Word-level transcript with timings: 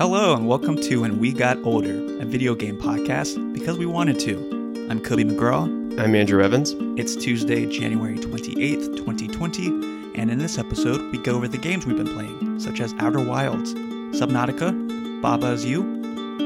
Hello, 0.00 0.34
and 0.34 0.48
welcome 0.48 0.76
to 0.76 1.02
When 1.02 1.18
We 1.18 1.30
Got 1.30 1.62
Older, 1.62 2.22
a 2.22 2.24
video 2.24 2.54
game 2.54 2.78
podcast 2.78 3.52
because 3.52 3.76
we 3.76 3.84
wanted 3.84 4.18
to. 4.20 4.86
I'm 4.88 4.98
Kobe 4.98 5.24
McGraw. 5.24 6.00
I'm 6.00 6.14
Andrew 6.14 6.42
Evans. 6.42 6.74
It's 6.98 7.14
Tuesday, 7.14 7.66
January 7.66 8.16
28th, 8.16 8.96
2020, 8.96 9.66
and 10.14 10.30
in 10.30 10.38
this 10.38 10.56
episode, 10.56 11.02
we 11.12 11.18
go 11.18 11.34
over 11.34 11.46
the 11.46 11.58
games 11.58 11.84
we've 11.84 11.98
been 11.98 12.14
playing, 12.14 12.58
such 12.60 12.80
as 12.80 12.94
Outer 12.98 13.20
Wilds, 13.22 13.74
Subnautica, 14.18 15.20
Baba's 15.20 15.66
You, 15.66 15.82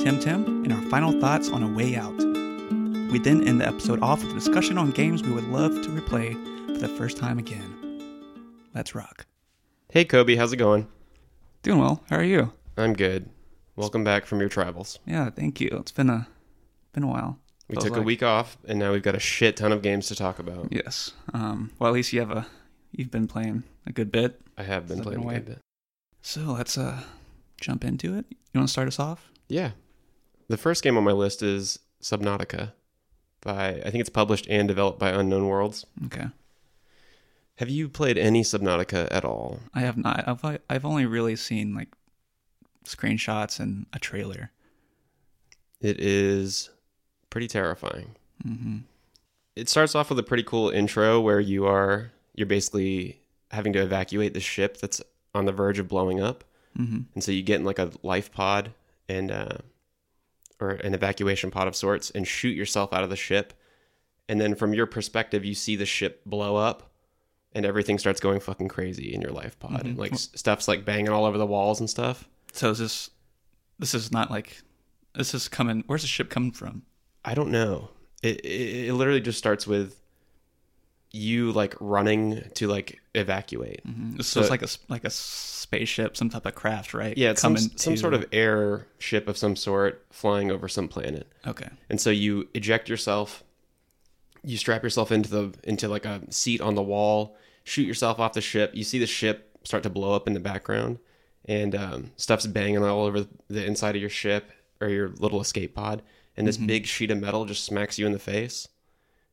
Temtem, 0.03 0.65
and 0.65 0.73
our 0.73 0.83
final 0.91 1.13
thoughts 1.21 1.49
on 1.49 1.63
A 1.63 1.69
Way 1.69 1.95
Out. 1.95 2.19
We 3.13 3.21
then 3.21 3.47
end 3.47 3.61
the 3.61 3.69
episode 3.69 4.03
off 4.03 4.25
with 4.25 4.33
a 4.33 4.35
discussion 4.35 4.79
on 4.79 4.91
games 4.91 5.23
we 5.23 5.31
would 5.31 5.47
love 5.53 5.81
to 5.81 5.91
replay 5.91 6.35
for 6.75 6.81
the 6.81 6.89
first 6.89 7.19
time 7.19 7.39
again. 7.39 8.03
Let's 8.75 8.97
rock. 8.97 9.27
Hey, 9.91 10.05
Kobe, 10.05 10.35
how's 10.35 10.53
it 10.53 10.57
going? 10.57 10.89
Doing 11.63 11.79
well. 11.79 12.03
How 12.11 12.17
are 12.17 12.25
you? 12.25 12.51
I'm 12.77 12.95
good. 12.95 13.31
Welcome 13.77 14.05
back 14.05 14.25
from 14.25 14.41
your 14.41 14.49
travels. 14.49 14.99
Yeah, 15.05 15.31
thank 15.31 15.61
you. 15.61 15.69
It's 15.73 15.93
been 15.93 16.11
a 16.11 16.29
been 16.93 17.03
a 17.03 17.09
while. 17.09 17.39
We 17.69 17.77
took 17.77 17.97
a 17.97 18.03
week 18.03 18.23
off, 18.23 18.57
and 18.69 18.79
now 18.79 18.93
we've 18.93 19.03
got 19.03 19.15
a 19.17 19.21
shit 19.21 19.57
ton 19.57 19.73
of 19.73 19.83
games 19.83 20.07
to 20.09 20.15
talk 20.15 20.39
about. 20.39 20.69
Yes. 20.71 21.13
Um, 21.33 21.71
well, 21.79 21.89
at 21.89 21.95
least 21.95 22.13
you 22.13 22.21
have 22.21 22.31
a 22.31 22.47
you've 22.93 23.11
been 23.11 23.27
playing 23.27 23.65
a 23.87 23.93
good 23.93 24.13
bit. 24.13 24.41
I 24.57 24.63
have 24.63 24.87
been 24.87 25.01
playing 25.01 25.29
a 25.29 25.33
good 25.35 25.47
bit. 25.47 25.59
So 26.23 26.41
let's 26.41 26.79
uh 26.79 27.03
jump 27.61 27.85
into 27.85 28.17
it. 28.17 28.27
You 28.31 28.61
want 28.61 28.69
to 28.69 28.73
start 28.73 28.87
us 28.89 29.01
off? 29.01 29.31
Yeah. 29.49 29.73
The 30.49 30.57
first 30.57 30.83
game 30.83 30.97
on 30.97 31.05
my 31.05 31.13
list 31.13 31.43
is 31.43 31.79
Subnautica 32.03 32.73
by, 33.41 33.69
I 33.69 33.91
think 33.91 33.97
it's 33.97 34.11
published 34.11 34.47
and 34.49 34.69
developed 34.69 34.99
by 34.99 35.11
Unknown 35.11 35.47
Worlds. 35.47 35.87
Okay. 36.07 36.27
Have 37.57 37.69
you 37.69 37.89
played 37.89 38.19
any 38.19 38.43
Subnautica 38.43 39.09
at 39.11 39.25
all? 39.25 39.61
I 39.75 39.81
have 39.81 39.97
not. 39.97 40.27
I've 40.27 40.61
I've 40.69 40.85
only 40.85 41.07
really 41.07 41.37
seen 41.37 41.75
like 41.75 41.89
screenshots 42.85 43.59
and 43.61 43.87
a 43.93 43.99
trailer. 43.99 44.51
It 45.81 46.01
is 46.01 46.71
pretty 47.31 47.49
terrifying. 47.49 48.15
hmm 48.43 48.79
It 49.57 49.69
starts 49.69 49.95
off 49.95 50.09
with 50.11 50.19
a 50.19 50.23
pretty 50.23 50.43
cool 50.43 50.71
intro 50.71 51.21
where 51.21 51.41
you 51.41 51.67
are, 51.67 52.11
you're 52.35 52.47
basically 52.47 53.21
having 53.51 53.73
to 53.75 53.83
evacuate 53.83 54.35
the 54.35 54.41
ship 54.41 54.79
that's 54.79 55.01
on 55.35 55.45
the 55.45 55.53
verge 55.53 55.79
of 55.79 55.89
blowing 55.89 56.21
up. 56.21 56.45
hmm 56.77 57.01
And 57.15 57.23
so 57.23 57.33
you 57.33 57.43
get 57.43 57.61
in 57.61 57.65
like 57.67 57.79
a 57.79 57.91
life 58.03 58.33
pod 58.33 58.73
and 59.09 59.31
uh, 59.31 59.59
or 60.61 60.71
an 60.71 60.95
evacuation 60.95 61.51
pod 61.51 61.69
of 61.69 61.77
sorts 61.77 62.11
and 62.11 62.27
shoot 62.27 62.57
yourself 62.57 62.93
out 62.93 63.03
of 63.05 63.11
the 63.11 63.17
ship. 63.17 63.53
And 64.29 64.41
then 64.41 64.55
from 64.55 64.73
your 64.73 64.87
perspective, 64.87 65.45
you 65.45 65.55
see 65.55 65.77
the 65.77 65.85
ship 65.87 66.23
blow 66.25 66.57
up 66.57 66.91
and 67.53 67.67
everything 67.67 67.99
starts 67.99 68.21
going 68.21 68.41
fucking 68.41 68.69
crazy 68.69 69.13
in 69.15 69.21
your 69.21 69.31
life 69.33 69.59
pod. 69.59 69.85
Mhm. 69.85 69.99
Like 69.99 70.15
stuff's 70.17 70.67
like 70.67 70.85
banging 70.85 71.11
all 71.11 71.25
over 71.27 71.37
the 71.39 71.47
walls 71.47 71.79
and 71.81 71.91
stuff. 71.91 72.29
So 72.55 72.71
is 72.71 72.79
this 72.79 73.11
this 73.79 73.95
is 73.95 74.11
not 74.13 74.31
like 74.31 74.63
this 75.15 75.35
is 75.35 75.49
coming. 75.49 75.85
Where's 75.87 76.03
the 76.03 76.09
ship 76.09 76.31
coming 76.31 76.53
from? 76.53 76.83
I 77.25 77.35
don't 77.35 77.51
know. 77.51 77.91
It, 78.23 78.41
it, 78.45 78.87
it 78.89 78.95
literally 78.95 79.21
just 79.21 79.39
starts 79.39 79.67
with 79.67 80.01
you 81.11 81.53
like 81.53 81.75
running 81.81 82.43
to 82.55 82.67
like 82.67 83.01
evacuate. 83.15 83.81
hmm 83.85 84.17
So, 84.17 84.23
So- 84.23 84.41
it's 84.41 84.51
like 84.51 84.63
a 84.63 84.69
like 84.89 85.05
a 85.05 85.11
spaceship, 85.11 86.17
some 86.17 86.29
type 86.29 86.47
of 86.47 86.55
craft, 86.55 86.93
right? 86.95 87.17
Yeah, 87.17 87.31
it's 87.31 87.41
some, 87.41 87.55
Coming 87.55 87.71
some 87.77 87.95
to- 87.95 88.01
sort 88.01 88.15
of 88.15 88.27
air 88.33 88.87
ship 88.99 89.29
of 89.29 89.37
some 89.37 89.57
sort 89.57 90.05
flying 90.11 90.51
over 90.51 90.69
some 90.69 90.89
planet. 90.89 91.27
Okay. 91.47 91.69
And 91.89 92.01
so 92.01 92.11
you 92.11 92.49
eject 92.55 92.89
yourself, 92.89 93.45
you 94.43 94.57
strap 94.57 94.83
yourself 94.83 95.11
into 95.13 95.31
the 95.31 95.55
into 95.65 95.89
like 95.89 96.05
a 96.05 96.21
seat 96.31 96.61
on 96.61 96.75
the 96.75 96.83
wall, 96.83 97.37
shoot 97.65 97.87
yourself 97.87 98.19
off 98.19 98.33
the 98.35 98.41
ship. 98.41 98.73
You 98.75 98.85
see 98.85 98.99
the 98.99 99.07
ship 99.07 99.51
start 99.65 99.83
to 99.85 99.91
blow 99.91 100.15
up 100.15 100.27
in 100.27 100.35
the 100.35 100.41
background, 100.41 100.99
and 101.47 101.75
um, 101.75 102.11
stuff's 102.17 102.47
banging 102.47 102.83
all 102.83 103.05
over 103.05 103.27
the 103.49 103.65
inside 103.65 103.95
of 103.97 104.01
your 104.01 104.11
ship 104.11 104.51
or 104.81 104.89
your 104.89 105.09
little 105.09 105.41
escape 105.41 105.75
pod. 105.75 106.03
And 106.37 106.47
this 106.47 106.57
big 106.57 106.87
sheet 106.87 107.11
of 107.11 107.19
metal 107.19 107.45
just 107.45 107.65
smacks 107.65 107.99
you 107.99 108.07
in 108.07 108.13
the 108.13 108.19
face, 108.19 108.67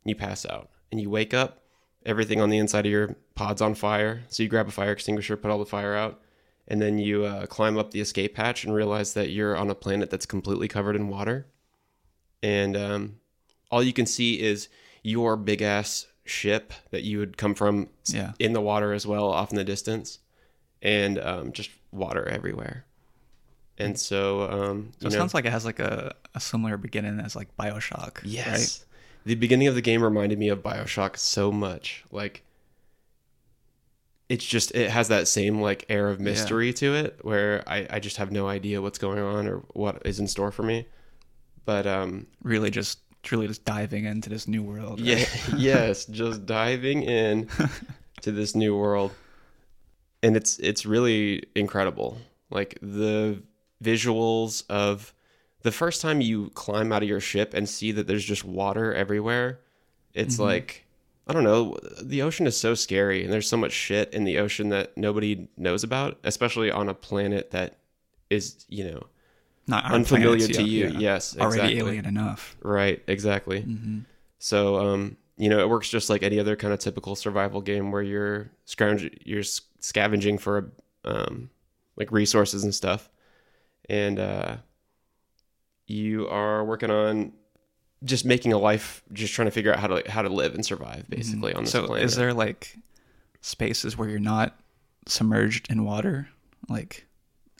and 0.03 0.09
you 0.09 0.15
pass 0.15 0.45
out. 0.45 0.69
And 0.91 1.01
you 1.01 1.09
wake 1.09 1.33
up, 1.33 1.63
everything 2.05 2.39
on 2.41 2.49
the 2.49 2.57
inside 2.59 2.85
of 2.85 2.91
your 2.91 3.15
pod's 3.33 3.61
on 3.61 3.73
fire. 3.73 4.23
So 4.29 4.43
you 4.43 4.49
grab 4.49 4.67
a 4.67 4.71
fire 4.71 4.91
extinguisher, 4.91 5.35
put 5.37 5.49
all 5.49 5.57
the 5.57 5.65
fire 5.65 5.95
out, 5.95 6.21
and 6.67 6.81
then 6.81 6.99
you 6.99 7.23
uh, 7.25 7.47
climb 7.47 7.77
up 7.77 7.91
the 7.91 8.01
escape 8.01 8.37
hatch 8.37 8.63
and 8.63 8.73
realize 8.73 9.13
that 9.13 9.31
you're 9.31 9.57
on 9.57 9.69
a 9.69 9.75
planet 9.75 10.09
that's 10.11 10.25
completely 10.27 10.67
covered 10.67 10.95
in 10.95 11.07
water 11.07 11.47
and 12.43 12.75
um, 12.77 13.15
all 13.69 13.83
you 13.83 13.93
can 13.93 14.05
see 14.05 14.41
is 14.41 14.67
your 15.03 15.35
big 15.35 15.61
ass 15.61 16.07
ship 16.23 16.73
that 16.91 17.03
you 17.03 17.19
would 17.19 17.37
come 17.37 17.55
from 17.55 17.89
Yeah. 18.07 18.33
in 18.39 18.53
the 18.53 18.61
water 18.61 18.93
as 18.93 19.05
well 19.05 19.25
off 19.31 19.51
in 19.51 19.57
the 19.57 19.63
distance 19.63 20.19
and 20.81 21.19
um, 21.19 21.51
just 21.51 21.69
water 21.91 22.27
everywhere 22.27 22.85
and 23.77 23.97
so 23.99 24.43
um, 24.49 24.91
So 24.99 25.07
it 25.07 25.11
know, 25.11 25.17
sounds 25.17 25.33
like 25.33 25.45
it 25.45 25.51
has 25.51 25.65
like 25.65 25.79
a, 25.79 26.13
a 26.35 26.39
similar 26.39 26.77
beginning 26.77 27.19
as 27.19 27.35
like 27.35 27.55
Bioshock. 27.57 28.19
yes 28.23 28.47
Right? 28.47 28.85
the 29.25 29.35
beginning 29.35 29.67
of 29.67 29.75
the 29.75 29.81
game 29.81 30.03
reminded 30.03 30.39
me 30.39 30.49
of 30.49 30.59
bioshock 30.63 31.17
so 31.17 31.51
much 31.51 32.03
like 32.11 32.43
it's 34.29 34.45
just 34.45 34.73
it 34.75 34.89
has 34.89 35.09
that 35.09 35.27
same 35.27 35.59
like 35.61 35.85
air 35.89 36.07
of 36.09 36.19
mystery 36.19 36.71
to 36.73 36.95
it 36.95 37.19
where 37.21 37.63
I, 37.67 37.85
I 37.89 37.99
just 37.99 38.17
have 38.17 38.31
no 38.31 38.47
idea 38.47 38.81
what's 38.81 38.97
going 38.97 39.19
on 39.19 39.47
or 39.47 39.57
what 39.73 40.01
is 40.05 40.19
in 40.19 40.27
store 40.27 40.51
for 40.51 40.63
me 40.63 40.87
but 41.65 41.85
um 41.85 42.27
Really, 42.43 42.71
just 42.71 42.99
truly 43.23 43.47
just 43.47 43.65
diving 43.65 44.05
into 44.05 44.29
this 44.29 44.47
new 44.47 44.63
world. 44.63 44.99
right? 44.99 45.29
Yeah, 45.51 45.55
yes, 45.57 46.05
just 46.21 46.45
diving 46.47 47.03
in 47.03 47.47
to 48.21 48.31
this 48.31 48.55
new 48.55 48.75
world. 48.75 49.11
And 50.23 50.35
it's 50.35 50.59
it's 50.59 50.85
really 50.85 51.43
incredible. 51.55 52.17
Like 52.49 52.77
the 52.81 53.41
visuals 53.83 54.63
of 54.69 55.13
the 55.63 55.71
first 55.71 56.01
time 56.01 56.21
you 56.21 56.49
climb 56.51 56.91
out 56.91 57.03
of 57.03 57.09
your 57.09 57.19
ship 57.19 57.53
and 57.53 57.67
see 57.67 57.91
that 57.93 58.07
there's 58.07 58.25
just 58.25 58.43
water 58.43 58.93
everywhere. 58.93 59.59
It's 60.13 60.35
Mm-hmm. 60.35 60.43
like 60.43 60.85
I 61.27 61.33
don't 61.33 61.43
know, 61.43 61.77
the 62.01 62.21
ocean 62.23 62.45
is 62.47 62.57
so 62.57 62.73
scary 62.75 63.23
and 63.23 63.31
there's 63.31 63.47
so 63.47 63.57
much 63.57 63.71
shit 63.71 64.13
in 64.13 64.23
the 64.25 64.37
ocean 64.39 64.69
that 64.69 64.97
nobody 64.97 65.47
knows 65.55 65.83
about, 65.83 66.17
especially 66.23 66.69
on 66.71 66.89
a 66.89 66.93
planet 66.93 67.51
that 67.51 67.77
is, 68.29 68.65
you 68.69 68.83
know, 68.83 69.03
Not 69.67 69.85
unfamiliar 69.85 70.37
planets, 70.39 70.57
to 70.57 70.63
yeah, 70.63 70.87
you. 70.87 70.93
yeah. 70.93 70.99
Yes, 70.99 71.37
Already 71.37 71.77
alien 71.79 72.05
enough. 72.05 72.57
Right, 72.61 73.01
exactly. 73.07 73.61
hmm 73.61 73.99
So, 74.39 74.77
um, 74.77 75.17
you 75.37 75.49
know, 75.49 75.59
it 75.59 75.69
works 75.69 75.89
just 75.89 76.09
like 76.09 76.23
any 76.23 76.39
other 76.39 76.55
kind 76.55 76.73
of 76.73 76.79
typical 76.79 77.15
survival 77.15 77.61
game 77.61 77.91
where 77.91 78.01
you're 78.01 78.51
scrounge, 78.65 79.09
you're 79.23 79.43
scavenging 79.43 80.37
for 80.37 80.71
um, 81.05 81.49
like 81.95 82.11
resources 82.11 82.63
and 82.63 82.73
stuff, 82.73 83.09
and 83.89 84.19
uh, 84.19 84.57
you 85.87 86.27
are 86.27 86.63
working 86.63 86.91
on 86.91 87.33
just 88.03 88.25
making 88.25 88.53
a 88.53 88.57
life, 88.57 89.03
just 89.13 89.33
trying 89.33 89.47
to 89.47 89.51
figure 89.51 89.71
out 89.73 89.79
how 89.79 89.87
to 89.87 90.09
how 90.11 90.21
to 90.21 90.29
live 90.29 90.53
and 90.55 90.65
survive, 90.65 91.09
basically 91.09 91.53
on 91.53 91.63
this 91.63 91.73
Mm-hmm. 91.73 91.85
So 91.85 91.87
planet. 91.87 92.05
is 92.05 92.15
there 92.15 92.33
like 92.33 92.77
spaces 93.41 93.97
where 93.97 94.09
you're 94.09 94.19
not 94.19 94.59
submerged 95.07 95.71
in 95.71 95.83
water, 95.85 96.29
like 96.69 97.07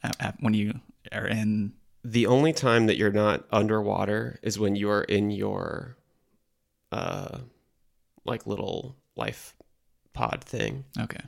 at, 0.04 0.16
at, 0.20 0.36
when 0.40 0.54
you 0.54 0.80
are 1.12 1.28
in? 1.28 1.74
the 2.04 2.26
only 2.26 2.52
time 2.54 2.88
that 2.88 2.98
you're 2.98 3.12
not 3.12 3.46
underwater 3.52 4.40
is 4.42 4.58
when 4.58 4.76
you 4.76 4.90
are 4.90 5.04
in 5.04 5.30
your, 5.30 5.98
uh, 6.92 7.38
like 8.26 8.46
little 8.48 8.96
life 9.16 9.56
pod 10.14 10.44
thing. 10.44 10.84
Okay. 11.00 11.22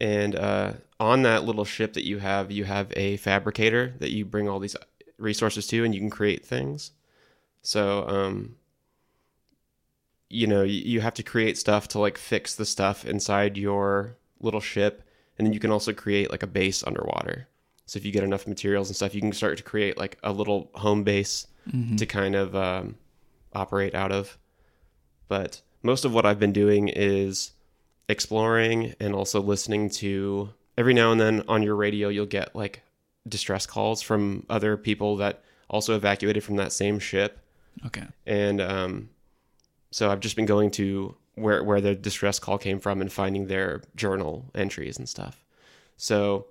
and 0.00 0.34
uh, 0.36 0.72
on 1.00 1.22
that 1.22 1.44
little 1.44 1.64
ship 1.64 1.92
that 1.94 2.04
you 2.04 2.18
have, 2.18 2.50
you 2.50 2.64
have 2.64 2.92
a 2.96 3.16
fabricator 3.18 3.94
that 3.98 4.10
you 4.12 4.24
bring 4.24 4.48
all 4.48 4.58
these 4.58 4.76
resources 5.18 5.66
to, 5.68 5.84
and 5.84 5.94
you 5.94 6.00
can 6.00 6.10
create 6.10 6.44
things. 6.44 6.92
So, 7.62 8.06
um, 8.08 8.56
you 10.28 10.46
know, 10.46 10.62
you, 10.62 10.80
you 10.84 11.00
have 11.00 11.14
to 11.14 11.22
create 11.22 11.56
stuff 11.58 11.88
to 11.88 11.98
like 11.98 12.18
fix 12.18 12.54
the 12.54 12.64
stuff 12.66 13.04
inside 13.04 13.56
your 13.56 14.16
little 14.40 14.60
ship, 14.60 15.02
and 15.38 15.46
then 15.46 15.52
you 15.52 15.60
can 15.60 15.70
also 15.70 15.92
create 15.92 16.30
like 16.30 16.42
a 16.42 16.46
base 16.48 16.84
underwater. 16.84 17.48
So 17.86 17.98
if 17.98 18.04
you 18.04 18.12
get 18.12 18.24
enough 18.24 18.46
materials 18.46 18.88
and 18.88 18.96
stuff, 18.96 19.14
you 19.14 19.20
can 19.20 19.32
start 19.32 19.56
to 19.58 19.62
create 19.62 19.96
like 19.96 20.18
a 20.22 20.32
little 20.32 20.70
home 20.74 21.04
base 21.04 21.46
Mhm. 21.72 21.98
to 21.98 22.06
kind 22.06 22.36
of 22.36 22.54
um, 22.54 22.94
operate 23.52 23.92
out 23.94 24.12
of. 24.12 24.38
But 25.26 25.62
most 25.82 26.04
of 26.04 26.12
what 26.12 26.26
I've 26.26 26.38
been 26.38 26.52
doing 26.52 26.88
is 26.88 27.52
exploring 28.08 28.94
and 29.00 29.14
also 29.14 29.40
listening 29.40 29.90
to 29.90 30.50
every 30.78 30.94
now 30.94 31.12
and 31.12 31.20
then 31.20 31.42
on 31.48 31.62
your 31.62 31.76
radio, 31.76 32.08
you'll 32.08 32.26
get 32.26 32.54
like 32.54 32.82
distress 33.28 33.66
calls 33.66 34.02
from 34.02 34.46
other 34.48 34.76
people 34.76 35.16
that 35.16 35.42
also 35.68 35.94
evacuated 35.94 36.44
from 36.44 36.56
that 36.56 36.72
same 36.72 36.98
ship. 36.98 37.38
Okay. 37.84 38.04
And 38.26 38.60
um, 38.60 39.10
so 39.90 40.10
I've 40.10 40.20
just 40.20 40.36
been 40.36 40.46
going 40.46 40.70
to 40.72 41.16
where, 41.34 41.62
where 41.62 41.80
the 41.80 41.94
distress 41.94 42.38
call 42.38 42.58
came 42.58 42.80
from 42.80 43.00
and 43.00 43.12
finding 43.12 43.46
their 43.46 43.82
journal 43.94 44.50
entries 44.54 44.98
and 44.98 45.08
stuff. 45.08 45.44
So 45.96 46.46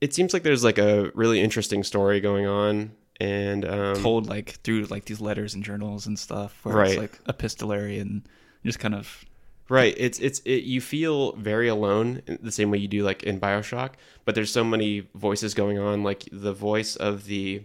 it 0.00 0.14
seems 0.14 0.32
like 0.32 0.42
there's 0.42 0.64
like 0.64 0.78
a 0.78 1.10
really 1.14 1.40
interesting 1.40 1.82
story 1.84 2.20
going 2.20 2.46
on. 2.46 2.92
And 3.20 3.64
um, 3.64 3.96
Told 3.96 4.28
like 4.28 4.50
through 4.62 4.84
like 4.84 5.06
these 5.06 5.20
letters 5.20 5.54
and 5.54 5.64
journals 5.64 6.06
and 6.06 6.18
stuff, 6.18 6.58
where 6.62 6.76
Right. 6.76 6.90
it's 6.90 6.98
like 6.98 7.18
epistolary 7.28 7.98
and 7.98 8.22
just 8.64 8.78
kind 8.78 8.94
of 8.94 9.24
Right. 9.68 9.94
It's 9.98 10.18
it's 10.20 10.38
it, 10.46 10.64
you 10.64 10.80
feel 10.80 11.32
very 11.32 11.68
alone 11.68 12.22
the 12.40 12.52
same 12.52 12.70
way 12.70 12.78
you 12.78 12.88
do 12.88 13.02
like 13.02 13.22
in 13.24 13.38
BioShock, 13.38 13.90
but 14.24 14.34
there's 14.34 14.50
so 14.50 14.64
many 14.64 15.08
voices 15.14 15.52
going 15.52 15.78
on 15.78 16.02
like 16.02 16.26
the 16.32 16.52
voice 16.54 16.96
of 16.96 17.26
the 17.26 17.62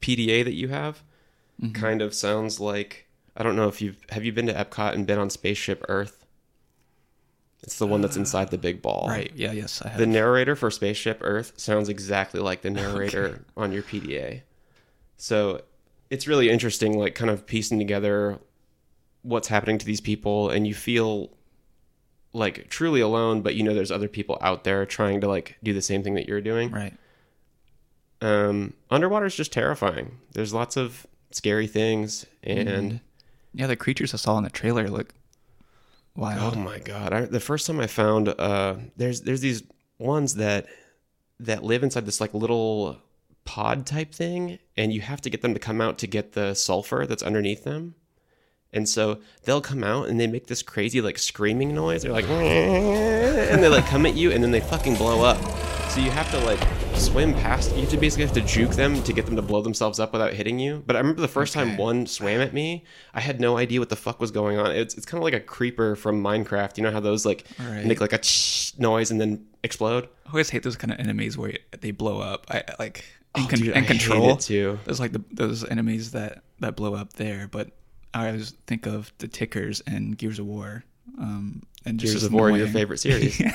PDA 0.00 0.44
that 0.44 0.54
you 0.54 0.68
have 0.68 1.02
kind 1.74 2.00
of 2.00 2.14
sounds 2.14 2.58
like 2.60 3.06
I 3.36 3.42
don't 3.42 3.56
know 3.56 3.66
if 3.68 3.82
you've 3.82 3.96
have 4.10 4.24
you 4.24 4.32
been 4.32 4.46
to 4.46 4.54
Epcot 4.54 4.94
and 4.94 5.06
been 5.06 5.18
on 5.18 5.30
Spaceship 5.30 5.84
Earth? 5.88 6.24
It's 7.62 7.78
the 7.78 7.86
one 7.86 8.00
that's 8.00 8.16
inside 8.16 8.50
the 8.50 8.56
big 8.58 8.80
ball. 8.80 9.06
Right. 9.08 9.32
Yeah. 9.34 9.52
Yes. 9.52 9.82
I 9.82 9.88
have. 9.88 9.98
The 9.98 10.06
narrator 10.06 10.54
for 10.56 10.70
Spaceship 10.70 11.18
Earth 11.22 11.52
sounds 11.56 11.88
exactly 11.88 12.40
like 12.40 12.62
the 12.62 12.70
narrator 12.82 13.44
on 13.56 13.72
your 13.72 13.82
PDA. 13.82 14.42
So 15.20 15.60
it's 16.08 16.26
really 16.26 16.48
interesting, 16.48 16.98
like 16.98 17.14
kind 17.14 17.30
of 17.30 17.46
piecing 17.46 17.78
together 17.78 18.38
what's 19.22 19.48
happening 19.48 19.76
to 19.78 19.84
these 19.84 20.00
people, 20.00 20.48
and 20.48 20.66
you 20.66 20.74
feel 20.74 21.30
like 22.32 22.68
truly 22.70 23.00
alone, 23.00 23.42
but 23.42 23.54
you 23.54 23.62
know 23.62 23.74
there's 23.74 23.90
other 23.90 24.08
people 24.08 24.38
out 24.40 24.64
there 24.64 24.86
trying 24.86 25.20
to 25.20 25.28
like 25.28 25.56
do 25.62 25.74
the 25.74 25.82
same 25.82 26.02
thing 26.02 26.14
that 26.14 26.26
you're 26.26 26.40
doing. 26.40 26.70
right. 26.70 26.94
Um, 28.22 28.74
underwater 28.90 29.26
is 29.26 29.34
just 29.34 29.52
terrifying. 29.52 30.18
There's 30.32 30.52
lots 30.52 30.76
of 30.76 31.06
scary 31.30 31.66
things, 31.66 32.26
and 32.42 33.00
Yeah. 33.52 33.66
The 33.66 33.76
creatures 33.76 34.14
I 34.14 34.16
saw 34.16 34.38
in 34.38 34.44
the 34.44 34.50
trailer 34.50 34.88
look 34.88 35.14
wild. 36.16 36.54
Oh 36.56 36.60
my 36.60 36.78
god! 36.78 37.12
I, 37.12 37.20
the 37.22 37.40
first 37.40 37.66
time 37.66 37.80
I 37.80 37.86
found 37.86 38.28
uh, 38.28 38.76
there's 38.96 39.22
there's 39.22 39.40
these 39.40 39.62
ones 39.98 40.36
that 40.36 40.66
that 41.40 41.62
live 41.62 41.82
inside 41.82 42.06
this 42.06 42.20
like 42.20 42.32
little 42.34 42.98
pod 43.44 43.86
type 43.86 44.14
thing, 44.14 44.58
and 44.80 44.92
you 44.94 45.00
have 45.02 45.20
to 45.20 45.30
get 45.30 45.42
them 45.42 45.52
to 45.54 45.60
come 45.60 45.80
out 45.80 45.98
to 45.98 46.06
get 46.06 46.32
the 46.32 46.54
sulfur 46.54 47.06
that's 47.06 47.22
underneath 47.22 47.64
them. 47.64 47.94
And 48.72 48.88
so 48.88 49.18
they'll 49.44 49.60
come 49.60 49.82
out 49.84 50.08
and 50.08 50.18
they 50.18 50.26
make 50.26 50.46
this 50.46 50.62
crazy 50.62 51.00
like 51.00 51.18
screaming 51.18 51.74
noise. 51.74 52.02
They're 52.02 52.12
like, 52.12 52.24
and 52.28 53.62
they 53.62 53.68
like 53.68 53.86
come 53.86 54.06
at 54.06 54.14
you, 54.14 54.30
and 54.32 54.42
then 54.42 54.50
they 54.52 54.60
fucking 54.60 54.94
blow 54.96 55.22
up. 55.24 55.38
So 55.90 56.00
you 56.00 56.10
have 56.12 56.30
to 56.30 56.38
like 56.38 56.60
swim 56.94 57.34
past. 57.34 57.74
You 57.74 57.80
have 57.82 57.90
to 57.90 57.96
basically 57.96 58.24
have 58.26 58.34
to 58.34 58.40
juke 58.42 58.70
them 58.72 59.02
to 59.02 59.12
get 59.12 59.26
them 59.26 59.34
to 59.36 59.42
blow 59.42 59.60
themselves 59.60 59.98
up 59.98 60.12
without 60.12 60.32
hitting 60.34 60.58
you. 60.60 60.82
But 60.86 60.94
I 60.94 61.00
remember 61.00 61.20
the 61.20 61.28
first 61.28 61.52
time 61.52 61.76
one 61.76 62.06
swam 62.06 62.40
at 62.40 62.52
me, 62.54 62.84
I 63.12 63.20
had 63.20 63.40
no 63.40 63.56
idea 63.58 63.80
what 63.80 63.88
the 63.88 63.96
fuck 63.96 64.20
was 64.20 64.30
going 64.30 64.56
on. 64.58 64.70
It's 64.70 64.94
it's 64.94 65.04
kind 65.06 65.18
of 65.20 65.24
like 65.24 65.34
a 65.34 65.40
creeper 65.40 65.96
from 65.96 66.22
Minecraft. 66.22 66.76
You 66.78 66.84
know 66.84 66.92
how 66.92 67.00
those 67.00 67.26
like 67.26 67.44
Right. 67.58 67.84
make 67.84 68.00
like 68.00 68.12
a 68.12 68.20
noise 68.80 69.10
and 69.10 69.20
then 69.20 69.46
explode. 69.64 70.08
I 70.26 70.30
always 70.30 70.50
hate 70.50 70.62
those 70.62 70.76
kind 70.76 70.92
of 70.92 71.00
enemies 71.00 71.36
where 71.36 71.54
they 71.80 71.90
blow 71.90 72.20
up. 72.20 72.46
I 72.48 72.62
like 72.78 73.04
in, 73.36 73.42
Oh, 73.42 73.46
con- 73.48 73.58
dude, 73.60 73.74
hate 73.74 73.86
control. 73.86 74.32
it 74.32 74.40
too. 74.40 74.78
There's 74.84 75.00
like 75.00 75.12
the, 75.12 75.22
those 75.32 75.64
enemies 75.68 76.12
that 76.12 76.42
that 76.60 76.76
blow 76.76 76.94
up 76.94 77.12
there, 77.14 77.48
but 77.48 77.70
I 78.12 78.26
always 78.28 78.50
think 78.66 78.86
of 78.86 79.12
the 79.18 79.28
tickers 79.28 79.80
and 79.86 80.16
Gears 80.18 80.38
of 80.38 80.46
War. 80.46 80.84
Um, 81.18 81.62
and 81.84 81.98
just 82.00 82.12
Gears 82.12 82.24
of 82.24 82.32
War, 82.32 82.50
your 82.50 82.66
favorite 82.68 82.98
series. 82.98 83.40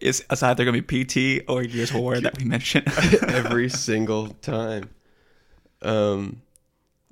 It's, 0.00 0.22
it's 0.30 0.42
either 0.44 0.64
gonna 0.64 0.80
be 0.80 1.04
PT 1.40 1.44
or 1.48 1.64
Gears 1.64 1.90
of 1.90 1.96
War 1.96 2.20
that 2.20 2.38
we 2.38 2.44
mention 2.44 2.84
every 3.28 3.68
single 3.68 4.28
time. 4.28 4.90
Um, 5.82 6.42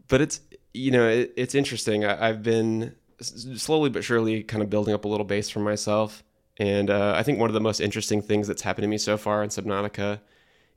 but 0.06 0.20
it's 0.20 0.40
you 0.72 0.92
know 0.92 1.08
it, 1.08 1.32
it's 1.36 1.56
interesting. 1.56 2.04
I, 2.04 2.28
I've 2.28 2.44
been 2.44 2.94
slowly 3.20 3.90
but 3.90 4.04
surely 4.04 4.44
kind 4.44 4.62
of 4.62 4.70
building 4.70 4.94
up 4.94 5.04
a 5.04 5.08
little 5.08 5.26
base 5.26 5.50
for 5.50 5.58
myself, 5.58 6.22
and 6.58 6.90
uh, 6.90 7.14
I 7.16 7.22
think 7.22 7.38
one 7.38 7.50
of 7.50 7.54
the 7.54 7.60
most 7.60 7.80
interesting 7.80 8.22
things 8.22 8.48
that's 8.48 8.62
happened 8.62 8.84
to 8.84 8.88
me 8.88 8.98
so 8.98 9.16
far 9.16 9.42
in 9.42 9.50
Subnautica 9.50 10.20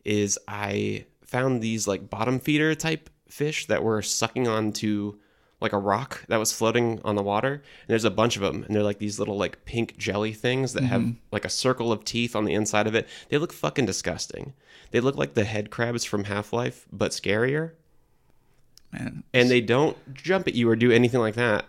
is 0.03 0.37
I 0.47 1.05
found 1.23 1.61
these 1.61 1.87
like 1.87 2.09
bottom 2.09 2.39
feeder 2.39 2.75
type 2.75 3.09
fish 3.27 3.67
that 3.67 3.83
were 3.83 4.01
sucking 4.01 4.47
onto 4.47 5.17
like 5.61 5.73
a 5.73 5.77
rock 5.77 6.25
that 6.27 6.37
was 6.37 6.51
floating 6.51 7.01
on 7.03 7.15
the 7.15 7.23
water. 7.23 7.53
And 7.53 7.87
there's 7.87 8.05
a 8.05 8.11
bunch 8.11 8.35
of 8.35 8.41
them 8.41 8.63
and 8.63 8.75
they're 8.75 8.83
like 8.83 8.99
these 8.99 9.19
little 9.19 9.37
like 9.37 9.65
pink 9.65 9.97
jelly 9.97 10.33
things 10.33 10.73
that 10.73 10.83
have 10.83 11.13
like 11.31 11.45
a 11.45 11.49
circle 11.49 11.91
of 11.91 12.05
teeth 12.05 12.35
on 12.35 12.45
the 12.45 12.53
inside 12.53 12.87
of 12.87 12.95
it. 12.95 13.07
They 13.29 13.37
look 13.37 13.53
fucking 13.53 13.85
disgusting. 13.85 14.53
They 14.91 15.01
look 15.01 15.15
like 15.15 15.33
the 15.33 15.43
head 15.43 15.69
crabs 15.69 16.05
from 16.05 16.25
half-life 16.25 16.87
but 16.91 17.11
scarier. 17.11 17.73
Man, 18.91 19.23
and 19.33 19.51
they 19.51 19.61
don't 19.61 19.97
jump 20.13 20.47
at 20.47 20.55
you 20.55 20.67
or 20.69 20.75
do 20.75 20.91
anything 20.91 21.19
like 21.19 21.35
that. 21.35 21.65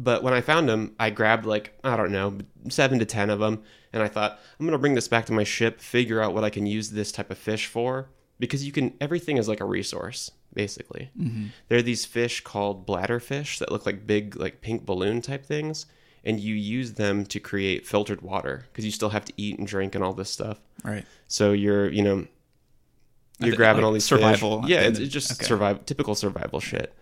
But 0.00 0.22
when 0.22 0.32
I 0.32 0.40
found 0.40 0.68
them, 0.68 0.94
I 1.00 1.10
grabbed 1.10 1.44
like 1.44 1.76
I 1.82 1.96
don't 1.96 2.12
know 2.12 2.38
seven 2.68 3.00
to 3.00 3.04
ten 3.04 3.30
of 3.30 3.40
them, 3.40 3.62
and 3.92 4.00
I 4.02 4.06
thought 4.08 4.38
I'm 4.58 4.64
gonna 4.64 4.78
bring 4.78 4.94
this 4.94 5.08
back 5.08 5.26
to 5.26 5.32
my 5.32 5.44
ship, 5.44 5.80
figure 5.80 6.22
out 6.22 6.32
what 6.32 6.44
I 6.44 6.50
can 6.50 6.66
use 6.66 6.90
this 6.90 7.10
type 7.10 7.30
of 7.32 7.36
fish 7.36 7.66
for, 7.66 8.08
because 8.38 8.64
you 8.64 8.70
can 8.70 8.94
everything 9.00 9.38
is 9.38 9.48
like 9.48 9.60
a 9.60 9.64
resource 9.64 10.30
basically. 10.54 11.10
There 11.68 11.78
are 11.78 11.82
these 11.82 12.04
fish 12.04 12.40
called 12.40 12.86
bladderfish 12.86 13.58
that 13.58 13.70
look 13.70 13.86
like 13.86 14.06
big 14.06 14.36
like 14.36 14.60
pink 14.60 14.86
balloon 14.86 15.20
type 15.20 15.44
things, 15.44 15.86
and 16.24 16.40
you 16.40 16.54
use 16.54 16.94
them 16.94 17.26
to 17.26 17.40
create 17.40 17.86
filtered 17.86 18.22
water 18.22 18.66
because 18.72 18.84
you 18.84 18.90
still 18.90 19.10
have 19.10 19.24
to 19.26 19.32
eat 19.36 19.58
and 19.58 19.66
drink 19.66 19.94
and 19.94 20.04
all 20.04 20.14
this 20.14 20.30
stuff. 20.30 20.60
right. 20.84 21.04
So 21.26 21.52
you're, 21.52 21.90
you 21.90 22.02
know, 22.02 22.26
you're 23.40 23.56
grabbing 23.56 23.82
like 23.82 23.86
all 23.86 23.92
these 23.92 24.04
survival 24.04 24.62
Fish. 24.62 24.70
Yeah, 24.70 24.80
it's, 24.80 24.98
it's 24.98 25.12
just 25.12 25.32
okay. 25.32 25.44
survival, 25.44 25.82
typical 25.84 26.14
survival 26.14 26.60
shit. 26.60 26.94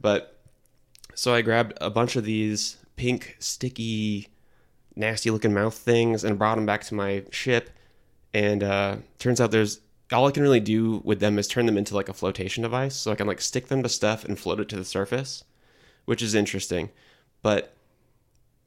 But 0.00 0.33
so 1.14 1.34
I 1.34 1.42
grabbed 1.42 1.74
a 1.80 1.90
bunch 1.90 2.16
of 2.16 2.24
these 2.24 2.76
pink, 2.96 3.36
sticky, 3.38 4.28
nasty 4.96 5.30
looking 5.30 5.54
mouth 5.54 5.74
things 5.74 6.24
and 6.24 6.38
brought 6.38 6.56
them 6.56 6.66
back 6.66 6.84
to 6.84 6.94
my 6.94 7.24
ship. 7.30 7.70
And 8.32 8.62
uh, 8.62 8.96
turns 9.18 9.40
out 9.40 9.50
there's 9.50 9.80
all 10.12 10.26
I 10.26 10.32
can 10.32 10.42
really 10.42 10.60
do 10.60 11.00
with 11.04 11.20
them 11.20 11.38
is 11.38 11.48
turn 11.48 11.66
them 11.66 11.78
into 11.78 11.94
like 11.94 12.08
a 12.08 12.14
flotation 12.14 12.62
device, 12.62 12.94
so 12.94 13.10
I 13.10 13.14
can 13.14 13.26
like 13.26 13.40
stick 13.40 13.68
them 13.68 13.82
to 13.82 13.88
stuff 13.88 14.24
and 14.24 14.38
float 14.38 14.60
it 14.60 14.68
to 14.70 14.76
the 14.76 14.84
surface, 14.84 15.44
which 16.04 16.22
is 16.22 16.34
interesting. 16.34 16.90
But 17.42 17.74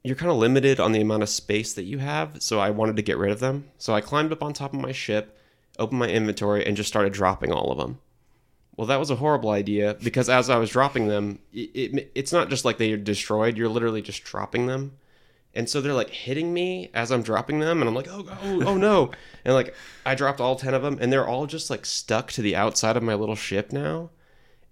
you're 0.02 0.16
kind 0.16 0.30
of 0.30 0.38
limited 0.38 0.80
on 0.80 0.92
the 0.92 1.00
amount 1.00 1.22
of 1.22 1.28
space 1.28 1.72
that 1.74 1.84
you 1.84 1.98
have, 1.98 2.42
so 2.42 2.58
I 2.60 2.70
wanted 2.70 2.96
to 2.96 3.02
get 3.02 3.18
rid 3.18 3.30
of 3.30 3.40
them. 3.40 3.70
So 3.78 3.94
I 3.94 4.00
climbed 4.00 4.32
up 4.32 4.42
on 4.42 4.52
top 4.52 4.72
of 4.72 4.80
my 4.80 4.92
ship, 4.92 5.38
opened 5.78 6.00
my 6.00 6.08
inventory, 6.08 6.64
and 6.64 6.76
just 6.76 6.88
started 6.88 7.12
dropping 7.12 7.52
all 7.52 7.70
of 7.70 7.78
them. 7.78 8.00
Well, 8.78 8.86
that 8.86 9.00
was 9.00 9.10
a 9.10 9.16
horrible 9.16 9.50
idea 9.50 9.96
because 10.04 10.28
as 10.28 10.48
I 10.48 10.56
was 10.56 10.70
dropping 10.70 11.08
them, 11.08 11.40
it, 11.52 11.70
it, 11.74 12.12
it's 12.14 12.32
not 12.32 12.48
just 12.48 12.64
like 12.64 12.78
they 12.78 12.92
are 12.92 12.96
destroyed, 12.96 13.58
you're 13.58 13.68
literally 13.68 14.02
just 14.02 14.22
dropping 14.22 14.68
them. 14.68 14.92
And 15.52 15.68
so 15.68 15.80
they're 15.80 15.92
like 15.92 16.10
hitting 16.10 16.54
me 16.54 16.88
as 16.94 17.10
I'm 17.10 17.22
dropping 17.22 17.58
them, 17.58 17.80
and 17.80 17.88
I'm 17.88 17.94
like, 17.96 18.06
oh, 18.08 18.24
oh, 18.30 18.62
oh 18.64 18.76
no. 18.76 19.10
And 19.44 19.54
like, 19.54 19.74
I 20.06 20.14
dropped 20.14 20.40
all 20.40 20.54
10 20.54 20.74
of 20.74 20.82
them, 20.82 20.98
and 21.00 21.12
they're 21.12 21.26
all 21.26 21.46
just 21.46 21.70
like 21.70 21.86
stuck 21.86 22.30
to 22.32 22.42
the 22.42 22.54
outside 22.54 22.96
of 22.96 23.02
my 23.02 23.14
little 23.14 23.34
ship 23.34 23.72
now. 23.72 24.10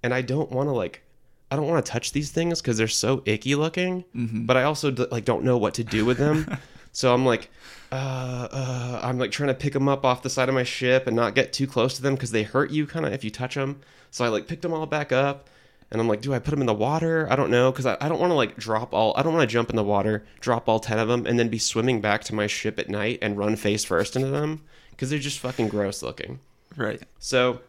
And 0.05 0.15
I 0.15 0.21
don't 0.23 0.53
want 0.53 0.69
to 0.69 0.73
like, 0.73 1.03
I 1.51 1.57
don't 1.57 1.67
want 1.67 1.85
to 1.85 1.91
touch 1.91 2.13
these 2.13 2.31
things 2.31 2.63
because 2.63 2.79
they're 2.79 2.87
so 2.87 3.23
icky 3.25 3.57
looking, 3.57 4.05
mm-hmm. 4.15 4.47
but 4.47 4.57
I 4.57 4.63
also 4.63 4.93
d- 4.93 5.07
like 5.11 5.25
don't 5.25 5.43
know 5.43 5.59
what 5.59 5.75
to 5.75 5.85
do 5.85 6.05
with 6.05 6.19
them. 6.19 6.59
so 6.97 7.13
I'm 7.13 7.27
like, 7.27 7.51
uh, 7.93 8.49
uh, 8.51 9.01
I'm 9.03 9.19
like 9.19 9.31
trying 9.31 9.49
to 9.49 9.55
pick 9.55 9.75
them 9.75 9.87
up 9.87 10.03
off 10.07 10.23
the 10.23 10.31
side 10.31 10.49
of 10.49 10.55
my 10.55 10.63
ship 10.63 11.07
and 11.07 11.15
not 11.15 11.35
get 11.35 11.53
too 11.53 11.67
close 11.67 11.95
to 11.97 12.03
them 12.03 12.15
because 12.15 12.31
they 12.31 12.43
hurt 12.43 12.71
you 12.71 12.87
kind 12.87 13.05
of 13.05 13.13
if 13.13 13.23
you 13.23 13.31
touch 13.31 13.55
them. 13.55 13.83
So 14.11 14.25
I 14.25 14.29
like 14.29 14.47
picked 14.47 14.63
them 14.63 14.73
all 14.73 14.87
back 14.87 15.13
up. 15.13 15.51
And 15.91 16.01
I'm 16.01 16.09
like, 16.09 16.23
do 16.23 16.33
I 16.33 16.39
put 16.39 16.53
them 16.53 16.63
in 16.63 16.67
the 16.67 16.73
water? 16.73 17.29
I 17.31 17.37
don't 17.37 17.51
know 17.51 17.71
because 17.71 17.85
I, 17.85 17.99
I 18.01 18.09
don't 18.09 18.19
want 18.19 18.31
to 18.31 18.35
like 18.35 18.57
drop 18.57 18.95
all. 18.95 19.13
I 19.15 19.23
don't 19.23 19.35
want 19.35 19.47
to 19.47 19.53
jump 19.53 19.69
in 19.69 19.77
the 19.77 19.85
water, 19.85 20.25
drop 20.41 20.71
all 20.71 20.81
ten 20.81 20.99
of 20.99 21.07
them, 21.07 21.27
and 21.27 21.39
then 21.39 21.51
be 21.51 21.59
swimming 21.59 22.01
back 22.01 22.25
to 22.25 22.35
my 22.35 22.47
ship 22.47 22.79
at 22.79 22.89
night 22.89 23.19
and 23.21 23.37
run 23.37 23.57
face 23.57 23.85
first 23.85 24.17
into 24.17 24.29
them 24.29 24.63
because 24.93 25.11
they're 25.11 25.19
just 25.19 25.39
fucking 25.39 25.69
gross 25.69 26.03
looking. 26.03 26.41
Right. 26.79 27.03
So 27.19 27.61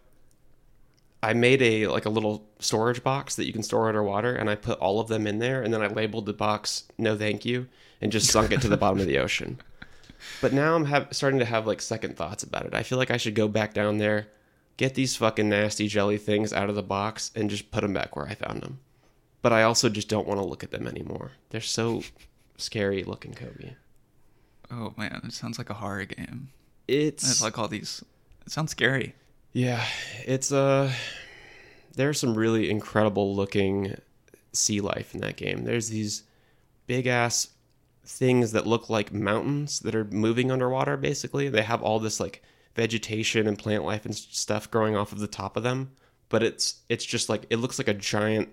I 1.28 1.34
made 1.34 1.62
a 1.62 1.88
like 1.88 2.06
a 2.06 2.10
little 2.10 2.48
storage 2.60 3.04
box 3.04 3.36
that 3.36 3.46
you 3.46 3.52
can 3.52 3.62
store 3.62 3.90
underwater, 3.90 4.34
and 4.34 4.50
I 4.50 4.56
put 4.56 4.80
all 4.80 5.02
of 5.02 5.10
them 5.10 5.28
in 5.28 5.40
there, 5.40 5.62
and 5.62 5.74
then 5.74 5.82
I 5.82 5.88
labeled 5.88 6.26
the 6.26 6.32
box 6.32 6.84
"No, 6.98 7.18
thank 7.18 7.44
you," 7.44 7.68
and 8.00 8.14
just 8.14 8.32
sunk 8.32 8.54
it 8.54 8.62
to 8.62 8.70
the 8.70 8.78
bottom 8.78 9.02
of 9.02 9.08
the 9.08 9.18
ocean. 9.26 9.60
But 10.40 10.54
now 10.54 10.74
I'm 10.74 10.86
have, 10.86 11.10
starting 11.12 11.40
to 11.40 11.46
have 11.46 11.68
like 11.68 11.82
second 11.82 12.16
thoughts 12.16 12.44
about 12.44 12.66
it. 12.66 12.74
I 12.74 12.82
feel 12.82 12.98
like 12.98 13.12
I 13.12 13.18
should 13.18 13.36
go 13.36 13.50
back 13.50 13.74
down 13.74 13.98
there, 13.98 14.30
get 14.78 14.94
these 14.94 15.18
fucking 15.18 15.50
nasty 15.50 15.90
jelly 15.90 16.18
things 16.18 16.54
out 16.54 16.70
of 16.70 16.76
the 16.76 16.82
box, 16.82 17.30
and 17.36 17.50
just 17.50 17.72
put 17.72 17.82
them 17.82 17.94
back 17.94 18.16
where 18.16 18.28
I 18.28 18.34
found 18.34 18.62
them. 18.62 18.80
But 19.42 19.52
I 19.52 19.64
also 19.64 19.90
just 19.90 20.08
don't 20.08 20.30
want 20.30 20.40
to 20.40 20.46
look 20.46 20.64
at 20.64 20.72
them 20.72 20.88
anymore. 20.88 21.34
They're 21.50 21.60
so 21.60 22.04
scary 22.58 23.04
looking, 23.04 23.34
Kobe. 23.34 23.74
Oh 24.72 24.94
man, 24.96 25.20
it 25.26 25.34
sounds 25.34 25.58
like 25.58 25.70
a 25.70 25.74
horror 25.74 26.06
game. 26.06 26.52
It's 26.88 27.30
It's 27.30 27.42
like 27.42 27.60
all 27.60 27.68
these. 27.68 28.02
It 28.46 28.54
sounds 28.54 28.72
scary. 28.72 29.14
Yeah, 29.54 29.84
it's 30.26 30.52
uh 30.52 30.92
there's 31.96 32.20
some 32.20 32.36
really 32.36 32.70
incredible 32.70 33.36
looking 33.36 33.96
sea 34.54 34.82
life 34.82 35.14
in 35.14 35.22
that 35.22 35.38
game. 35.38 35.64
There's 35.64 35.90
these 35.90 36.24
big 36.86 37.08
ass 37.08 37.50
things 38.06 38.54
that 38.54 38.66
look 38.66 38.90
like 38.90 39.12
mountains 39.12 39.80
that 39.82 39.96
are 39.96 40.06
moving 40.06 40.52
underwater 40.52 40.96
basically. 40.96 41.50
They 41.50 41.64
have 41.64 41.82
all 41.82 42.00
this 42.00 42.20
like 42.20 42.44
vegetation 42.76 43.48
and 43.48 43.58
plant 43.58 43.84
life 43.84 44.06
and 44.06 44.16
stuff 44.16 44.70
growing 44.72 44.96
off 44.96 45.12
of 45.12 45.20
the 45.20 45.28
top 45.28 45.58
of 45.58 45.64
them, 45.64 45.92
but 46.30 46.44
it's 46.44 46.82
it's 46.90 47.06
just 47.06 47.30
like 47.30 47.46
it 47.50 47.58
looks 47.58 47.80
like 47.80 47.88
a 47.88 47.94
giant 47.94 48.50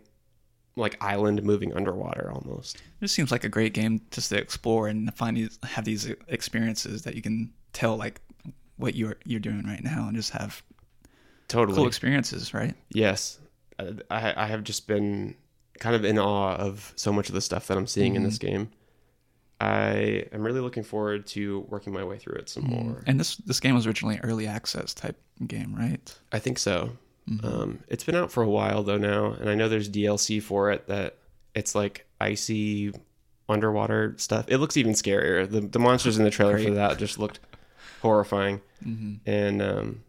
like 0.76 0.96
island 1.00 1.42
moving 1.44 1.72
underwater 1.74 2.32
almost. 2.32 2.76
It 2.76 3.02
just 3.02 3.14
seems 3.14 3.30
like 3.30 3.44
a 3.44 3.48
great 3.48 3.74
game 3.74 4.00
just 4.10 4.30
to 4.30 4.38
explore 4.38 4.88
and 4.88 5.14
find 5.14 5.36
these 5.36 5.58
have 5.62 5.84
these 5.84 6.06
experiences 6.28 7.02
that 7.02 7.14
you 7.14 7.22
can 7.22 7.52
tell 7.72 7.96
like 7.96 8.20
what 8.76 8.94
you're 8.94 9.16
you're 9.24 9.38
doing 9.40 9.64
right 9.64 9.84
now 9.84 10.08
and 10.08 10.16
just 10.16 10.30
have 10.30 10.62
Totally. 11.48 11.76
cool 11.76 11.86
experiences, 11.86 12.54
right? 12.54 12.74
Yes, 12.90 13.38
I, 13.78 14.32
I 14.36 14.46
have 14.46 14.64
just 14.64 14.86
been 14.86 15.34
kind 15.80 15.94
of 15.96 16.04
in 16.04 16.18
awe 16.18 16.54
of 16.56 16.92
so 16.96 17.12
much 17.12 17.28
of 17.28 17.34
the 17.34 17.40
stuff 17.40 17.66
that 17.66 17.76
I'm 17.76 17.86
seeing 17.86 18.14
in 18.16 18.22
this 18.22 18.38
game. 18.38 18.70
I 19.60 20.26
am 20.32 20.42
really 20.42 20.60
looking 20.60 20.82
forward 20.82 21.26
to 21.28 21.60
working 21.68 21.92
my 21.92 22.04
way 22.04 22.18
through 22.18 22.36
it 22.36 22.48
some 22.48 22.64
more. 22.64 23.02
And 23.06 23.18
this 23.20 23.36
this 23.36 23.60
game 23.60 23.74
was 23.74 23.86
originally 23.86 24.18
early 24.22 24.46
access 24.46 24.92
type 24.94 25.16
game, 25.46 25.74
right? 25.74 26.18
I 26.32 26.38
think 26.38 26.58
so. 26.58 26.90
Um, 27.42 27.78
it's 27.88 28.04
been 28.04 28.16
out 28.16 28.30
for 28.30 28.42
a 28.42 28.48
while 28.48 28.82
though 28.82 28.98
now, 28.98 29.32
and 29.32 29.48
I 29.48 29.54
know 29.54 29.68
there's 29.68 29.88
DLC 29.88 30.42
for 30.42 30.70
it 30.70 30.86
that 30.88 31.16
it's 31.54 31.74
like 31.74 32.04
icy 32.20 32.92
underwater 33.48 34.14
stuff. 34.18 34.44
It 34.48 34.58
looks 34.58 34.76
even 34.76 34.92
scarier. 34.92 35.48
The 35.50 35.60
the 35.62 35.78
monsters 35.78 36.18
in 36.18 36.24
the 36.24 36.30
trailer 36.30 36.58
for 36.58 36.72
that 36.72 36.98
just 36.98 37.18
looked 37.18 37.38
horrifying, 38.02 38.60
Mm-hmm. 38.84 39.14
and 39.30 39.62
um, 39.62 40.02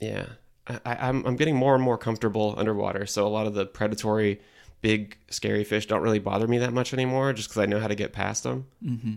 yeah, 0.00 0.26
I, 0.70 0.80
I- 0.84 1.08
I'm 1.08 1.24
I'm 1.26 1.36
getting 1.36 1.56
more 1.56 1.74
and 1.74 1.82
more 1.82 1.98
comfortable 1.98 2.54
underwater. 2.56 3.06
So 3.06 3.26
a 3.26 3.28
lot 3.28 3.46
of 3.46 3.54
the 3.54 3.66
predatory, 3.66 4.40
big 4.80 5.16
scary 5.30 5.64
fish 5.64 5.86
don't 5.86 6.02
really 6.02 6.18
bother 6.18 6.46
me 6.46 6.58
that 6.58 6.72
much 6.72 6.92
anymore, 6.92 7.32
just 7.32 7.48
because 7.48 7.62
I 7.62 7.66
know 7.66 7.80
how 7.80 7.88
to 7.88 7.94
get 7.94 8.12
past 8.12 8.42
them. 8.44 8.66
Mm-hmm. 8.84 9.14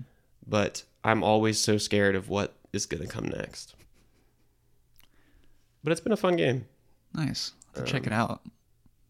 But 0.47 0.83
I'm 1.03 1.23
always 1.23 1.59
so 1.59 1.77
scared 1.77 2.15
of 2.15 2.29
what 2.29 2.53
is 2.71 2.85
going 2.85 3.03
to 3.03 3.09
come 3.09 3.25
next. 3.25 3.75
But 5.83 5.91
it's 5.91 6.01
been 6.01 6.13
a 6.13 6.17
fun 6.17 6.35
game. 6.35 6.65
Nice. 7.13 7.51
Um, 7.75 7.85
check 7.85 8.07
it 8.07 8.13
out. 8.13 8.41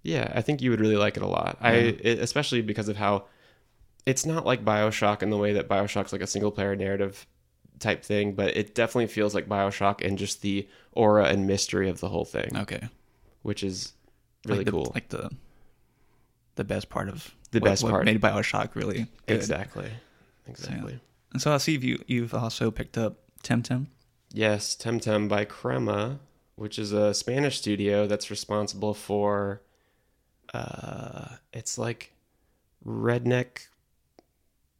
Yeah, 0.01 0.31
I 0.35 0.41
think 0.41 0.61
you 0.61 0.69
would 0.71 0.81
really 0.81 0.97
like 0.97 1.15
it 1.17 1.23
a 1.23 1.27
lot. 1.27 1.57
I 1.61 1.73
it, 1.73 2.19
especially 2.19 2.61
because 2.61 2.89
of 2.89 2.97
how 2.97 3.25
it's 4.05 4.25
not 4.25 4.45
like 4.45 4.65
BioShock 4.65 5.23
in 5.23 5.29
the 5.29 5.37
way 5.37 5.53
that 5.53 5.69
BioShock's 5.69 6.11
like 6.11 6.21
a 6.21 6.27
single 6.27 6.51
player 6.51 6.75
narrative 6.75 7.25
type 7.83 8.03
thing, 8.03 8.33
but 8.33 8.55
it 8.57 8.73
definitely 8.73 9.07
feels 9.07 9.35
like 9.35 9.47
BioShock 9.47 10.03
and 10.05 10.17
just 10.17 10.41
the 10.41 10.67
aura 10.93 11.25
and 11.25 11.45
mystery 11.45 11.89
of 11.89 11.99
the 11.99 12.09
whole 12.09 12.25
thing, 12.25 12.51
Okay. 12.57 12.89
which 13.43 13.63
is 13.63 13.93
really 14.45 14.59
like 14.59 14.65
the, 14.65 14.71
cool. 14.71 14.91
Like 14.95 15.09
the 15.09 15.29
the 16.55 16.63
best 16.63 16.89
part 16.89 17.09
of 17.09 17.33
The 17.51 17.59
what- 17.59 17.69
best 17.69 17.83
what 17.83 17.91
part. 17.91 18.05
made 18.05 18.19
Bioshock 18.21 18.73
really 18.75 19.07
good. 19.27 19.35
exactly. 19.37 19.91
Exactly. 20.47 20.99
And 21.31 21.41
so 21.41 21.53
I 21.53 21.57
see 21.57 21.75
if 21.75 21.83
you 21.83 22.03
you've 22.07 22.33
also 22.33 22.69
picked 22.71 22.97
up 22.97 23.17
Temtem. 23.43 23.87
Yes, 24.31 24.75
Temtem 24.75 25.27
by 25.29 25.45
Crema, 25.45 26.19
which 26.55 26.77
is 26.79 26.91
a 26.91 27.13
Spanish 27.13 27.57
studio 27.59 28.05
that's 28.07 28.29
responsible 28.29 28.93
for 28.93 29.61
uh 30.53 31.37
it's 31.53 31.77
like 31.77 32.13
Redneck 32.85 33.67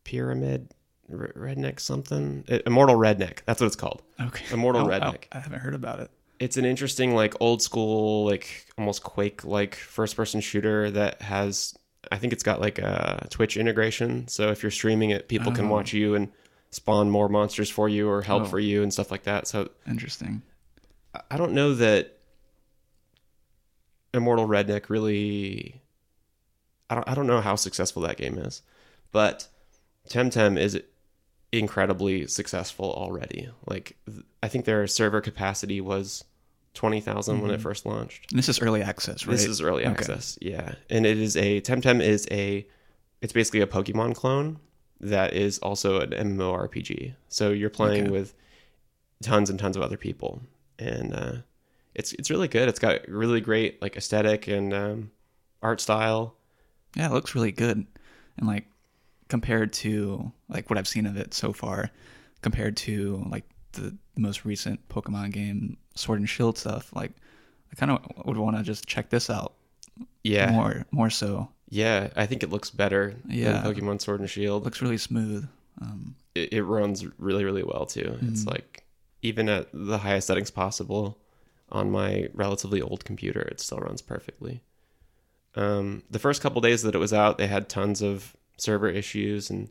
Pyramid 0.04 0.70
R- 1.12 1.34
Redneck 1.36 1.80
something 1.80 2.44
Immortal 2.66 2.96
Redneck. 2.96 3.40
That's 3.46 3.60
what 3.62 3.68
it's 3.68 3.76
called. 3.76 4.02
Okay. 4.22 4.46
Immortal 4.54 4.82
Oh, 4.82 4.86
oh, 4.86 4.90
Redneck. 4.90 5.24
I 5.32 5.40
haven't 5.40 5.60
heard 5.60 5.76
about 5.76 6.00
it. 6.00 6.10
It's 6.40 6.58
an 6.58 6.66
interesting 6.66 7.14
like 7.16 7.36
old 7.40 7.62
school 7.62 8.26
like 8.26 8.66
almost 8.78 9.04
Quake 9.04 9.44
like 9.46 9.76
first 9.76 10.16
person 10.16 10.42
shooter 10.42 10.92
that 10.92 11.22
has 11.22 11.74
I 12.12 12.18
think 12.18 12.34
it's 12.34 12.44
got 12.44 12.60
like 12.60 12.80
a 12.80 13.28
Twitch 13.30 13.56
integration. 13.58 14.28
So 14.28 14.50
if 14.50 14.62
you're 14.64 14.72
streaming 14.72 15.12
it, 15.12 15.28
people 15.30 15.52
can 15.52 15.66
Oh. 15.66 15.70
watch 15.70 15.94
you 15.94 16.16
and 16.16 16.32
spawn 16.72 17.10
more 17.10 17.30
monsters 17.30 17.70
for 17.70 17.88
you 17.88 18.10
or 18.10 18.22
help 18.22 18.44
Oh. 18.44 18.46
for 18.46 18.60
you 18.60 18.84
and 18.84 18.92
stuff 18.92 19.12
like 19.12 19.24
that. 19.24 19.48
So 19.48 19.70
Interesting. 19.88 20.42
I 21.30 21.38
don't 21.38 21.54
know 21.54 21.74
that 21.76 22.18
Immortal 24.14 24.48
Redneck 24.48 24.90
really. 24.90 25.82
I 26.90 26.96
don't. 26.96 27.08
I 27.08 27.16
don't 27.16 27.28
know 27.28 27.42
how 27.42 27.56
successful 27.56 28.02
that 28.04 28.18
game 28.18 28.38
is, 28.38 28.62
but 29.12 29.48
Temtem 30.10 30.60
is 30.60 30.80
incredibly 31.54 32.28
successful 32.28 32.92
already. 32.94 33.50
Like 33.68 33.96
I 34.42 34.48
think 34.48 34.66
their 34.66 34.88
server 34.88 35.22
capacity 35.22 35.80
was 35.80 36.24
twenty 36.74 37.00
when 37.02 37.52
it 37.52 37.62
first 37.62 37.86
launched. 37.86 38.32
And 38.32 38.40
this 38.40 38.50
is 38.50 38.60
early 38.60 38.82
access, 38.82 39.28
right? 39.28 39.34
This 39.34 39.46
is 39.46 39.62
early 39.62 39.84
Okay. 39.84 39.92
access, 39.92 40.38
yeah, 40.42 40.76
and 40.90 41.06
it 41.06 41.18
is 41.20 41.38
a 41.38 41.62
Temtem 41.62 42.02
is 42.02 42.28
a. 42.32 42.68
It's 43.22 43.32
basically 43.32 43.62
a 43.62 43.68
Pokemon 43.68 44.16
clone 44.16 44.60
that 45.00 45.34
is 45.34 45.60
also 45.60 46.02
an 46.02 46.10
MMORPG. 46.12 47.16
So 47.30 47.52
you're 47.52 47.70
playing 47.70 48.04
Okay. 48.04 48.12
with 48.12 48.34
tons 49.22 49.50
and 49.50 49.58
tons 49.58 49.78
of 49.78 49.84
other 49.84 49.96
people, 49.96 50.42
and 50.80 51.14
uh, 51.14 51.34
it's 51.96 52.14
it's 52.14 52.30
really 52.32 52.48
good. 52.48 52.68
It's 52.68 52.80
got 52.80 53.08
really 53.08 53.40
great 53.42 53.82
like 53.82 53.96
aesthetic 53.96 54.48
and 54.48 54.74
um, 54.74 55.12
art 55.62 55.80
style. 55.80 56.36
Yeah, 56.96 57.08
it 57.08 57.14
looks 57.14 57.36
really 57.36 57.52
good. 57.52 57.86
And 58.38 58.48
like 58.48 58.66
compared 59.34 59.74
to 59.74 60.32
like 60.48 60.70
what 60.70 60.78
I've 60.78 60.88
seen 60.88 61.08
of 61.08 61.18
it 61.18 61.34
so 61.34 61.52
far, 61.54 61.90
compared 62.44 62.78
to 62.86 63.26
like 63.32 63.46
the 63.72 63.98
most 64.16 64.46
recent 64.46 64.78
Pokemon 64.90 65.32
game, 65.32 65.78
Sword 65.96 66.20
and 66.20 66.30
Shield 66.30 66.56
stuff, 66.58 66.94
like 66.96 67.12
I 67.72 67.76
kind 67.76 67.92
of 67.92 68.00
would 68.28 68.38
want 68.38 68.56
to 68.58 68.62
just 68.64 68.86
check 68.86 69.10
this 69.10 69.32
out 69.32 69.54
Yeah, 70.24 70.52
more, 70.52 70.86
more 70.92 71.10
so. 71.10 71.50
yeah. 71.70 72.10
I 72.16 72.28
think 72.28 72.44
it 72.44 72.52
looks 72.52 72.70
better 72.70 73.16
Yeah. 73.28 73.54
than 73.54 73.64
Pokemon 73.74 74.02
Sword 74.02 74.20
and 74.20 74.30
Shield. 74.30 74.62
It 74.62 74.66
looks 74.66 74.82
really 74.84 75.00
smooth. 75.00 75.48
Um, 75.82 76.16
it, 76.36 76.54
it 76.54 76.64
runs 76.64 77.04
really 77.18 77.44
really 77.44 77.64
well 77.64 77.86
too 77.88 78.10
it's 78.22 78.46
like 78.46 78.84
even 79.24 79.50
at 79.50 79.70
the 79.74 79.98
highest 79.98 80.28
settings 80.28 80.52
possible 80.52 81.18
on 81.72 81.90
my 81.90 82.28
relatively 82.36 82.80
old 82.80 83.04
computer 83.06 83.42
it 83.42 83.60
still 83.60 83.80
runs 83.80 84.02
perfectly 84.04 84.62
um, 85.56 86.04
the 86.12 86.20
first 86.20 86.42
couple 86.44 86.62
days 86.62 86.84
that 86.84 86.94
it 86.94 87.00
was 87.00 87.12
out 87.14 87.40
they 87.40 87.48
had 87.48 87.68
tons 87.70 88.02
of 88.04 88.36
server 88.58 88.90
issues 88.90 89.50
and 89.50 89.70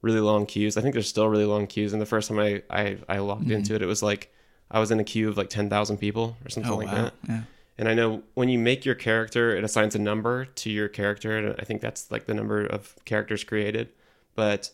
really 0.00 0.20
long 0.20 0.46
queues 0.46 0.76
i 0.76 0.80
think 0.80 0.94
there's 0.94 1.08
still 1.08 1.28
really 1.28 1.44
long 1.44 1.66
queues 1.66 1.92
and 1.92 2.02
the 2.02 2.06
first 2.06 2.28
time 2.28 2.38
i 2.38 2.62
i, 2.70 2.96
I 3.08 3.18
logged 3.18 3.42
mm-hmm. 3.42 3.52
into 3.52 3.74
it 3.74 3.82
it 3.82 3.86
was 3.86 4.02
like 4.02 4.32
i 4.70 4.78
was 4.78 4.90
in 4.90 5.00
a 5.00 5.04
queue 5.04 5.28
of 5.28 5.36
like 5.36 5.50
10000 5.50 5.98
people 5.98 6.36
or 6.44 6.50
something 6.50 6.72
oh 6.72 6.76
like 6.76 6.88
wow, 6.88 6.94
that 6.94 7.14
yeah. 7.28 7.42
and 7.78 7.88
I 7.88 7.94
know 7.94 8.22
when 8.34 8.48
you 8.48 8.58
make 8.58 8.84
your 8.84 8.94
character, 8.94 9.56
it 9.56 9.64
assigns 9.64 9.94
a 9.94 9.98
number 9.98 10.44
to 10.44 10.70
your 10.70 10.88
character, 10.88 11.36
and 11.36 11.56
I 11.58 11.64
think 11.64 11.80
that's 11.80 12.10
like 12.10 12.26
the 12.26 12.34
number 12.34 12.64
of 12.66 12.94
characters 13.06 13.44
created. 13.44 13.88
But 14.34 14.70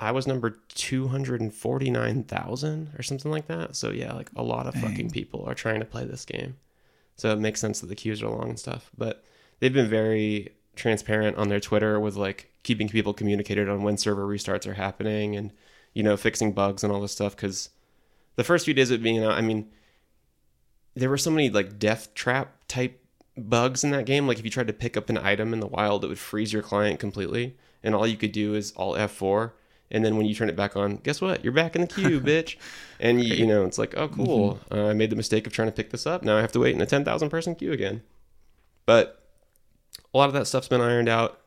I 0.00 0.12
was 0.12 0.26
number 0.26 0.58
two 0.68 1.08
hundred 1.08 1.42
and 1.42 1.52
forty 1.52 1.90
nine 1.90 2.24
thousand 2.24 2.92
or 2.98 3.02
something 3.02 3.30
like 3.30 3.46
that. 3.48 3.76
So 3.76 3.90
yeah, 3.90 4.14
like 4.14 4.30
a 4.34 4.42
lot 4.42 4.66
of 4.66 4.74
Dang. 4.74 4.82
fucking 4.82 5.10
people 5.10 5.44
are 5.46 5.54
trying 5.54 5.80
to 5.80 5.86
play 5.86 6.06
this 6.06 6.24
game. 6.24 6.56
So 7.16 7.32
it 7.32 7.38
makes 7.38 7.60
sense 7.60 7.80
that 7.80 7.88
the 7.88 7.94
queues 7.94 8.22
are 8.22 8.30
long 8.30 8.48
and 8.48 8.58
stuff. 8.58 8.90
But 8.96 9.22
they've 9.58 9.72
been 9.72 9.90
very 9.90 10.54
transparent 10.80 11.36
on 11.36 11.48
their 11.48 11.60
Twitter 11.60 12.00
with 12.00 12.16
like 12.16 12.50
keeping 12.62 12.88
people 12.88 13.12
communicated 13.12 13.68
on 13.68 13.82
when 13.82 13.96
server 13.96 14.26
restarts 14.26 14.66
are 14.66 14.74
happening 14.74 15.36
and 15.36 15.52
you 15.92 16.02
know 16.02 16.16
fixing 16.16 16.52
bugs 16.52 16.82
and 16.82 16.92
all 16.92 17.00
this 17.00 17.12
stuff. 17.12 17.36
Because 17.36 17.70
the 18.36 18.44
first 18.44 18.64
few 18.64 18.74
days 18.74 18.90
of 18.90 19.02
being 19.02 19.22
out, 19.22 19.32
I 19.32 19.42
mean 19.42 19.70
there 20.94 21.10
were 21.10 21.18
so 21.18 21.30
many 21.30 21.50
like 21.50 21.78
death 21.78 22.14
trap 22.14 22.64
type 22.66 23.00
bugs 23.36 23.84
in 23.84 23.90
that 23.90 24.06
game. 24.06 24.26
Like 24.26 24.38
if 24.38 24.44
you 24.44 24.50
tried 24.50 24.68
to 24.68 24.72
pick 24.72 24.96
up 24.96 25.10
an 25.10 25.18
item 25.18 25.52
in 25.52 25.60
the 25.60 25.66
wild, 25.66 26.04
it 26.04 26.08
would 26.08 26.18
freeze 26.18 26.52
your 26.52 26.62
client 26.62 26.98
completely, 26.98 27.56
and 27.82 27.94
all 27.94 28.06
you 28.06 28.16
could 28.16 28.32
do 28.32 28.54
is 28.54 28.72
Alt 28.76 28.98
F4. 28.98 29.52
And 29.92 30.04
then 30.04 30.16
when 30.16 30.24
you 30.24 30.36
turn 30.36 30.48
it 30.48 30.54
back 30.54 30.76
on, 30.76 30.96
guess 30.98 31.20
what? 31.20 31.42
You're 31.42 31.52
back 31.52 31.74
in 31.74 31.82
the 31.82 31.88
queue, 31.88 32.20
bitch. 32.22 32.56
And 33.00 33.24
you, 33.24 33.34
you 33.34 33.46
know, 33.46 33.64
it's 33.64 33.76
like, 33.76 33.96
oh, 33.96 34.06
cool. 34.06 34.60
Uh, 34.70 34.86
I 34.86 34.92
made 34.92 35.10
the 35.10 35.16
mistake 35.16 35.48
of 35.48 35.52
trying 35.52 35.66
to 35.66 35.72
pick 35.72 35.90
this 35.90 36.06
up. 36.06 36.22
Now 36.22 36.38
I 36.38 36.42
have 36.42 36.52
to 36.52 36.60
wait 36.60 36.76
in 36.76 36.80
a 36.80 36.86
ten 36.86 37.04
thousand 37.04 37.30
person 37.30 37.56
queue 37.56 37.72
again. 37.72 38.02
But 38.86 39.19
a 40.14 40.18
lot 40.18 40.28
of 40.28 40.34
that 40.34 40.46
stuff's 40.46 40.68
been 40.68 40.80
ironed 40.80 41.08
out. 41.08 41.40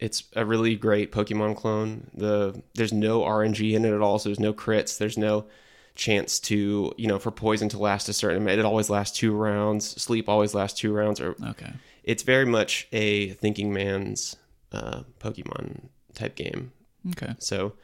It's 0.00 0.24
a 0.34 0.44
really 0.46 0.76
great 0.76 1.12
Pokemon 1.12 1.56
clone. 1.56 2.10
The 2.14 2.62
there's 2.74 2.92
no 2.92 3.20
RNG 3.20 3.74
in 3.74 3.84
it 3.84 3.92
at 3.92 4.00
all, 4.00 4.18
so 4.18 4.28
there's 4.28 4.40
no 4.40 4.54
crits. 4.54 4.96
There's 4.98 5.18
no 5.18 5.46
chance 5.94 6.38
to 6.40 6.94
you 6.96 7.06
know 7.06 7.18
for 7.18 7.30
poison 7.30 7.68
to 7.68 7.78
last 7.78 8.08
a 8.08 8.12
certain 8.12 8.38
amount. 8.42 8.58
It 8.60 8.64
always 8.64 8.88
lasts 8.88 9.18
two 9.18 9.32
rounds. 9.34 9.84
Sleep 10.00 10.28
always 10.28 10.54
lasts 10.54 10.78
two 10.80 10.92
rounds. 10.94 11.20
Or 11.20 11.36
Okay. 11.50 11.72
it's 12.02 12.22
very 12.22 12.46
much 12.46 12.88
a 12.92 13.30
thinking 13.30 13.72
man's 13.72 14.36
uh, 14.72 15.02
Pokemon 15.20 15.88
type 16.14 16.34
game. 16.34 16.72
Okay. 17.10 17.34
So 17.38 17.74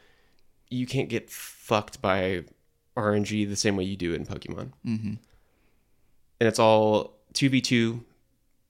you 0.69 0.87
can't 0.87 1.09
get 1.09 1.29
fucked 1.29 2.01
by 2.01 2.45
RNG 2.97 3.47
the 3.47 3.55
same 3.55 3.75
way 3.77 3.83
you 3.83 3.95
do 3.95 4.13
in 4.15 4.25
Pokemon. 4.25 4.71
Mm-hmm. 4.85 5.13
And 6.39 6.47
it's 6.47 6.59
all 6.59 7.19
2v2 7.35 8.01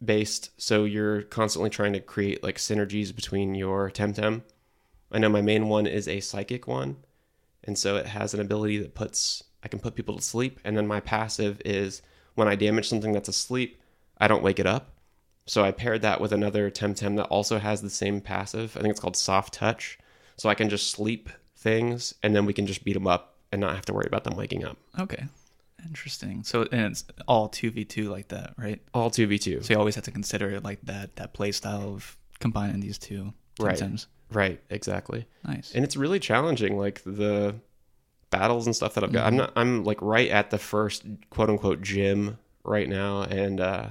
based. 0.03 0.51
So 0.61 0.85
you're 0.85 1.23
constantly 1.23 1.69
trying 1.69 1.93
to 1.93 1.99
create 1.99 2.43
like 2.43 2.57
synergies 2.57 3.15
between 3.15 3.55
your 3.55 3.89
Temtem. 3.89 4.43
I 5.11 5.19
know 5.19 5.29
my 5.29 5.41
main 5.41 5.69
one 5.69 5.87
is 5.87 6.07
a 6.07 6.19
psychic 6.19 6.67
one. 6.67 6.97
And 7.63 7.77
so 7.77 7.95
it 7.97 8.05
has 8.07 8.33
an 8.33 8.39
ability 8.39 8.77
that 8.79 8.95
puts, 8.95 9.43
I 9.63 9.67
can 9.67 9.79
put 9.79 9.95
people 9.95 10.15
to 10.15 10.21
sleep. 10.21 10.59
And 10.63 10.77
then 10.77 10.87
my 10.87 10.99
passive 10.99 11.61
is 11.65 12.01
when 12.35 12.47
I 12.47 12.55
damage 12.55 12.87
something 12.87 13.11
that's 13.11 13.29
asleep, 13.29 13.81
I 14.17 14.27
don't 14.27 14.43
wake 14.43 14.59
it 14.59 14.67
up. 14.67 14.93
So 15.45 15.63
I 15.63 15.71
paired 15.71 16.01
that 16.01 16.21
with 16.21 16.31
another 16.31 16.69
Temtem 16.69 17.15
that 17.17 17.25
also 17.25 17.57
has 17.57 17.81
the 17.81 17.89
same 17.89 18.21
passive. 18.21 18.75
I 18.75 18.81
think 18.81 18.91
it's 18.91 18.99
called 18.99 19.17
Soft 19.17 19.53
Touch. 19.53 19.97
So 20.37 20.49
I 20.49 20.55
can 20.55 20.69
just 20.69 20.91
sleep 20.91 21.29
things 21.57 22.13
and 22.21 22.35
then 22.35 22.45
we 22.45 22.53
can 22.53 22.67
just 22.67 22.83
beat 22.83 22.93
them 22.93 23.07
up 23.07 23.35
and 23.51 23.59
not 23.59 23.75
have 23.75 23.85
to 23.85 23.93
worry 23.93 24.05
about 24.07 24.23
them 24.23 24.35
waking 24.35 24.65
up. 24.65 24.77
Okay. 24.99 25.25
Interesting. 25.85 26.43
So 26.43 26.63
and 26.71 26.91
it's 26.91 27.05
all 27.27 27.47
two 27.49 27.71
v 27.71 27.85
two 27.85 28.09
like 28.09 28.29
that, 28.29 28.53
right? 28.57 28.81
All 28.93 29.09
2v2. 29.09 29.63
So 29.63 29.73
you 29.73 29.79
always 29.79 29.95
have 29.95 30.03
to 30.05 30.11
consider 30.11 30.59
like 30.59 30.81
that 30.83 31.15
that 31.17 31.33
play 31.33 31.51
style 31.51 31.93
of 31.93 32.17
combining 32.39 32.79
these 32.79 32.97
two 32.97 33.33
Right. 33.59 33.81
Right, 34.31 34.61
exactly. 34.69 35.25
Nice. 35.45 35.71
And 35.73 35.83
it's 35.83 35.95
really 35.97 36.19
challenging, 36.19 36.77
like 36.77 37.01
the 37.05 37.55
battles 38.29 38.65
and 38.67 38.75
stuff 38.75 38.93
that 38.95 39.03
I've 39.03 39.11
got. 39.13 39.25
I'm 39.25 39.35
not 39.37 39.53
I'm 39.55 39.83
like 39.83 40.01
right 40.01 40.29
at 40.29 40.49
the 40.49 40.57
first 40.57 41.05
quote 41.29 41.49
unquote 41.49 41.81
gym 41.81 42.37
right 42.63 42.89
now 42.89 43.21
and 43.23 43.61
uh 43.61 43.87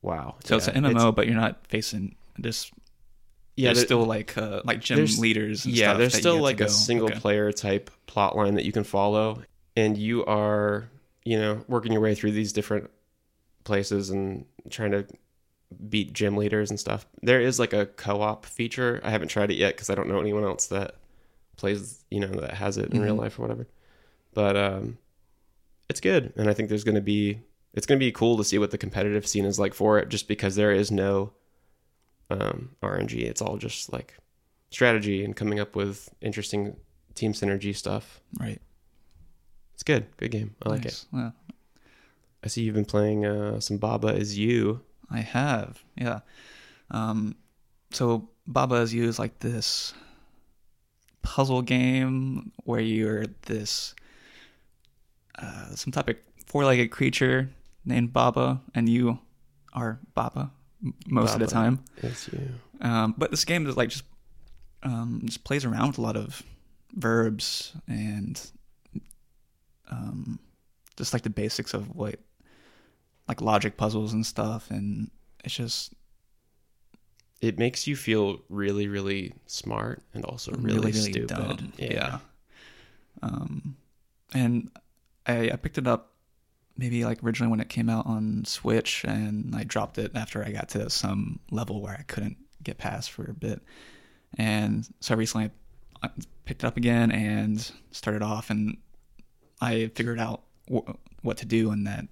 wow. 0.00 0.36
so 0.44 0.56
it's 0.56 0.68
an 0.68 0.84
MMO, 0.84 1.14
but 1.14 1.26
you're 1.26 1.36
not 1.36 1.66
facing 1.68 2.16
this. 2.38 2.70
Yeah, 3.56 3.68
there's 3.68 3.78
there- 3.78 3.84
still 3.86 4.04
like 4.04 4.36
uh, 4.36 4.62
like 4.64 4.80
gym 4.80 5.06
leaders. 5.18 5.64
And 5.66 5.74
yeah, 5.74 5.94
there's 5.94 6.14
still 6.16 6.40
like 6.40 6.56
a 6.60 6.64
go. 6.64 6.68
single 6.68 7.08
Okay. 7.08 7.18
player 7.20 7.52
type 7.52 7.90
plot 8.06 8.34
line 8.36 8.54
that 8.54 8.64
you 8.64 8.72
can 8.72 8.82
follow, 8.84 9.42
and 9.76 9.96
you 9.98 10.24
are, 10.26 10.88
you 11.24 11.38
know, 11.38 11.64
working 11.68 11.92
your 11.92 12.00
way 12.02 12.14
through 12.14 12.32
these 12.32 12.52
different 12.52 12.90
places 13.64 14.10
and 14.10 14.44
trying 14.70 14.90
to 14.92 15.06
beat 15.88 16.12
gym 16.12 16.36
leaders 16.36 16.70
and 16.70 16.78
stuff. 16.78 17.06
There 17.22 17.40
is 17.40 17.58
like 17.58 17.72
a 17.72 17.86
co-op 17.86 18.46
feature. 18.46 19.00
I 19.02 19.10
haven't 19.10 19.28
tried 19.28 19.50
it 19.50 19.56
yet 19.56 19.74
because 19.74 19.90
I 19.90 19.94
don't 19.94 20.08
know 20.08 20.20
anyone 20.20 20.44
else 20.44 20.66
that 20.68 20.94
plays, 21.56 22.04
you 22.10 22.20
know, 22.20 22.28
that 22.28 22.54
has 22.54 22.76
it 22.76 22.92
in 22.92 23.00
real 23.00 23.16
Mhm. 23.16 23.20
life 23.20 23.38
or 23.38 23.42
whatever. 23.42 23.66
But 24.32 24.56
um, 24.56 24.98
it's 25.88 26.00
good, 26.00 26.32
and 26.36 26.48
I 26.48 26.54
think 26.54 26.68
there's 26.68 26.84
going 26.84 26.94
to 26.96 27.00
be 27.00 27.40
it's 27.72 27.86
going 27.86 27.98
to 27.98 28.04
be 28.04 28.12
cool 28.12 28.36
to 28.36 28.44
see 28.44 28.58
what 28.58 28.70
the 28.70 28.78
competitive 28.78 29.26
scene 29.26 29.44
is 29.44 29.58
like 29.58 29.74
for 29.74 29.98
it, 29.98 30.08
just 30.08 30.28
because 30.28 30.54
there 30.54 30.70
is 30.72 30.92
no 30.92 31.32
um, 32.30 32.70
RNG. 32.82 33.22
It's 33.24 33.42
all 33.42 33.56
just 33.56 33.92
like 33.92 34.16
strategy 34.70 35.24
and 35.24 35.34
coming 35.36 35.58
up 35.60 35.74
with 35.76 36.08
interesting 36.20 36.76
team 37.14 37.32
synergy 37.32 37.74
stuff. 37.74 38.20
Right. 38.38 38.60
It's 39.74 39.82
good, 39.82 40.06
good 40.16 40.30
game. 40.30 40.54
I 40.64 40.68
like 40.70 40.86
it. 40.86 41.04
Yeah, 41.12 41.30
I 42.42 42.48
see 42.48 42.62
you've 42.62 42.74
been 42.74 42.84
playing 42.84 43.26
uh, 43.26 43.60
some 43.60 43.76
Baba 43.76 44.08
is 44.08 44.38
You. 44.38 44.80
I 45.10 45.20
have. 45.20 45.82
Yeah. 45.96 46.20
Um, 46.90 47.36
so 47.90 48.28
Baba 48.46 48.76
is 48.76 48.94
You 48.94 49.08
is 49.08 49.18
like 49.18 49.38
this 49.40 49.94
puzzle 51.22 51.62
game 51.62 52.52
where 52.64 52.80
you're 52.80 53.26
this 53.42 53.94
uh, 55.38 55.74
some 55.74 55.92
type 55.92 56.08
of 56.08 56.16
four-legged 56.46 56.90
creature 56.90 57.50
named 57.84 58.12
Baba, 58.12 58.60
and 58.74 58.88
you 58.88 59.18
are 59.72 59.98
Baba 60.14 60.50
most 61.06 61.34
of 61.34 61.40
the 61.40 61.46
time. 61.46 61.82
Is 62.02 62.28
You. 62.32 62.48
Um, 62.80 63.14
but 63.16 63.30
this 63.30 63.44
game 63.44 63.66
is 63.66 63.76
like 63.76 63.88
just 63.88 64.04
um, 64.82 65.22
just 65.24 65.44
plays 65.44 65.64
around 65.64 65.88
with 65.88 65.98
a 65.98 66.02
lot 66.02 66.16
of 66.16 66.42
verbs 66.94 67.72
and 67.88 68.40
um, 69.90 70.38
just 70.96 71.12
like 71.12 71.22
the 71.22 71.30
basics 71.30 71.74
of 71.74 71.94
what 71.94 72.20
like 73.28 73.40
logic 73.40 73.76
puzzles 73.76 74.12
and 74.12 74.24
stuff, 74.26 74.70
and 74.70 75.10
it's 75.44 75.54
just 75.54 75.94
It 77.40 77.58
makes 77.58 77.86
you 77.86 77.96
feel 77.96 78.40
really, 78.48 78.88
really 78.88 79.34
smart 79.46 80.02
and 80.14 80.24
also 80.24 80.52
really, 80.52 80.92
stupid. 80.92 81.28
dumb. 81.28 81.72
Yeah. 81.76 81.92
Yeah. 81.92 82.18
Um, 83.22 83.76
and 84.32 84.70
I, 85.26 85.50
I 85.50 85.56
picked 85.56 85.78
it 85.78 85.86
up 85.86 86.10
maybe 86.76 87.04
like 87.04 87.22
originally 87.22 87.50
when 87.50 87.60
it 87.60 87.68
came 87.68 87.88
out 87.88 88.06
on 88.06 88.44
Switch, 88.44 89.04
and 89.04 89.54
I 89.54 89.64
dropped 89.64 89.98
it 89.98 90.12
after 90.14 90.44
I 90.44 90.50
got 90.50 90.70
to 90.70 90.90
some 90.90 91.38
level 91.50 91.80
where 91.80 91.96
I 91.98 92.02
couldn't 92.02 92.36
get 92.62 92.78
past 92.78 93.10
for 93.10 93.24
a 93.30 93.34
bit. 93.34 93.62
And 94.36 94.88
so 95.00 95.14
recently 95.14 95.50
I 96.02 96.10
picked 96.44 96.64
it 96.64 96.66
up 96.66 96.76
again 96.76 97.12
and 97.12 97.70
started 97.92 98.22
off, 98.22 98.50
and 98.50 98.78
I 99.60 99.90
figured 99.94 100.18
out 100.20 100.42
wh- 100.72 100.90
what 101.22 101.38
to 101.38 101.46
do 101.46 101.72
in 101.72 101.84
that 101.84 102.06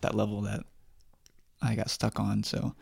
that 0.00 0.14
level 0.14 0.42
that 0.42 0.64
I 1.60 1.74
got 1.74 1.90
stuck 1.90 2.18
on. 2.18 2.42
So 2.42 2.74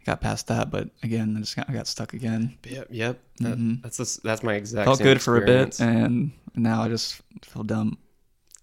I 0.00 0.04
got 0.04 0.20
past 0.20 0.46
that, 0.48 0.70
but 0.70 0.88
again, 1.02 1.34
I 1.36 1.40
just 1.40 1.54
got, 1.56 1.68
I 1.70 1.72
got 1.72 1.86
stuck 1.86 2.14
again. 2.14 2.58
Yep, 2.64 2.88
yep. 2.90 3.20
That- 3.40 3.58
Mhm. 3.58 3.82
That's 3.82 4.16
that's 4.18 4.42
my 4.42 4.54
exact. 4.54 4.86
Felt 4.86 5.00
good 5.00 5.22
for 5.22 5.36
a 5.42 5.46
bit, 5.46 5.80
and 5.80 6.32
now 6.54 6.82
I 6.82 6.88
just 6.88 7.20
feel 7.42 7.62
dumb. 7.62 7.98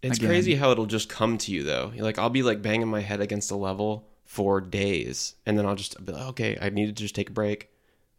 It's 0.01 0.17
again. 0.17 0.29
crazy 0.29 0.55
how 0.55 0.72
it'll 0.72 0.86
just 0.86 1.10
come 1.10 1.38
to 1.39 1.51
you 1.51 1.63
though. 1.63 1.91
Like 1.95 2.19
I'll 2.19 2.29
be 2.29 2.43
like 2.43 2.62
banging 2.62 2.88
my 2.89 3.01
head 3.01 3.22
against 3.22 3.50
a 3.51 3.55
level 3.55 4.07
for 4.25 4.60
days, 4.60 5.36
and 5.45 5.57
then 5.57 5.65
I'll 5.65 5.75
just 5.75 6.03
be 6.03 6.12
like, 6.12 6.27
okay, 6.29 6.57
I 6.62 6.69
need 6.69 6.88
to 6.88 6.91
just 6.91 7.15
take 7.15 7.29
a 7.29 7.34
break, 7.34 7.69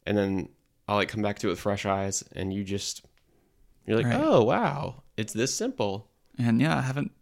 and 0.07 0.17
then 0.17 0.49
I'll 0.89 0.97
like 0.97 1.09
come 1.09 1.21
back 1.23 1.39
to 1.41 1.49
it 1.49 1.51
with 1.51 1.61
fresh 1.61 1.85
eyes, 1.85 2.25
and 2.33 2.53
you 2.53 2.65
just 2.65 3.05
you're 3.87 3.97
like, 3.99 4.07
Right. 4.07 4.21
oh 4.21 4.43
wow, 4.43 5.03
it's 5.17 5.33
this 5.33 5.55
simple. 5.55 6.09
And 6.39 6.61
yeah, 6.61 6.77
I 6.77 6.83
haven't. 6.83 7.13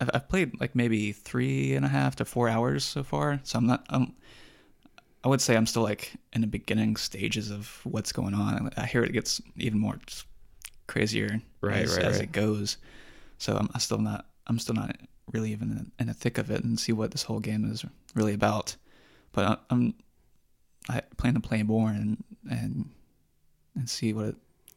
I've, 0.00 0.10
I've 0.12 0.28
played 0.28 0.60
like 0.60 0.74
maybe 0.74 1.12
three 1.12 1.74
and 1.74 1.84
a 1.84 1.88
half 1.88 2.16
to 2.16 2.24
four 2.24 2.48
hours 2.48 2.84
so 2.84 3.02
far. 3.02 3.40
So 3.44 3.58
I'm 3.58 3.66
not. 3.66 3.86
I'm. 3.90 4.14
I 5.22 5.28
would 5.28 5.40
say 5.40 5.56
I'm 5.56 5.66
still 5.66 5.82
like 5.82 6.12
in 6.34 6.42
the 6.42 6.46
beginning 6.46 6.96
stages 6.96 7.50
of 7.50 7.80
what's 7.84 8.12
going 8.12 8.34
on. 8.34 8.70
I 8.76 8.86
hear 8.86 9.02
it 9.02 9.12
gets 9.12 9.40
even 9.56 9.78
more 9.78 9.98
crazier 10.86 11.40
Right, 11.62 11.76
as, 11.82 11.96
right, 11.96 12.04
as 12.04 12.14
right. 12.16 12.24
it 12.24 12.32
goes. 12.32 12.76
So 13.38 13.56
I'm, 13.56 13.68
I'm 13.72 13.80
still 13.80 13.98
not. 13.98 14.26
I'm 14.46 14.58
still 14.58 14.74
not 14.74 14.96
really 15.32 15.52
even 15.52 15.70
in, 15.70 15.92
in 15.98 16.06
the 16.08 16.14
thick 16.14 16.36
of 16.38 16.50
it 16.50 16.62
and 16.62 16.78
see 16.78 16.92
what 16.92 17.10
this 17.12 17.22
whole 17.22 17.40
game 17.40 17.70
is 17.70 17.84
really 18.14 18.34
about. 18.34 18.76
But 19.32 19.44
I, 19.46 19.56
I'm. 19.70 19.94
I 20.88 21.00
plan 21.16 21.32
to 21.34 21.40
play 21.40 21.62
more 21.62 21.88
and 21.88 22.22
and 22.50 22.90
and 23.74 23.88
see 23.88 24.12
what 24.12 24.26
it 24.26 24.36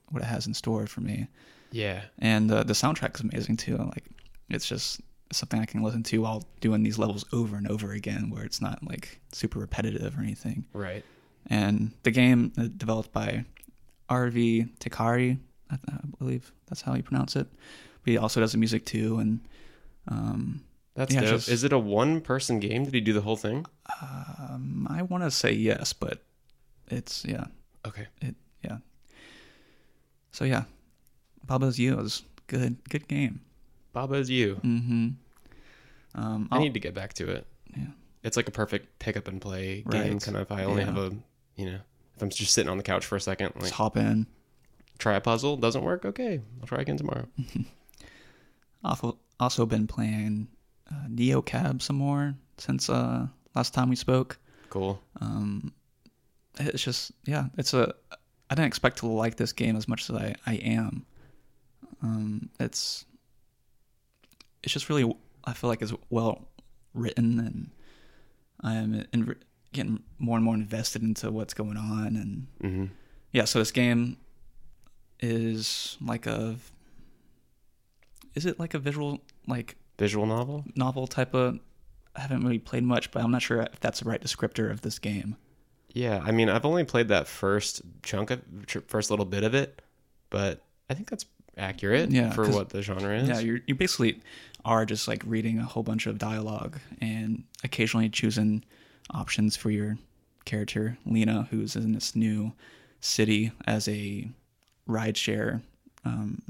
what 0.09 0.21
it 0.23 0.25
has 0.25 0.47
in 0.47 0.53
store 0.53 0.87
for 0.87 1.01
me 1.01 1.27
Yeah, 1.71 2.03
and 2.19 2.51
uh, 2.51 2.63
the 2.63 2.73
soundtrack 2.73 3.15
is 3.15 3.21
amazing 3.21 3.57
too. 3.57 3.77
Like 3.77 4.03
it's 4.49 4.67
just 4.67 5.01
something 5.31 5.59
I 5.59 5.65
can 5.65 5.83
listen 5.83 6.03
to 6.03 6.21
while 6.21 6.43
doing 6.61 6.83
these 6.83 6.97
levels 6.97 7.25
over 7.33 7.57
and 7.57 7.69
over 7.69 7.91
again, 7.91 8.29
where 8.29 8.43
it's 8.43 8.61
not 8.61 8.79
like 8.87 9.19
super 9.33 9.59
repetitive 9.59 10.17
or 10.17 10.21
anything. 10.21 10.65
right. 10.73 11.03
And 11.49 11.91
the 12.03 12.11
game 12.11 12.49
developed 12.77 13.13
by 13.13 13.45
Arvi 14.09 14.69
Teikari, 14.79 15.37
I, 15.71 15.77
believe 16.19 16.51
that's 16.67 16.81
how 16.81 16.93
you 16.93 17.03
pronounce 17.03 17.35
it. 17.37 17.47
But 18.03 18.11
he 18.11 18.17
also 18.17 18.39
does 18.41 18.51
the 18.53 18.57
music 18.57 18.85
too, 18.85 19.19
and 19.19 19.39
um, 20.09 20.61
That's 20.95 21.13
Yeah, 21.13 21.21
dope. 21.21 21.29
just- 21.31 21.49
Is 21.49 21.63
it 21.63 21.71
a 21.73 21.79
one 21.79 22.19
person 22.21 22.59
game? 22.59 22.83
Did 22.85 22.93
he 22.93 23.01
do 23.01 23.13
the 23.13 23.21
whole 23.21 23.37
thing? 23.37 23.65
um, 24.01 24.87
I 24.89 25.01
want 25.03 25.23
to 25.23 25.31
say 25.31 25.51
yes, 25.53 25.93
but 25.93 26.23
it's 26.87 27.23
yeah, 27.25 27.45
Okay. 27.85 28.07
It 28.21 28.35
yeah. 28.63 28.77
So 30.31 30.43
yeah, 30.45 30.63
Baba's 31.47 31.79
You 31.79 31.99
is 31.99 32.23
good, 32.47 32.77
good 32.89 33.07
game. 33.07 33.41
Baba's 33.93 34.29
you. 34.29 34.55
Mm-hmm. 34.63 35.07
Um, 36.15 36.47
I 36.51 36.55
I'll- 36.55 36.61
need 36.61 36.73
to 36.75 36.79
get 36.79 36.93
back 36.93 37.13
to 37.15 37.29
it. 37.29 37.47
Yeah. 37.75 37.87
It's 38.23 38.35
like 38.37 38.47
a 38.47 38.51
perfect 38.51 38.99
pick 38.99 39.15
up 39.17 39.27
and 39.27 39.39
play 39.41 39.83
game 39.89 40.13
Right. 40.13 40.21
kind 40.21 40.37
of. 40.37 40.51
I 40.51 40.63
only 40.65 40.81
Yeah. 40.81 40.87
have 40.87 40.97
a, 40.97 41.15
you 41.55 41.65
know, 41.67 41.79
if 42.15 42.21
I'm 42.21 42.29
just 42.29 42.53
sitting 42.53 42.69
on 42.69 42.77
the 42.77 42.83
couch 42.83 43.05
for 43.05 43.15
a 43.15 43.21
second, 43.21 43.53
like 43.55 43.63
just 43.65 43.73
hop 43.73 43.95
in. 43.97 44.27
try 44.99 45.15
a 45.15 45.21
puzzle, 45.21 45.55
doesn't 45.57 45.83
work. 45.83 46.03
Okay, 46.05 46.41
I'll 46.59 46.67
try 46.67 46.79
again 46.81 46.97
tomorrow. 46.97 47.27
Also, 48.83 49.17
also 49.39 49.65
been 49.65 49.87
playing 49.87 50.47
uh, 50.91 51.05
Neo 51.09 51.41
Cab 51.41 51.81
some 51.81 51.95
more 51.95 52.35
since 52.57 52.89
uh, 52.89 53.27
last 53.55 53.73
time 53.73 53.89
we 53.89 53.95
spoke. 53.95 54.37
Cool. 54.69 55.01
Um, 55.19 55.73
it's 56.59 56.83
just 56.83 57.11
yeah, 57.25 57.45
it's 57.57 57.73
a. 57.73 57.93
I 58.49 58.55
didn't 58.55 58.67
expect 58.67 58.99
to 58.99 59.07
like 59.07 59.35
this 59.35 59.51
game 59.51 59.75
as 59.75 59.87
much 59.87 60.09
as 60.09 60.15
I 60.15 60.35
I 60.45 60.53
am. 60.55 61.05
Um, 62.01 62.49
it's 62.59 63.05
it's 64.63 64.73
just 64.73 64.89
really 64.89 65.15
I 65.45 65.53
feel 65.53 65.69
like 65.69 65.81
it's 65.81 65.93
well 66.09 66.47
written 66.93 67.39
and 67.39 67.69
I 68.61 68.75
am 68.75 69.05
in, 69.13 69.35
getting 69.73 70.03
more 70.17 70.35
and 70.35 70.45
more 70.45 70.55
invested 70.55 71.01
into 71.03 71.31
what's 71.31 71.53
going 71.53 71.77
on 71.77 72.15
and 72.15 72.47
hmm 72.61 72.85
yeah. 73.31 73.45
So 73.45 73.59
this 73.59 73.71
game 73.71 74.17
is 75.19 75.97
like 76.03 76.25
a. 76.25 76.55
Is 78.35 78.45
it 78.45 78.59
like 78.59 78.73
a 78.73 78.79
visual 78.79 79.21
like 79.47 79.75
Visual 79.99 80.25
novel. 80.25 80.63
novel 80.75 81.07
type 81.07 81.33
of. 81.33 81.59
I 82.15 82.21
haven't 82.21 82.43
really 82.43 82.59
played 82.59 82.83
much, 82.83 83.11
but 83.11 83.23
I'm 83.23 83.31
not 83.31 83.41
sure 83.41 83.61
if 83.61 83.79
that's 83.79 83.99
the 83.99 84.09
right 84.09 84.21
descriptor 84.21 84.71
of 84.71 84.81
this 84.81 84.97
game. 84.97 85.35
Yeah, 85.93 86.21
I 86.23 86.31
mean, 86.31 86.49
I've 86.49 86.65
only 86.65 86.83
played 86.83 87.09
that 87.09 87.27
first 87.27 87.81
chunk 88.03 88.31
of 88.31 88.41
first 88.87 89.09
little 89.09 89.25
bit 89.25 89.43
of 89.43 89.53
it, 89.53 89.81
but 90.29 90.63
I 90.89 90.93
think 90.93 91.09
that's 91.09 91.25
accurate 91.57 92.11
Yeah, 92.11 92.31
for 92.31 92.47
what 92.49 92.69
the 92.69 92.81
genre 92.81 93.17
is. 93.17 93.27
Yeah, 93.27 93.39
you 93.39 93.61
you 93.67 93.75
basically 93.75 94.21
are 94.65 94.85
just 94.85 95.07
like 95.07 95.23
reading 95.25 95.59
a 95.59 95.63
whole 95.63 95.83
bunch 95.83 96.07
of 96.07 96.17
dialogue 96.17 96.79
and 97.01 97.43
occasionally 97.63 98.09
choosing 98.09 98.63
options 99.11 99.55
for 99.55 99.69
your 99.69 99.97
character 100.45 100.97
Lina, 101.05 101.47
who's 101.51 101.75
in 101.75 101.93
this 101.93 102.15
new 102.15 102.53
city 102.99 103.51
as 103.65 103.87
a 103.87 104.29
rideshare 104.87 105.61
um, 106.05 106.41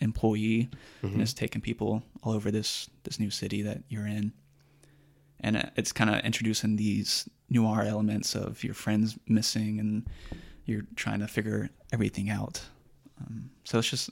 employee 0.00 0.68
and 1.02 1.22
is 1.22 1.34
taking 1.34 1.60
people 1.60 2.02
all 2.22 2.32
over 2.32 2.50
this 2.50 2.90
this 3.04 3.18
new 3.18 3.30
city 3.30 3.62
that 3.62 3.82
you're 3.88 4.06
in. 4.06 4.32
And 5.40 5.70
it's 5.76 5.92
kind 5.92 6.10
of 6.10 6.24
introducing 6.24 6.76
these 6.76 7.28
noir 7.48 7.82
elements 7.82 8.34
of 8.34 8.64
your 8.64 8.74
friends 8.74 9.16
missing 9.28 9.78
and 9.78 10.06
you're 10.64 10.82
trying 10.96 11.20
to 11.20 11.28
figure 11.28 11.70
everything 11.92 12.28
out. 12.28 12.60
Um, 13.20 13.50
so 13.64 13.78
it's 13.78 13.88
just 13.88 14.10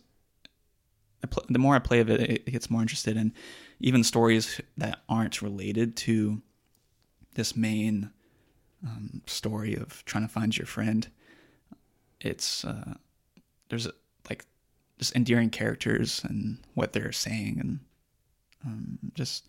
pl- 1.23 1.45
the 1.49 1.59
more 1.59 1.75
I 1.75 1.79
play 1.79 2.01
of 2.01 2.11
it, 2.11 2.21
it, 2.21 2.47
gets 2.47 2.71
more 2.71 2.83
interested 2.83 3.17
in 3.17 3.33
even 3.81 4.05
stories 4.05 4.61
that 4.77 5.01
aren't 5.09 5.43
related 5.43 5.97
to 5.97 6.43
this 7.35 7.57
main 7.57 8.11
um, 8.87 9.23
story 9.27 9.75
of 9.75 10.05
trying 10.05 10.27
to 10.27 10.33
find 10.33 10.57
your 10.57 10.67
friend. 10.67 11.09
It's 12.21 12.65
uh, 12.65 12.95
there's 13.69 13.89
like 14.29 14.45
just 14.99 15.15
endearing 15.15 15.51
characters 15.51 16.23
and 16.25 16.59
what 16.75 16.93
they're 16.93 17.13
saying 17.13 17.59
and 17.61 17.81
um, 18.65 18.99
just 19.15 19.47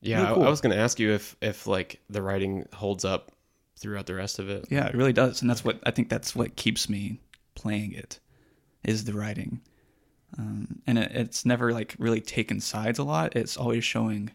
Yeah, 0.00 0.18
Really 0.18 0.28
I- 0.30 0.34
cool. 0.34 0.44
I, 0.44 0.50
was 0.50 0.60
going 0.60 0.74
to 0.76 0.80
ask 0.82 0.98
you 1.00 1.12
if 1.12 1.36
if 1.40 1.66
like 1.66 2.00
the 2.10 2.22
writing 2.22 2.66
holds 2.74 3.04
up 3.04 3.32
throughout 3.78 4.06
the 4.06 4.14
rest 4.14 4.38
of 4.38 4.48
it. 4.48 4.66
Yeah, 4.70 4.86
it 4.86 4.94
really 4.94 5.12
does, 5.12 5.40
and 5.42 5.50
that's 5.50 5.64
what 5.64 5.80
I 5.84 5.90
think. 5.90 6.08
That's 6.08 6.34
what 6.34 6.56
keeps 6.56 6.88
me 6.88 7.20
playing 7.54 7.92
it, 7.92 8.20
is 8.84 9.04
the 9.04 9.12
writing, 9.14 9.60
um, 10.38 10.80
and 10.86 10.98
it, 10.98 11.10
it's 11.12 11.44
never 11.46 11.72
like 11.72 11.94
really 11.98 12.20
taken 12.20 12.60
sides 12.60 12.98
a 12.98 13.04
lot. 13.04 13.34
It's 13.36 13.56
always 13.56 13.84
showing, 13.84 14.30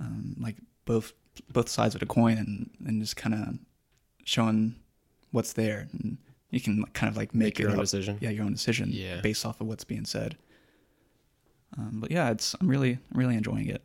um, 0.00 0.36
like 0.40 0.56
both 0.84 1.12
both 1.52 1.68
sides 1.68 1.94
of 1.94 2.00
the 2.00 2.06
coin, 2.06 2.38
and 2.38 2.70
and 2.86 3.00
just 3.00 3.16
kind 3.16 3.34
of 3.34 3.58
showing 4.24 4.74
what's 5.30 5.52
there, 5.52 5.88
and 5.92 6.18
you 6.50 6.60
can 6.60 6.84
kind 6.92 7.10
of 7.10 7.16
like 7.16 7.34
make, 7.34 7.46
Make 7.54 7.58
your 7.60 7.68
own 7.70 7.76
up- 7.76 7.82
decision. 7.82 8.18
Yeah, 8.20 8.30
your 8.30 8.44
own 8.44 8.52
decision, 8.52 8.90
Yeah. 8.92 9.20
based 9.20 9.46
off 9.46 9.60
of 9.60 9.66
what's 9.68 9.84
being 9.84 10.04
said. 10.04 10.36
Um, 11.78 11.98
but 12.00 12.10
yeah, 12.10 12.30
it's 12.30 12.54
I'm 12.60 12.66
really 12.68 12.98
really 13.12 13.36
enjoying 13.36 13.68
it. 13.68 13.82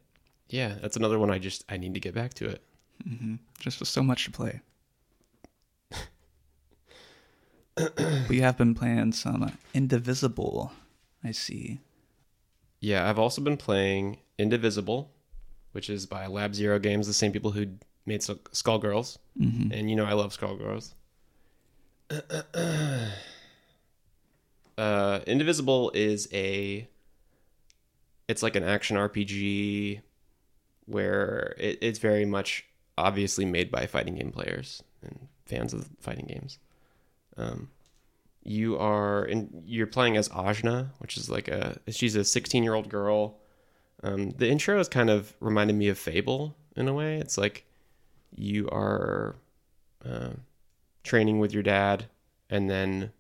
Yeah, 0.50 0.76
that's 0.82 0.98
another 0.98 1.20
one 1.20 1.30
I 1.32 1.38
just 1.40 1.64
I 1.70 1.78
need 1.78 1.94
to 1.94 2.00
get 2.00 2.14
back 2.16 2.34
to 2.36 2.46
it. 2.48 2.64
hmm 3.04 3.36
Just 3.60 3.86
so 3.86 4.02
much 4.02 4.26
to 4.26 4.32
play. 4.32 4.62
we 8.30 8.40
have 8.40 8.58
been 8.58 8.74
playing 8.74 9.12
some 9.12 9.52
Indivisible. 9.74 10.72
I 11.26 11.32
see. 11.32 11.80
Yeah, 12.80 13.10
I've 13.10 13.18
also 13.18 13.42
been 13.42 13.58
playing 13.58 14.20
Indivisible, 14.38 15.12
which 15.72 15.90
is 15.90 16.06
by 16.06 16.28
Lab 16.28 16.54
Zero 16.54 16.78
Games, 16.78 17.08
the 17.08 17.14
same 17.14 17.32
people 17.32 17.52
who 17.52 17.66
made 18.06 18.22
Sk- 18.22 18.52
Skullgirls, 18.52 19.18
hmm 19.36 19.72
and 19.72 19.90
you 19.90 19.96
know 19.96 20.06
I 20.06 20.14
love 20.14 20.38
Skullgirls. 20.38 20.94
uh, 24.78 25.20
Indivisible 25.26 25.92
is 25.96 26.30
a, 26.32 26.88
it's 28.28 28.44
like 28.44 28.56
an 28.56 28.64
action 28.64 28.96
RPG, 28.96 30.02
where 30.86 31.56
it, 31.58 31.80
it's 31.82 31.98
very 31.98 32.26
much 32.26 32.66
obviously 32.98 33.46
made 33.46 33.72
by 33.72 33.88
fighting 33.88 34.16
game 34.16 34.32
players 34.32 34.84
and 35.02 35.28
fans 35.48 35.74
of 35.74 35.90
fighting 36.00 36.28
games. 36.28 36.60
Um, 37.36 37.70
you 38.48 38.78
are 38.78 39.26
in, 39.26 39.64
you're 39.66 39.88
playing 39.88 40.16
as 40.18 40.30
Ajna, 40.30 40.90
which 41.00 41.18
is 41.18 41.30
like 41.30 41.48
a 41.48 41.80
she's 41.90 42.16
a 42.16 42.24
16 42.24 42.64
year 42.64 42.76
old 42.76 42.90
girl. 42.90 43.40
Um, 44.04 44.32
the 44.38 44.48
intro 44.50 44.80
is 44.80 44.88
kind 44.88 45.10
of 45.10 45.34
reminded 45.40 45.76
me 45.76 45.88
of 45.90 45.98
Fable 45.98 46.56
in 46.76 46.88
a 46.88 46.94
way. 46.94 47.18
It's 47.18 47.38
like 47.38 47.66
you 48.36 48.70
are 48.70 49.36
uh, 50.08 50.30
training 51.04 51.40
with 51.40 51.54
your 51.54 51.64
dad, 51.64 52.06
and 52.50 52.70
then 52.70 53.12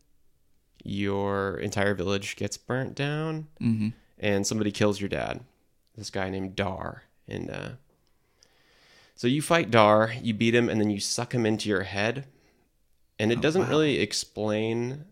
your 0.84 1.58
entire 1.58 1.96
village 1.96 2.36
gets 2.36 2.58
burnt 2.58 2.96
down, 2.96 3.48
hmm 3.60 3.90
and 4.20 4.48
somebody 4.48 4.72
kills 4.72 5.02
your 5.02 5.10
dad. 5.10 5.42
This 5.98 6.10
guy 6.10 6.30
named 6.30 6.56
Dhar, 6.56 7.00
and 7.28 7.50
uh, 7.50 7.70
so 9.16 9.28
you 9.28 9.42
fight 9.42 9.72
Dhar, 9.72 10.14
you 10.24 10.34
beat 10.34 10.54
him, 10.56 10.70
and 10.70 10.80
then 10.80 10.90
you 10.90 11.00
suck 11.00 11.34
him 11.34 11.46
into 11.46 11.68
your 11.70 11.84
head. 11.84 12.26
And 13.18 13.32
it 13.32 13.38
Oh, 13.40 13.42
doesn't 13.42 13.62
wow. 13.64 13.70
really 13.70 14.00
explain 14.00 15.06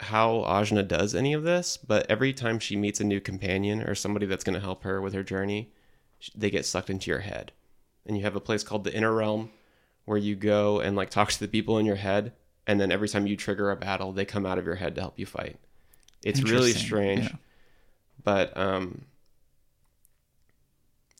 how 0.00 0.44
Ajna 0.46 0.86
does 0.86 1.14
any 1.14 1.32
of 1.32 1.42
this, 1.42 1.76
but 1.76 2.06
every 2.08 2.32
time 2.32 2.58
she 2.58 2.76
meets 2.76 3.00
a 3.00 3.04
new 3.04 3.20
companion 3.20 3.82
or 3.82 3.94
somebody 3.94 4.26
that's 4.26 4.44
going 4.44 4.54
to 4.54 4.60
help 4.60 4.84
her 4.84 5.00
with 5.00 5.12
her 5.14 5.22
journey, 5.24 5.72
they 6.34 6.50
get 6.50 6.64
sucked 6.66 6.90
into 6.90 7.10
your 7.10 7.20
head. 7.20 7.52
And 8.06 8.16
you 8.16 8.22
have 8.22 8.36
a 8.36 8.40
place 8.40 8.62
called 8.62 8.84
the 8.84 8.94
Inner 8.94 9.12
Realm 9.12 9.50
where 10.04 10.18
you 10.18 10.34
go 10.36 10.80
and 10.80 10.96
like 10.96 11.10
talk 11.10 11.30
to 11.30 11.40
the 11.40 11.48
people 11.48 11.78
in 11.78 11.84
your 11.86 11.96
head, 11.96 12.32
and 12.66 12.80
then 12.80 12.90
every 12.92 13.08
time 13.08 13.26
you 13.26 13.36
trigger 13.36 13.70
a 13.70 13.76
battle, 13.76 14.12
they 14.12 14.24
come 14.24 14.46
out 14.46 14.58
of 14.58 14.64
your 14.64 14.76
head 14.76 14.94
to 14.94 15.00
help 15.00 15.18
you 15.18 15.26
fight. 15.26 15.58
It's 16.22 16.42
really 16.42 16.72
strange 16.72 17.24
Yeah. 17.24 17.36
but 18.24 18.56
um 18.56 19.02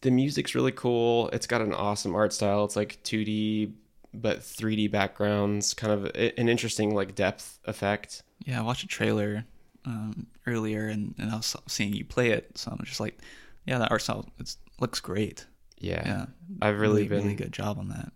the 0.02 0.10
music's 0.10 0.54
really 0.54 0.72
cool 0.72 1.28
it's 1.32 1.46
got 1.46 1.60
an 1.60 1.72
awesome 1.72 2.14
art 2.14 2.32
style 2.32 2.64
it's 2.64 2.76
like 2.76 3.02
2d 3.04 3.72
but 4.14 4.40
3d 4.40 4.90
backgrounds 4.90 5.74
kind 5.74 5.92
of 5.92 6.04
an 6.14 6.48
interesting 6.48 6.94
like 6.94 7.14
depth 7.14 7.58
effect 7.64 8.22
Yeah, 8.46 8.60
I 8.60 8.62
watched 8.62 8.84
a 8.84 8.88
trailer 8.88 9.44
um, 9.84 10.26
earlier, 10.46 10.88
and, 10.88 11.14
and 11.18 11.30
I 11.30 11.36
was 11.36 11.54
seeing 11.66 11.92
you 11.94 12.04
play 12.04 12.30
it, 12.30 12.58
so 12.58 12.70
I'm 12.70 12.84
just 12.84 13.00
like, 13.00 13.18
yeah, 13.64 13.78
that 13.78 13.90
art 13.90 14.02
style 14.02 14.26
it 14.38 14.54
looks 14.80 15.00
great. 15.00 15.46
yeah, 15.78 16.02
Yeah, 16.04 16.26
i've 16.62 16.78
really, 16.78 17.02
really, 17.02 17.08
been 17.08 17.22
really 17.24 17.34
good 17.36 17.52
job 17.52 17.78
on 17.78 17.88
that. 17.88 18.12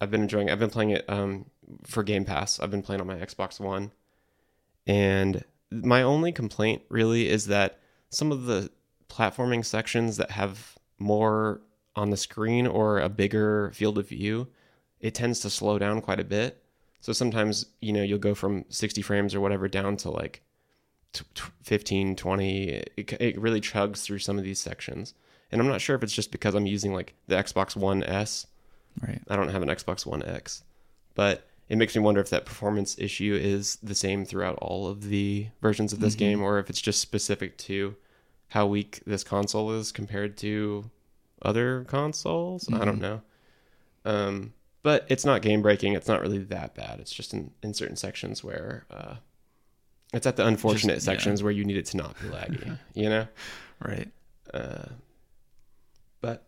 i've 0.00 0.10
been 0.10 0.22
enjoying 0.22 0.48
it. 0.48 0.52
i've 0.52 0.58
been 0.58 0.70
playing 0.70 0.90
it 0.90 1.04
um 1.08 1.46
for 1.84 2.02
game 2.02 2.24
pass 2.24 2.58
i've 2.60 2.70
been 2.70 2.82
playing 2.82 3.00
on 3.00 3.06
my 3.06 3.16
xbox 3.16 3.58
one 3.60 3.92
and 4.86 5.44
my 5.70 6.02
only 6.02 6.32
complaint 6.32 6.82
really 6.88 7.28
is 7.28 7.46
that 7.46 7.78
some 8.10 8.30
of 8.32 8.44
the 8.44 8.70
platforming 9.08 9.64
sections 9.64 10.16
that 10.16 10.32
have 10.32 10.76
more 10.98 11.60
on 11.96 12.10
the 12.10 12.16
screen 12.16 12.66
or 12.66 12.98
a 12.98 13.08
bigger 13.08 13.70
field 13.74 13.98
of 13.98 14.08
view 14.08 14.48
it 15.02 15.14
tends 15.14 15.40
to 15.40 15.50
slow 15.50 15.78
down 15.78 16.00
quite 16.00 16.18
a 16.20 16.24
bit 16.24 16.62
so 17.00 17.12
sometimes 17.12 17.66
you 17.80 17.92
know 17.92 18.02
you'll 18.02 18.18
go 18.18 18.34
from 18.34 18.64
60 18.70 19.02
frames 19.02 19.34
or 19.34 19.40
whatever 19.40 19.68
down 19.68 19.96
to 19.98 20.10
like 20.10 20.40
t- 21.12 21.24
t- 21.34 21.42
15 21.62 22.16
20 22.16 22.68
it, 22.68 23.12
it 23.20 23.38
really 23.38 23.60
chugs 23.60 24.02
through 24.02 24.20
some 24.20 24.38
of 24.38 24.44
these 24.44 24.58
sections 24.60 25.12
and 25.50 25.60
i'm 25.60 25.68
not 25.68 25.80
sure 25.80 25.94
if 25.96 26.02
it's 26.02 26.14
just 26.14 26.32
because 26.32 26.54
i'm 26.54 26.66
using 26.66 26.94
like 26.94 27.14
the 27.26 27.34
xbox 27.36 27.76
one 27.76 28.02
s 28.04 28.46
Right. 29.00 29.22
I 29.26 29.36
don't 29.36 29.48
have 29.48 29.62
an 29.62 29.70
Xbox 29.70 30.04
One 30.04 30.22
X, 30.22 30.64
but 31.14 31.48
it 31.70 31.76
makes 31.76 31.96
me 31.96 32.02
wonder 32.02 32.20
if 32.20 32.28
that 32.28 32.44
performance 32.44 32.94
issue 32.98 33.34
is 33.40 33.76
the 33.82 33.94
same 33.94 34.26
throughout 34.26 34.58
all 34.60 34.86
of 34.86 35.04
the 35.08 35.46
versions 35.62 35.94
of 35.94 36.00
this 36.00 36.14
Mhm. 36.14 36.18
game, 36.18 36.42
or 36.42 36.58
if 36.58 36.68
it's 36.68 36.78
just 36.82 37.00
specific 37.00 37.56
to 37.56 37.96
how 38.48 38.66
weak 38.66 39.00
this 39.06 39.24
console 39.24 39.72
is 39.72 39.92
compared 39.92 40.36
to 40.44 40.90
other 41.40 41.84
consoles. 41.88 42.68
I 42.70 42.84
don't 42.84 42.98
Mhm. 42.98 43.00
know. 43.00 43.22
Um, 44.04 44.52
but 44.82 45.06
it's 45.08 45.24
not 45.24 45.42
game 45.42 45.62
breaking. 45.62 45.94
It's 45.94 46.08
not 46.08 46.20
really 46.20 46.38
that 46.38 46.74
bad. 46.74 47.00
It's 47.00 47.12
just 47.12 47.32
in, 47.34 47.52
in 47.62 47.74
certain 47.74 47.96
sections 47.96 48.42
where 48.42 48.84
uh, 48.90 49.14
it's 50.12 50.26
at 50.26 50.36
the 50.36 50.46
unfortunate 50.46 50.94
Just- 50.94 51.06
yeah. 51.06 51.12
sections 51.14 51.42
where 51.42 51.52
you 51.52 51.64
need 51.64 51.76
it 51.76 51.86
to 51.86 51.96
not 51.96 52.20
be 52.20 52.28
laggy. 52.28 52.78
you 52.94 53.08
know. 53.08 53.26
Right. 53.80 54.10
Uh, 54.52 54.86
but 56.20 56.46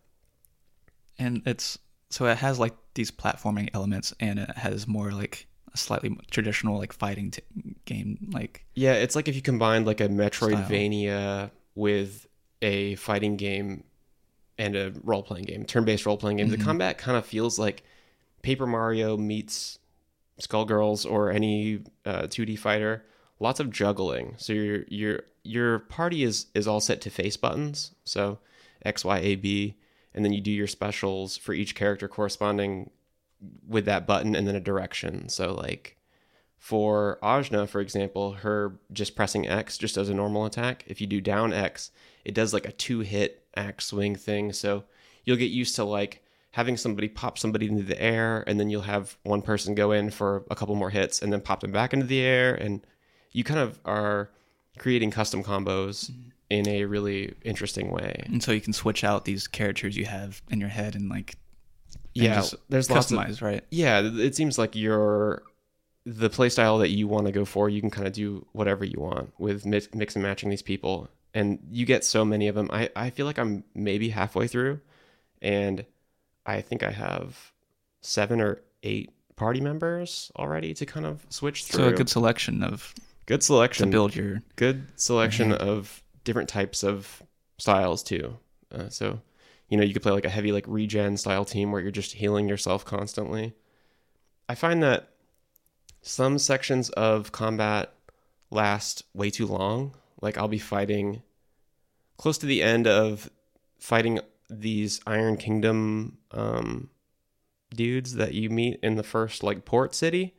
and 1.19 1.43
it's 1.47 1.79
so 2.11 2.27
it 2.27 2.39
has 2.39 2.59
like 2.59 2.75
these 2.95 3.11
platforming 3.11 3.71
elements 3.75 4.13
and 4.21 4.39
it 4.39 4.51
has 4.57 4.87
more 4.87 5.11
like 5.11 5.47
a 5.73 5.77
slightly 5.79 6.17
traditional 6.31 6.79
like 6.79 6.93
fighting 6.93 7.31
t- 7.33 7.43
game 7.85 8.29
like 8.33 8.65
Yeah, 8.75 8.93
it's 8.95 9.17
like 9.17 9.27
if 9.29 9.35
you 9.35 9.43
combined 9.43 9.87
like 9.87 10.01
a 10.01 10.09
Metroidvania 10.09 11.51
with 11.75 12.27
a 12.63 12.95
fighting 12.97 13.37
game 13.37 13.85
and 14.59 14.77
a 14.77 14.93
role 15.03 15.23
playing 15.25 15.47
game, 15.47 15.65
turn 15.65 15.85
based 15.85 16.07
role 16.07 16.17
playing 16.17 16.37
game. 16.37 16.49
Mhm. 16.49 16.59
The 16.59 16.65
combat 16.65 16.99
kind 16.99 17.17
of 17.19 17.27
feels 17.27 17.59
like 17.59 17.83
Paper 18.45 18.67
Mario 18.67 19.17
meets 19.17 19.79
Skullgirls 20.39 21.11
or 21.11 21.31
any 21.31 21.81
uh, 22.05 22.25
2D 22.25 22.59
fighter. 22.59 23.03
Lots 23.41 23.59
of 23.59 23.71
juggling. 23.71 24.35
So 24.37 24.53
your 24.53 24.85
your 24.89 25.21
your 25.43 25.79
party 25.79 26.23
is 26.23 26.47
is 26.55 26.69
all 26.69 26.81
set 26.81 27.01
to 27.01 27.11
face 27.11 27.39
buttons. 27.39 27.95
So 28.05 28.39
X, 28.85 29.03
Y, 29.03 29.19
A, 29.19 29.37
B, 29.37 29.77
and 30.13 30.25
then 30.25 30.35
you 30.35 30.43
do 30.43 30.51
your 30.51 30.67
specials 30.67 31.39
for 31.39 31.55
each 31.55 31.75
character 31.75 32.07
corresponding 32.07 32.91
with 33.67 33.87
that 33.87 34.07
button 34.07 34.37
and 34.37 34.47
then 34.47 34.55
a 34.55 34.61
direction. 34.61 35.31
So 35.31 35.55
like 35.55 35.97
for 36.59 37.19
Ajna, 37.23 37.67
for 37.67 37.81
example, 37.81 38.33
her 38.33 38.79
just 38.93 39.17
pressing 39.17 39.49
X 39.49 39.79
just 39.79 39.95
does 39.95 40.11
a 40.11 40.15
normal 40.15 40.45
attack. 40.45 40.85
If 40.87 41.01
you 41.01 41.07
do 41.07 41.23
down 41.23 41.55
X, 41.55 41.91
it 42.27 42.35
does 42.35 42.53
like 42.53 42.67
a 42.67 42.73
two 42.73 43.01
hit 43.01 43.47
axe 43.57 43.87
swing 43.87 44.17
thing. 44.17 44.53
So 44.53 44.85
you'll 45.25 45.39
get 45.39 45.51
used 45.51 45.77
to 45.77 45.85
like 45.85 46.24
having 46.55 46.77
somebody 46.77 47.09
pop 47.09 47.37
somebody 47.37 47.67
into 47.67 47.83
the 47.83 48.01
air, 48.01 48.45
and 48.47 48.61
then 48.61 48.71
you'll 48.71 48.83
have 48.83 49.19
one 49.25 49.43
person 49.43 49.75
go 49.75 49.91
in 49.91 50.09
for 50.09 50.45
a 50.53 50.55
couple 50.55 50.77
more 50.77 50.89
hits 50.89 51.21
and 51.21 51.33
then 51.33 51.41
pop 51.41 51.59
them 51.59 51.73
back 51.73 51.93
into 51.93 52.07
the 52.07 52.21
air. 52.21 52.55
And 52.55 52.87
you 53.33 53.43
kind 53.43 53.59
of 53.59 53.81
are 53.85 54.31
creating 54.79 55.11
custom 55.11 55.43
combos 55.43 56.13
mm-hmm. 56.13 56.29
in 56.51 56.69
a 56.69 56.85
really 56.85 57.35
interesting 57.43 57.91
way. 57.91 58.23
and 58.27 58.41
so 58.41 58.53
you 58.53 58.61
can 58.61 58.73
switch 58.73 59.03
out 59.03 59.25
these 59.25 59.49
characters 59.49 59.97
you 59.97 60.05
have 60.05 60.43
in 60.49 60.61
your 60.61 60.69
head 60.69 60.95
and 60.95 61.09
like 61.09 61.35
and 62.15 62.25
Yeah, 62.25 62.45
there's 62.69 62.89
lots 62.89 63.11
of 63.11 63.19
customize 63.19 63.43
right 63.43 63.65
yeah 63.71 64.01
it 64.05 64.37
seems 64.37 64.57
like 64.57 64.77
you're 64.77 65.43
the 66.07 66.31
playstyle 66.31 66.79
that 66.81 66.91
you 66.91 67.09
want 67.09 67.27
to 67.27 67.33
go 67.33 67.45
for 67.45 67.69
you 67.69 67.81
can 67.81 67.91
kind 67.91 68.07
of 68.07 68.13
do 68.13 68.47
whatever 68.53 68.85
you 68.85 69.01
want 69.01 69.33
with 69.39 69.67
mix, 69.67 69.89
mix 69.93 70.15
and 70.15 70.23
matching 70.23 70.51
these 70.51 70.63
people 70.63 71.09
and 71.33 71.59
you 71.71 71.85
get 71.85 72.05
so 72.05 72.25
many 72.25 72.47
of 72.47 72.55
them 72.55 72.71
I, 72.73 72.91
I 72.95 73.11
feel 73.11 73.27
like 73.27 73.39
i'm 73.39 73.65
maybe 73.75 74.11
halfway 74.11 74.47
through 74.47 74.81
and 75.43 75.85
i 76.47 76.61
think 76.61 76.83
i 76.83 76.91
have 76.91 77.53
seven 78.01 78.41
or 78.41 78.61
eight 78.83 79.11
party 79.37 79.61
members 79.61 80.31
already 80.37 80.73
to 80.75 80.87
kind 80.87 81.07
of 81.07 81.27
switch 81.29 81.65
through 81.65 81.85
so 81.85 81.89
a 81.89 81.93
good 81.93 82.09
selection 82.09 82.63
of 82.63 82.95
good 83.27 83.43
selection 83.43 83.87
to 83.87 83.93
build 83.93 84.15
your 84.15 84.43
good 84.57 84.87
selection 84.97 85.53
of 85.53 86.03
different 86.25 86.49
types 86.49 86.83
of 86.83 87.23
styles 87.59 88.03
too. 88.03 88.37
Uh, 88.73 88.89
so, 88.89 89.21
you 89.69 89.77
know, 89.77 89.85
you 89.85 89.93
could 89.93 90.03
play 90.03 90.13
like 90.13 90.25
a 90.25 90.31
heavy 90.31 90.53
like 90.53 90.65
regen 90.67 91.17
style 91.17 91.45
team 91.45 91.71
where 91.71 91.81
you're 91.81 91.91
just 91.91 92.13
healing 92.13 92.49
yourself 92.49 92.85
constantly. 92.85 93.55
I 94.49 94.55
find 94.55 94.83
that 94.83 95.11
some 96.03 96.39
sections 96.39 96.91
of 96.91 97.33
combat 97.33 97.93
last 98.51 99.05
way 99.15 99.31
too 99.31 99.47
long. 99.47 99.95
Like 100.21 100.37
I'll 100.37 100.49
be 100.49 100.59
fighting 100.59 101.23
close 102.17 102.39
to 102.39 102.47
the 102.47 102.63
end 102.63 102.87
of 102.87 103.31
fighting 103.79 104.21
these 104.51 105.01
Iron 105.07 105.37
Kingdom 105.37 106.19
um, 106.33 106.91
dudes 107.75 108.15
that 108.15 108.35
you 108.35 108.51
meet 108.51 108.79
in 108.83 108.97
the 108.97 109.03
first 109.03 109.43
like 109.43 109.65
port 109.65 109.95
city, 109.95 110.35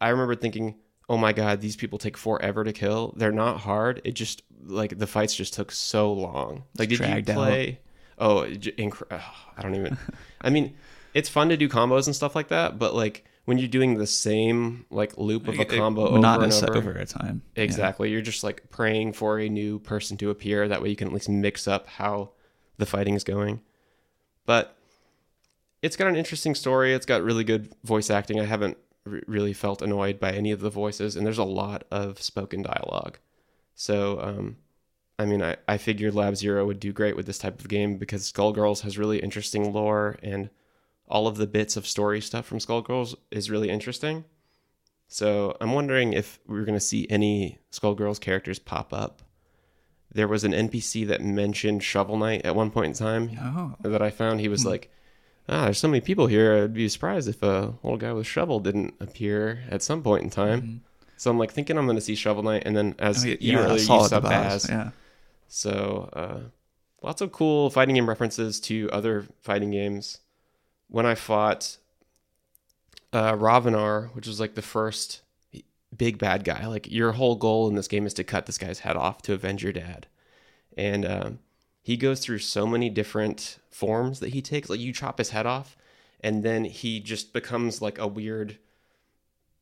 I 0.00 0.08
remember 0.10 0.34
thinking, 0.34 0.76
"Oh 1.08 1.16
my 1.16 1.32
god, 1.32 1.60
these 1.60 1.76
people 1.76 1.98
take 1.98 2.16
forever 2.16 2.64
to 2.64 2.72
kill. 2.72 3.14
They're 3.16 3.32
not 3.32 3.60
hard. 3.60 4.00
It 4.04 4.12
just 4.12 4.42
like 4.64 4.98
the 4.98 5.06
fights 5.06 5.34
just 5.34 5.54
took 5.54 5.72
so 5.72 6.12
long. 6.12 6.64
Like 6.78 6.88
did 6.88 6.92
you 6.92 6.96
dragged 6.98 7.30
out. 7.30 7.36
play? 7.36 7.80
Oh, 8.18 8.44
inc- 8.48 9.02
ugh, 9.10 9.20
I 9.56 9.62
don't 9.62 9.74
even. 9.74 9.98
I 10.40 10.50
mean, 10.50 10.74
it's 11.14 11.28
fun 11.28 11.48
to 11.48 11.56
do 11.56 11.68
combos 11.68 12.06
and 12.06 12.14
stuff 12.14 12.34
like 12.36 12.48
that, 12.48 12.78
but 12.78 12.94
like 12.94 13.24
when 13.44 13.58
you're 13.58 13.66
doing 13.68 13.98
the 13.98 14.06
same 14.06 14.86
like 14.90 15.18
loop 15.18 15.48
of 15.48 15.58
a 15.58 15.62
It- 15.62 15.70
combo 15.70 16.02
over 16.08 16.16
and 16.16 16.26
over, 16.52 16.76
over 16.76 16.92
a 16.92 17.06
time. 17.06 17.42
Yeah. 17.56 17.64
Exactly. 17.64 18.10
You're 18.10 18.20
just 18.22 18.44
like 18.44 18.70
praying 18.70 19.14
for 19.14 19.40
a 19.40 19.48
new 19.48 19.80
person 19.80 20.16
to 20.18 20.30
appear. 20.30 20.68
That 20.68 20.80
way 20.82 20.90
you 20.90 20.96
can 20.96 21.08
at 21.08 21.14
least 21.14 21.28
mix 21.28 21.66
up 21.66 21.86
how 21.88 22.30
the 22.78 22.86
fighting 22.86 23.14
is 23.14 23.24
going. 23.24 23.60
But 24.46 24.76
it's 25.82 25.96
got 25.96 26.08
an 26.08 26.16
interesting 26.16 26.54
story. 26.54 26.94
It's 26.94 27.06
got 27.06 27.22
really 27.22 27.44
good 27.44 27.74
voice 27.84 28.10
acting. 28.10 28.40
I 28.40 28.44
haven't 28.44 28.78
re- 29.04 29.22
really 29.26 29.52
felt 29.52 29.82
annoyed 29.82 30.20
by 30.20 30.32
any 30.32 30.52
of 30.52 30.60
the 30.60 30.70
voices, 30.70 31.16
and 31.16 31.26
there's 31.26 31.38
a 31.38 31.44
lot 31.44 31.84
of 31.90 32.22
spoken 32.22 32.62
dialogue. 32.62 33.18
So, 33.74 34.20
um, 34.20 34.56
I 35.18 35.24
mean, 35.24 35.42
I, 35.42 35.56
I 35.68 35.78
figured 35.78 36.14
Lab 36.14 36.36
Zero 36.36 36.66
would 36.66 36.80
do 36.80 36.92
great 36.92 37.16
with 37.16 37.26
this 37.26 37.38
type 37.38 37.60
of 37.60 37.68
game 37.68 37.96
because 37.96 38.30
Skullgirls 38.30 38.82
has 38.82 38.98
really 38.98 39.18
interesting 39.18 39.72
lore, 39.72 40.18
and 40.22 40.50
all 41.08 41.26
of 41.26 41.36
the 41.36 41.46
bits 41.46 41.76
of 41.76 41.86
story 41.86 42.20
stuff 42.20 42.46
from 42.46 42.58
Skullgirls 42.58 43.14
is 43.30 43.50
really 43.50 43.68
interesting. 43.70 44.24
So 45.08 45.56
I'm 45.60 45.72
wondering 45.72 46.14
if 46.14 46.40
we're 46.46 46.64
going 46.64 46.78
to 46.78 46.80
see 46.80 47.06
any 47.10 47.58
Skullgirls 47.70 48.20
characters 48.20 48.58
pop 48.58 48.94
up. 48.94 49.20
There 50.14 50.28
was 50.28 50.44
an 50.44 50.52
NPC 50.52 51.06
that 51.08 51.22
mentioned 51.22 51.82
Shovel 51.82 52.16
Knight 52.18 52.44
at 52.44 52.54
one 52.54 52.70
point 52.70 52.86
in 52.88 52.92
time 52.92 53.30
Oh, 53.40 53.74
that 53.88 54.02
I 54.02 54.10
found. 54.10 54.40
He 54.40 54.48
was 54.48 54.66
like, 54.66 54.90
"Ah, 55.48 55.64
there's 55.64 55.78
so 55.78 55.88
many 55.88 56.00
people 56.00 56.26
here. 56.26 56.64
I'd 56.64 56.74
be 56.74 56.88
surprised 56.88 57.28
if 57.28 57.42
a 57.42 57.74
little 57.82 57.96
guy 57.96 58.12
with 58.12 58.22
a 58.26 58.28
shovel 58.28 58.60
didn't 58.60 58.94
appear 59.00 59.60
at 59.70 59.82
some 59.82 60.02
point 60.02 60.22
in 60.24 60.30
time." 60.30 60.82
So 61.16 61.30
I'm 61.30 61.38
like 61.38 61.52
thinking 61.52 61.78
I'm 61.78 61.86
going 61.86 61.96
to 61.96 62.00
see 62.02 62.14
Shovel 62.16 62.42
Knight, 62.42 62.64
and 62.66 62.76
then 62.76 62.94
as 62.98 63.24
Oh, 63.24 63.28
you 63.28 63.36
yeah, 63.40 63.58
earlier 63.60 63.78
you 63.78 64.04
sub 64.08 64.26
as, 64.26 64.68
Yeah. 64.68 64.90
so 65.48 66.10
uh, 66.12 66.40
lots 67.02 67.20
of 67.22 67.30
cool 67.32 67.70
fighting 67.70 67.94
game 67.94 68.08
references 68.08 68.58
to 68.62 68.90
other 68.92 69.26
fighting 69.42 69.70
games. 69.70 70.18
When 70.88 71.06
I 71.06 71.14
fought 71.14 71.78
uh, 73.12 73.32
Ravannavar, 73.34 74.14
which 74.14 74.26
was 74.26 74.40
like 74.40 74.54
the 74.56 74.62
first 74.62 75.22
big 75.96 76.18
bad 76.18 76.44
guy, 76.44 76.66
like 76.66 76.90
your 76.90 77.12
whole 77.12 77.36
goal 77.36 77.68
in 77.68 77.74
this 77.74 77.88
game 77.88 78.06
is 78.06 78.14
to 78.14 78.24
cut 78.24 78.46
this 78.46 78.58
guy's 78.58 78.80
head 78.80 78.96
off 78.96 79.22
to 79.22 79.32
avenge 79.32 79.62
your 79.62 79.72
dad, 79.72 80.06
and 80.76 81.04
um, 81.04 81.38
he 81.82 81.96
goes 81.96 82.20
through 82.20 82.38
so 82.38 82.66
many 82.66 82.88
different 82.88 83.58
forms 83.70 84.20
that 84.20 84.30
he 84.30 84.42
takes. 84.42 84.70
Like 84.70 84.80
you 84.80 84.92
chop 84.92 85.18
his 85.18 85.30
head 85.30 85.46
off, 85.46 85.76
and 86.20 86.42
then 86.42 86.64
he 86.64 87.00
just 87.00 87.32
becomes 87.32 87.82
like 87.82 87.98
a 87.98 88.06
weird 88.06 88.58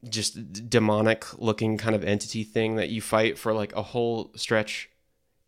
just 0.09 0.71
demonic 0.71 1.39
looking 1.39 1.77
kind 1.77 1.95
of 1.95 2.03
entity 2.03 2.43
thing 2.43 2.77
that 2.77 2.89
you 2.89 3.03
fight 3.03 3.39
for 3.39 3.53
like 3.53 3.75
a 3.75 3.83
whole 3.83 4.33
stretch. 4.35 4.89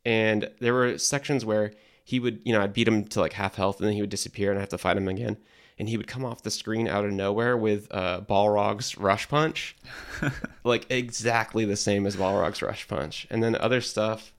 And 0.04 0.50
there 0.60 0.74
were 0.74 0.98
sections 0.98 1.44
where 1.44 1.72
he 2.04 2.18
would 2.18 2.40
you 2.44 2.52
know 2.52 2.60
i'd 2.60 2.72
beat 2.72 2.88
him 2.88 3.04
to 3.04 3.20
like 3.20 3.32
half 3.34 3.54
health 3.56 3.78
and 3.78 3.86
then 3.86 3.94
he 3.94 4.00
would 4.00 4.10
disappear 4.10 4.50
and 4.50 4.58
i 4.58 4.62
have 4.62 4.68
to 4.68 4.78
fight 4.78 4.96
him 4.96 5.08
again 5.08 5.36
and 5.82 5.88
he 5.88 5.96
would 5.96 6.06
come 6.06 6.24
off 6.24 6.44
the 6.44 6.50
screen 6.52 6.86
out 6.86 7.04
of 7.04 7.10
nowhere 7.10 7.56
with 7.56 7.88
uh, 7.90 8.20
balrog's 8.20 8.96
rush 8.96 9.28
punch. 9.28 9.76
Like 10.64 10.86
exactly 10.90 11.64
the 11.64 11.74
same 11.74 12.06
as 12.06 12.14
balrog's 12.14 12.62
rush 12.62 12.86
punch. 12.86 13.26
And 13.30 13.42
then 13.42 13.56
other 13.56 13.80
stuff 13.80 14.32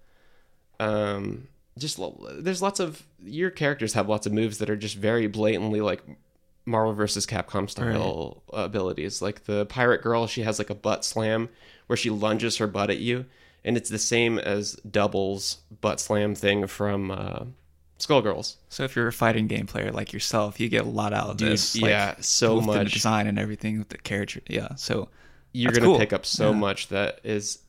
um 0.80 1.50
just 1.78 2.00
lo- 2.00 2.30
there's 2.40 2.62
lots 2.62 2.80
of 2.80 3.04
your 3.22 3.50
characters 3.50 3.92
have 3.92 4.08
lots 4.08 4.26
of 4.26 4.32
moves 4.32 4.60
that 4.60 4.70
are 4.70 4.78
just 4.78 4.96
very 4.96 5.28
blatantly 5.28 5.82
like 5.82 6.02
Marvel 6.66 6.94
versus 6.94 7.26
Capcom 7.26 7.70
style 7.70 8.42
abilities. 8.54 9.22
Like 9.22 9.44
the 9.44 9.66
pirate 9.66 10.02
girl, 10.02 10.28
she 10.28 10.44
has 10.44 10.60
like 10.60 10.70
a 10.70 10.76
butt 10.76 11.04
slam 11.04 11.50
where 11.88 11.98
she 11.98 12.10
lunges 12.10 12.56
her 12.56 12.68
butt 12.68 12.90
at 12.90 13.00
you, 13.00 13.26
and 13.66 13.76
it's 13.76 13.90
the 13.90 14.00
same 14.00 14.40
as 14.40 14.76
Double's 14.90 15.58
butt 15.82 16.00
slam 16.00 16.36
thing 16.36 16.68
from 16.68 17.12
uh, 17.12 17.44
Skullgirls. 18.00 18.56
So 18.70 18.84
if 18.84 18.96
you're 18.96 19.08
a 19.08 19.14
fighting 19.14 19.48
game 19.48 19.66
player 19.68 19.92
like 19.92 20.12
yourself, 20.14 20.60
you 20.60 20.68
get 20.70 20.86
a 20.86 20.90
lot 20.90 21.14
out 21.14 21.30
of 21.30 21.38
Dude, 21.38 21.52
this. 21.54 21.76
yeah, 21.76 22.16
so 22.20 22.56
with 22.56 22.66
the 22.66 22.74
much. 22.84 22.94
design 22.94 23.28
and 23.28 23.40
everything 23.40 23.80
with 23.80 23.90
the 23.90 23.98
character. 23.98 24.42
Yeah. 24.48 24.76
So 24.76 25.10
You're 25.54 25.72
gonna 25.72 25.86
cool. 25.86 26.00
pick 26.00 26.12
up 26.14 26.26
so 26.26 26.52
Yeah. 26.52 26.58
much 26.58 26.88
that 26.90 27.20
is, 27.24 27.60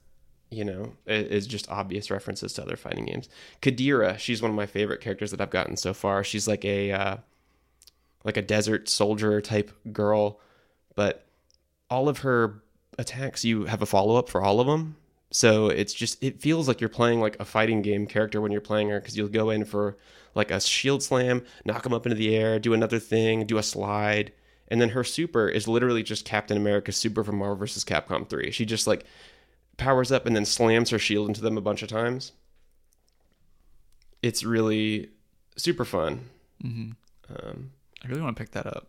you 0.50 0.64
know, 0.64 0.94
is 1.06 1.46
just 1.46 1.70
obvious 1.70 2.10
references 2.10 2.52
to 2.54 2.62
other 2.62 2.76
fighting 2.76 3.04
games. 3.04 3.28
Qadira, 3.62 4.18
she's 4.18 4.40
one 4.42 4.50
of 4.50 4.56
my 4.56 4.66
favorite 4.66 5.00
characters 5.00 5.30
that 5.30 5.40
I've 5.40 5.50
gotten 5.50 5.76
so 5.76 5.92
far. 5.94 6.24
She's 6.24 6.48
like 6.48 6.64
a 6.64 6.90
uh, 6.92 7.16
like 8.24 8.36
a 8.36 8.42
desert 8.42 8.88
soldier 8.88 9.40
type 9.40 9.70
girl, 9.92 10.40
but 10.96 11.26
all 11.90 12.08
of 12.08 12.18
her 12.18 12.62
attacks 12.98 13.44
you 13.44 13.66
have 13.66 13.82
a 13.82 13.86
follow 13.86 14.16
up 14.16 14.28
for 14.28 14.42
all 14.42 14.58
of 14.60 14.66
them. 14.66 14.96
So 15.34 15.66
it's 15.66 15.92
just 15.92 16.22
it 16.22 16.40
feels 16.40 16.68
like 16.68 16.80
you're 16.80 16.88
playing 16.88 17.20
like 17.20 17.40
a 17.40 17.44
fighting 17.44 17.82
game 17.82 18.06
character 18.06 18.40
when 18.40 18.52
you're 18.52 18.60
playing 18.60 18.90
her 18.90 19.00
because 19.00 19.16
you'll 19.16 19.26
go 19.26 19.50
in 19.50 19.64
for 19.64 19.96
like 20.36 20.52
a 20.52 20.60
shield 20.60 21.02
slam, 21.02 21.44
knock 21.64 21.84
him 21.84 21.92
up 21.92 22.06
into 22.06 22.14
the 22.14 22.36
air, 22.36 22.60
do 22.60 22.72
another 22.72 23.00
thing, 23.00 23.44
do 23.44 23.58
a 23.58 23.62
slide, 23.64 24.32
and 24.68 24.80
then 24.80 24.90
her 24.90 25.02
super 25.02 25.48
is 25.48 25.66
literally 25.66 26.04
just 26.04 26.24
Captain 26.24 26.56
America's 26.56 26.96
super 26.96 27.24
from 27.24 27.38
Marvel 27.38 27.56
vs. 27.56 27.84
Capcom 27.84 28.28
3. 28.28 28.52
She 28.52 28.64
just 28.64 28.86
like 28.86 29.06
powers 29.76 30.12
up 30.12 30.24
and 30.24 30.36
then 30.36 30.44
slams 30.44 30.90
her 30.90 31.00
shield 31.00 31.26
into 31.26 31.40
them 31.40 31.58
a 31.58 31.60
bunch 31.60 31.82
of 31.82 31.88
times. 31.88 32.30
It's 34.22 34.44
really 34.44 35.10
super 35.56 35.84
fun. 35.84 36.30
Um, 37.28 37.72
I 38.04 38.06
really 38.06 38.22
want 38.22 38.36
to 38.36 38.40
pick 38.40 38.52
that 38.52 38.68
up. 38.68 38.86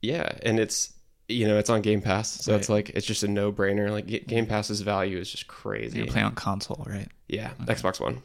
yeah, 0.00 0.30
and 0.44 0.60
it's 0.60 0.92
you 1.28 1.46
know 1.46 1.58
it's 1.58 1.70
on 1.70 1.82
Game 1.82 2.00
Pass, 2.00 2.30
so 2.42 2.56
it's 2.56 2.68
like 2.68 2.90
it's 2.90 3.06
just 3.06 3.22
a 3.22 3.28
no 3.28 3.52
brainer. 3.52 3.90
Like 3.90 4.06
Game 4.26 4.46
Pass's 4.46 4.80
value 4.80 5.18
is 5.18 5.30
just 5.30 5.46
crazy. 5.46 5.98
you 6.00 6.06
play 6.06 6.22
on 6.22 6.34
console, 6.34 6.84
right? 6.88 7.08
Yeah, 7.28 7.50
Xbox 7.64 8.00
One. 8.00 8.22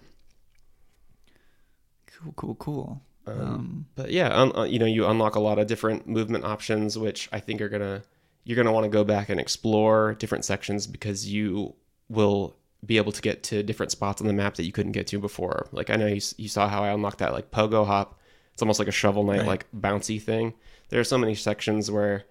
Cool, 2.07 2.33
cool, 2.35 2.55
cool. 2.55 3.01
Um, 3.25 3.85
But 3.95 4.11
yeah, 4.11 4.29
un- 4.37 4.55
uh, 4.55 4.63
you 4.63 4.79
know 4.79 4.85
you 4.85 5.05
unlock 5.05 5.35
a 5.35 5.39
lot 5.39 5.59
of 5.59 5.67
different 5.67 6.07
movement 6.07 6.43
options, 6.45 6.97
which 6.97 7.29
I 7.31 7.39
think 7.39 7.61
are 7.61 7.69
gonna 7.69 8.03
you're 8.43 8.55
gonna 8.57 8.71
want 8.71 8.85
to 8.85 8.89
go 8.89 9.03
back 9.03 9.29
and 9.29 9.39
explore 9.39 10.15
different 10.15 10.45
sections 10.45 10.87
because 10.87 11.29
you 11.29 11.73
will 12.09 12.55
be 12.85 12.97
able 12.97 13.13
to 13.13 13.21
get 13.21 13.43
to 13.43 13.63
different 13.63 13.91
spots 13.91 14.19
on 14.21 14.27
the 14.27 14.33
map 14.33 14.55
that 14.55 14.65
you 14.65 14.73
couldn't 14.73 14.91
get 14.91 15.07
to 15.07 15.19
before. 15.19 15.67
Like 15.71 15.89
I 15.89 15.95
know 15.95 16.07
you, 16.07 16.19
you 16.37 16.49
saw 16.49 16.67
how 16.67 16.83
I 16.83 16.89
unlocked 16.89 17.19
that 17.19 17.31
like 17.33 17.49
pogo 17.51 17.85
hop. 17.85 18.19
It's 18.53 18.61
almost 18.61 18.77
like 18.79 18.89
a 18.89 18.91
shovel 18.91 19.23
knight 19.23 19.39
Right. 19.39 19.47
like 19.47 19.65
bouncy 19.71 20.21
thing. 20.21 20.53
There 20.89 20.99
are 20.99 21.03
so 21.05 21.17
many 21.17 21.33
sections 21.33 21.89
where 21.89 22.25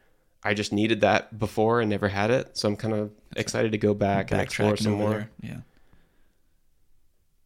I 0.44 0.54
just 0.54 0.72
needed 0.72 1.02
that 1.02 1.38
before 1.38 1.80
and 1.80 1.88
never 1.90 2.08
had 2.08 2.30
it, 2.30 2.56
so 2.56 2.68
I'm 2.68 2.76
kind 2.76 2.94
of 2.94 3.10
excited 3.36 3.72
to 3.72 3.78
go 3.78 3.94
back 3.94 4.32
and 4.32 4.40
explore 4.40 4.76
some 4.76 4.94
more. 4.94 5.10
there. 5.10 5.30
Yeah. 5.42 5.60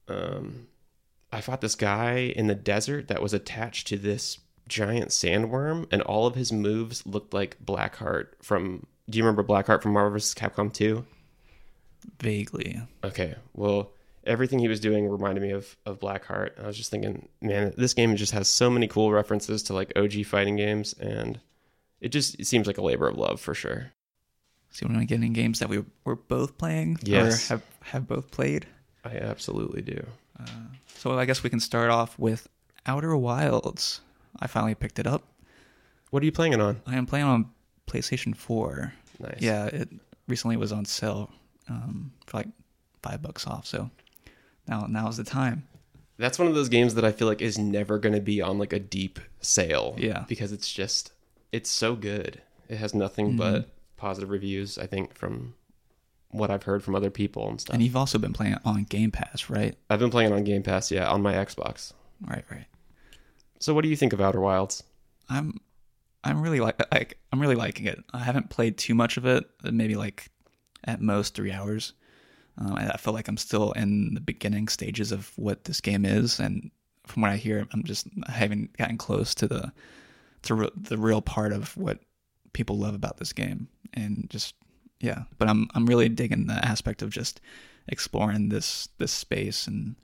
um, 0.08 0.68
I 1.32 1.40
fought 1.40 1.60
this 1.60 1.74
guy 1.74 2.32
in 2.34 2.46
the 2.46 2.54
desert 2.54 3.08
that 3.08 3.20
was 3.20 3.34
attached 3.34 3.88
to 3.88 3.98
this 3.98 4.38
giant 4.68 5.10
sandworm, 5.10 5.86
and 5.92 6.02
all 6.02 6.26
of 6.26 6.34
his 6.34 6.52
moves 6.52 7.06
looked 7.06 7.34
like 7.34 7.56
Blackheart 7.64 8.28
from. 8.42 8.86
Do 9.08 9.18
you 9.18 9.24
remember 9.24 9.44
Blackheart 9.44 9.82
from 9.82 9.92
Marvel 9.92 10.12
vs. 10.12 10.34
Capcom 10.34 10.72
2? 10.72 11.04
Vaguely. 12.20 12.80
Okay, 13.04 13.34
well, 13.54 13.92
everything 14.24 14.58
he 14.58 14.68
was 14.68 14.80
doing 14.80 15.08
reminded 15.08 15.42
me 15.42 15.50
of 15.50 15.76
of 15.84 16.00
Blackheart. 16.00 16.62
I 16.62 16.66
was 16.66 16.76
just 16.76 16.90
thinking, 16.90 17.28
man, 17.40 17.74
this 17.76 17.94
game 17.94 18.16
just 18.16 18.32
has 18.32 18.48
so 18.48 18.70
many 18.70 18.86
cool 18.88 19.12
references 19.12 19.62
to 19.64 19.74
like 19.74 19.92
OG 19.96 20.24
fighting 20.24 20.56
games, 20.56 20.94
and 20.94 21.40
it 22.00 22.08
just 22.08 22.38
it 22.40 22.46
seems 22.46 22.66
like 22.66 22.78
a 22.78 22.82
labor 22.82 23.08
of 23.08 23.16
love 23.16 23.40
for 23.40 23.54
sure. 23.54 23.92
So 24.70 24.86
you 24.86 24.94
want 24.94 25.08
to 25.08 25.14
get 25.14 25.24
in 25.24 25.32
games 25.32 25.60
that 25.60 25.68
we 25.68 25.82
were 26.04 26.16
both 26.16 26.58
playing 26.58 26.98
Yes. 27.02 27.50
or 27.50 27.54
have, 27.54 27.62
have 27.84 28.06
both 28.08 28.30
played? 28.30 28.66
I 29.04 29.16
absolutely 29.16 29.80
do. 29.82 30.04
So 30.96 31.18
I 31.18 31.24
guess 31.24 31.42
we 31.42 31.50
can 31.50 31.60
start 31.60 31.90
off 31.90 32.18
with 32.18 32.48
Outer 32.84 33.16
Wilds. 33.16 34.00
I 34.38 34.46
finally 34.48 34.74
picked 34.74 34.98
it 34.98 35.06
up. 35.06 35.22
What 36.10 36.22
are 36.22 36.26
you 36.26 36.32
playing 36.32 36.52
it 36.52 36.60
on? 36.60 36.80
I 36.86 36.96
am 36.96 37.06
playing 37.06 37.24
on 37.26 37.50
PlayStation 37.86 38.34
4. 38.36 38.92
Nice. 39.20 39.36
Yeah, 39.40 39.66
it 39.66 39.88
recently 40.28 40.56
was 40.56 40.72
on 40.72 40.84
sale 40.84 41.30
um, 41.68 42.12
for 42.26 42.38
like 42.38 42.48
five 43.02 43.22
bucks 43.22 43.46
off. 43.46 43.66
So 43.66 43.90
now 44.66 44.86
now's 44.88 45.16
the 45.16 45.24
time. 45.24 45.66
That's 46.18 46.38
one 46.38 46.48
of 46.48 46.54
those 46.54 46.68
games 46.68 46.94
that 46.94 47.04
I 47.04 47.12
feel 47.12 47.28
like 47.28 47.40
is 47.42 47.58
never 47.58 47.98
going 47.98 48.14
to 48.14 48.20
be 48.20 48.40
on 48.42 48.58
like 48.58 48.72
a 48.72 48.78
deep 48.80 49.20
sale. 49.40 49.94
Yeah. 49.98 50.24
Because 50.28 50.52
it's 50.52 50.70
just, 50.72 51.12
it's 51.52 51.70
so 51.70 51.94
good. 51.96 52.42
It 52.68 52.76
has 52.76 52.94
nothing 52.94 53.28
Mm-hmm. 53.28 53.38
but 53.38 53.68
positive 53.96 54.30
reviews, 54.30 54.78
I 54.78 54.86
think, 54.86 55.14
from 55.14 55.54
what 56.30 56.50
I've 56.50 56.64
heard 56.64 56.82
from 56.82 56.94
other 56.94 57.10
people 57.10 57.48
and 57.48 57.60
stuff. 57.60 57.74
And 57.74 57.82
you've 57.82 57.96
also 57.96 58.18
been 58.18 58.32
playing 58.32 58.54
it 58.54 58.58
on 58.64 58.84
Game 58.84 59.10
Pass, 59.10 59.48
right? 59.48 59.74
I've 59.88 60.00
been 60.00 60.10
playing 60.10 60.32
it 60.32 60.34
on 60.34 60.44
Game 60.44 60.62
Pass, 60.62 60.90
yeah, 60.90 61.08
on 61.08 61.22
my 61.22 61.34
Xbox. 61.34 61.92
Right, 62.26 62.44
right. 62.50 62.66
So 63.58 63.72
what 63.72 63.82
do 63.82 63.88
you 63.88 63.96
think 63.96 64.12
of 64.12 64.20
Outer 64.20 64.40
Wilds? 64.40 64.82
I'm 65.30 65.58
I'm 66.24 66.42
really 66.42 66.60
like 66.60 66.80
like 66.92 67.18
I'm 67.32 67.40
really 67.40 67.54
liking 67.54 67.86
it. 67.86 68.02
I 68.12 68.18
haven't 68.18 68.50
played 68.50 68.76
too 68.76 68.94
much 68.94 69.16
of 69.16 69.24
it, 69.24 69.44
maybe 69.62 69.94
like 69.94 70.28
at 70.84 71.00
most 71.00 71.34
three 71.34 71.52
hours. 71.52 71.92
Um, 72.58 72.74
I 72.74 72.90
I 72.90 72.96
feel 72.96 73.14
like 73.14 73.28
I'm 73.28 73.36
still 73.36 73.72
in 73.72 74.14
the 74.14 74.20
beginning 74.20 74.68
stages 74.68 75.12
of 75.12 75.30
what 75.36 75.64
this 75.64 75.80
game 75.80 76.04
is, 76.04 76.38
and 76.40 76.70
from 77.06 77.22
what 77.22 77.30
I 77.30 77.36
hear, 77.36 77.66
I'm 77.72 77.84
just 77.84 78.08
I 78.26 78.32
haven't 78.32 78.76
gotten 78.76 78.98
close 78.98 79.34
to 79.36 79.46
the 79.48 79.72
the 80.46 80.54
re- 80.54 80.70
the 80.74 80.96
real 80.98 81.20
part 81.22 81.52
of 81.52 81.76
what 81.76 81.98
people 82.52 82.78
love 82.78 82.94
about 82.94 83.18
this 83.18 83.32
game, 83.32 83.68
and 83.94 84.26
just 84.30 84.54
yeah. 85.00 85.24
But 85.38 85.48
I'm 85.48 85.68
I'm 85.74 85.86
really 85.86 86.08
digging 86.08 86.46
the 86.46 86.54
aspect 86.64 87.02
of 87.02 87.10
just 87.10 87.40
exploring 87.88 88.48
this 88.48 88.88
this 88.98 89.12
space, 89.12 89.66
and 89.66 89.96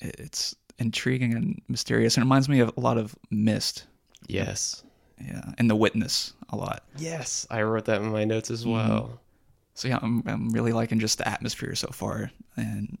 it's 0.00 0.54
intriguing 0.78 1.34
and 1.34 1.60
mysterious, 1.68 2.16
and 2.16 2.22
it 2.22 2.26
reminds 2.26 2.48
me 2.48 2.60
of 2.60 2.72
a 2.76 2.80
lot 2.80 2.98
of 2.98 3.16
Myst, 3.30 3.86
Yes. 4.28 4.84
yeah, 5.20 5.52
and 5.58 5.68
The 5.68 5.76
Witness 5.76 6.34
a 6.50 6.56
lot. 6.56 6.84
Yes, 6.96 7.46
I 7.50 7.62
wrote 7.62 7.86
that 7.86 8.00
in 8.00 8.10
my 8.12 8.24
notes 8.24 8.48
Mm-hmm. 8.48 8.54
as 8.54 8.66
well. 8.66 9.20
So 9.74 9.88
yeah, 9.88 9.98
I'm 10.02 10.22
I'm 10.26 10.50
really 10.50 10.72
liking 10.72 10.98
just 11.00 11.18
the 11.18 11.28
atmosphere 11.28 11.74
so 11.74 11.88
far, 11.88 12.30
and 12.56 12.98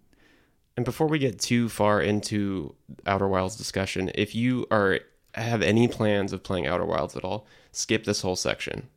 And 0.76 0.84
before 0.84 1.06
we 1.08 1.18
get 1.18 1.38
too 1.40 1.68
far 1.68 2.00
into 2.00 2.74
Outer 3.06 3.28
Wilds 3.28 3.56
discussion, 3.56 4.10
if 4.14 4.34
you 4.34 4.66
are 4.70 5.00
have 5.40 5.62
any 5.62 5.88
plans 5.88 6.32
of 6.32 6.42
playing 6.42 6.66
Outer 6.66 6.84
Wilds 6.84 7.16
at 7.16 7.24
all, 7.24 7.46
skip 7.72 8.04
this 8.04 8.22
whole 8.22 8.36
section. 8.36 8.88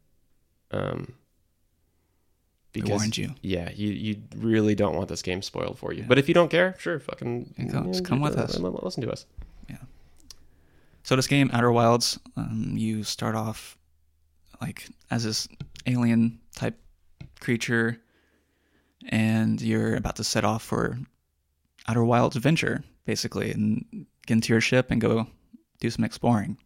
Um, 0.72 1.14
because 2.74 2.90
I 2.90 2.94
warned 2.94 3.18
you. 3.18 3.36
Yeah, 3.42 3.70
you 3.74 3.90
you 3.90 4.22
really 4.38 4.76
don't 4.76 4.96
want 4.96 5.10
this 5.10 5.22
game 5.22 5.42
spoiled 5.42 5.78
for 5.78 5.92
you. 5.94 6.06
But 6.08 6.18
if 6.18 6.28
you 6.30 6.34
don't 6.34 6.50
care, 6.50 6.76
sure, 6.80 7.00
fucking 7.00 7.54
Yeah, 7.58 7.72
come- 7.72 7.92
just 7.92 8.06
come 8.06 8.22
with 8.22 8.38
us. 8.38 8.58
Listen 8.58 9.04
to 9.04 9.12
us. 9.12 9.26
Yeah. 9.70 9.78
So 11.04 11.16
this 11.16 11.28
game, 11.28 11.50
Outer 11.54 11.72
Wilds, 11.72 12.18
um, 12.38 12.76
you 12.78 13.04
start 13.04 13.36
off 13.36 13.78
like 14.62 14.88
as 15.10 15.24
this 15.26 15.48
alien 15.86 16.40
type 16.56 16.80
creature, 17.42 18.00
and 19.10 19.62
you're 19.62 19.96
about 19.96 20.16
to 20.18 20.24
set 20.24 20.46
off 20.46 20.64
for 20.64 20.98
Outer 21.88 22.06
Wilds 22.06 22.36
adventure, 22.38 22.84
basically, 23.06 23.52
and 23.52 24.06
get 24.28 24.36
into 24.36 24.54
your 24.54 24.62
ship 24.62 24.92
and 24.92 25.02
go 25.02 25.28
do 25.82 25.89
some 25.89 26.06
exploring. 26.06 26.58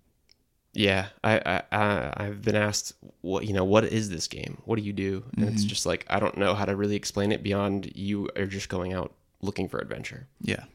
Yeah, 0.73 1.07
I, 1.23 1.39
I 1.45 1.61
I 1.71 2.13
I've 2.17 2.41
been 2.43 2.55
asked 2.55 2.93
what 3.21 3.47
you 3.47 3.53
know 3.53 3.63
what 3.63 3.85
is 3.85 4.09
this 4.09 4.27
game? 4.27 4.61
What 4.65 4.75
do 4.75 4.83
you 4.83 4.93
do? 4.93 5.23
And 5.35 5.45
it's 5.45 5.61
mm-hmm. 5.61 5.69
just 5.69 5.85
like 5.85 6.05
I 6.09 6.19
don't 6.19 6.37
know 6.37 6.53
how 6.53 6.65
to 6.65 6.75
really 6.75 6.97
explain 6.97 7.31
it 7.31 7.41
beyond 7.41 7.91
you 7.95 8.29
are 8.35 8.45
just 8.45 8.69
going 8.69 8.93
out 8.93 9.13
looking 9.41 9.69
for 9.69 9.79
adventure. 9.79 10.27
Yeah, 10.41 10.65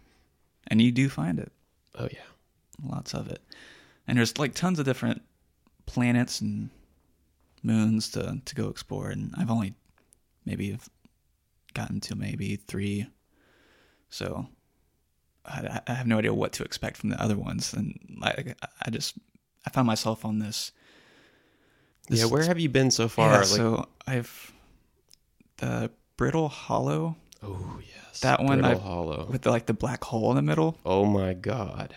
and 0.69 0.81
you 0.81 0.91
do 0.91 1.09
find 1.11 1.39
it, 1.39 1.53
Oh 1.95 2.09
yeah. 2.11 2.25
lots 2.83 3.15
of 3.15 3.29
it, 3.29 3.43
and 4.09 4.17
there's 4.17 4.39
like 4.39 4.55
tons 4.55 4.79
of 4.79 4.87
different 4.87 5.21
planets 5.85 6.41
and 6.41 6.71
moons 7.63 8.09
to 8.13 8.41
to 8.43 8.55
go 8.55 8.69
explore. 8.69 9.11
And 9.11 9.35
I've 9.37 9.51
only 9.51 9.75
maybe 10.47 10.79
gotten 11.75 12.01
to 12.01 12.17
maybe 12.17 12.57
three, 12.57 13.07
so 14.09 14.49
I, 15.47 15.81
I 15.87 15.93
have 15.95 16.07
no 16.07 16.19
idea 16.19 16.35
what 16.35 16.53
to 16.55 16.65
expect 16.65 16.99
from 16.99 17.11
the 17.11 17.23
other 17.23 17.37
ones. 17.37 17.73
And 17.73 17.99
I 18.23 18.55
I 18.85 18.91
just 18.91 19.17
I 19.67 19.71
found 19.71 19.87
myself 19.87 20.25
on 20.25 20.39
this. 20.39 20.73
yeah, 22.09 22.27
where 22.27 22.45
have 22.45 22.59
you 22.59 22.69
been 22.69 22.91
so 22.91 23.09
far? 23.09 23.31
Yeah, 23.31 23.39
like, 23.39 23.47
so 23.47 23.89
I've 24.07 24.53
the 25.59 25.91
Brittle 26.17 26.49
Hollow 26.49 27.17
oh 27.43 27.81
yes, 27.81 28.21
that 28.21 28.43
one 28.43 28.61
Brittle 28.61 28.79
I- 28.81 28.83
Hollow. 28.83 29.27
with 29.31 29.43
the, 29.43 29.51
like 29.51 29.67
the 29.67 29.75
black 29.75 30.05
hole 30.05 30.31
in 30.31 30.37
the 30.37 30.43
middle. 30.43 30.79
Oh 30.85 31.05
my 31.05 31.35
god. 31.35 31.97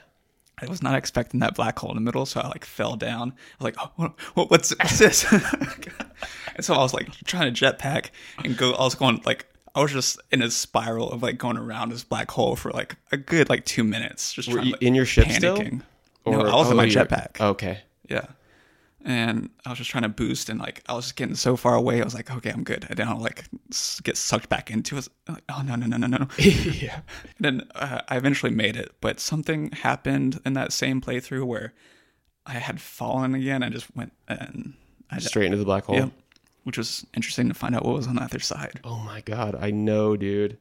I 0.61 0.67
was 0.67 0.81
not 0.83 0.95
expecting 0.95 1.39
that 1.41 1.55
black 1.55 1.77
hole 1.79 1.89
in 1.89 1.95
the 1.95 2.01
middle, 2.01 2.25
so 2.25 2.39
I 2.39 2.47
like 2.47 2.63
fell 2.63 2.95
down. 2.95 3.31
I 3.31 3.63
was 3.63 3.63
like, 3.63 3.75
oh, 3.79 4.13
what, 4.35 4.49
what's, 4.51 4.69
what's 4.77 4.99
this? 4.99 5.25
and 6.55 6.63
so 6.63 6.75
I 6.75 6.77
was 6.77 6.93
like 6.93 7.11
trying 7.25 7.53
to 7.53 7.65
jetpack 7.65 8.11
and 8.43 8.55
go. 8.55 8.71
I 8.73 8.83
was 8.83 8.95
going 8.95 9.21
like 9.25 9.47
I 9.75 9.81
was 9.81 9.91
just 9.91 10.21
in 10.31 10.41
a 10.41 10.51
spiral 10.51 11.11
of 11.11 11.23
like 11.23 11.37
going 11.37 11.57
around 11.57 11.89
this 11.89 12.03
black 12.03 12.29
hole 12.31 12.55
for 12.55 12.71
like 12.71 12.95
a 13.11 13.17
good 13.17 13.49
like 13.49 13.65
two 13.65 13.83
minutes, 13.83 14.33
just 14.33 14.47
Were 14.47 14.55
trying 14.55 14.67
you 14.67 14.71
like, 14.73 14.81
in 14.81 14.95
your 14.95 15.05
ship 15.05 15.29
still? 15.31 15.57
panicking. 15.57 15.81
no, 16.25 16.41
I 16.41 16.55
was 16.55 16.67
in 16.67 16.73
oh, 16.73 16.77
my 16.77 16.85
jetpack. 16.85 17.41
Okay. 17.41 17.79
Yeah. 18.09 18.25
And 19.05 19.49
I 19.65 19.69
was 19.69 19.79
just 19.79 19.89
trying 19.89 20.03
to 20.03 20.09
boost, 20.09 20.47
and 20.47 20.61
like 20.61 20.81
I 20.87 20.93
was 20.93 21.05
just 21.05 21.15
getting 21.17 21.35
so 21.35 21.57
far 21.57 21.75
away. 21.75 21.99
I 21.99 22.05
was 22.05 22.13
like, 22.13 22.31
okay, 22.31 22.51
I'm 22.51 22.63
good. 22.63 22.85
I 22.89 22.93
didn't 22.93 23.19
like 23.19 23.43
get 24.03 24.15
sucked 24.15 24.47
back 24.47 24.71
into 24.71 24.97
it. 24.97 25.09
Like, 25.27 25.43
oh 25.49 25.61
no, 25.65 25.75
no, 25.75 25.87
no, 25.87 25.97
no, 25.97 26.07
no. 26.07 26.27
yeah. 26.37 27.01
And 27.37 27.39
then 27.39 27.67
uh, 27.75 27.99
I 28.07 28.15
eventually 28.15 28.53
made 28.53 28.77
it, 28.77 28.93
but 29.01 29.19
something 29.19 29.71
happened 29.71 30.39
in 30.45 30.53
that 30.53 30.71
same 30.71 31.01
playthrough 31.01 31.45
where 31.45 31.73
I 32.45 32.53
had 32.53 32.79
fallen 32.79 33.35
again. 33.35 33.61
I 33.61 33.67
just 33.69 33.93
went 33.93 34.13
and 34.29 34.73
I 35.11 35.15
just, 35.15 35.29
Straight 35.29 35.47
into 35.47 35.57
the 35.57 35.65
black 35.65 35.83
hole. 35.83 35.95
yeah, 35.97 36.09
which 36.63 36.77
was 36.77 37.05
interesting 37.13 37.47
to 37.47 37.53
find 37.53 37.75
out 37.75 37.85
what 37.85 37.95
was 37.95 38.07
on 38.07 38.15
the 38.15 38.23
other 38.23 38.39
side. 38.39 38.79
Oh 38.83 38.99
my 38.99 39.21
god, 39.21 39.55
I 39.59 39.71
know, 39.71 40.15
dude. 40.17 40.57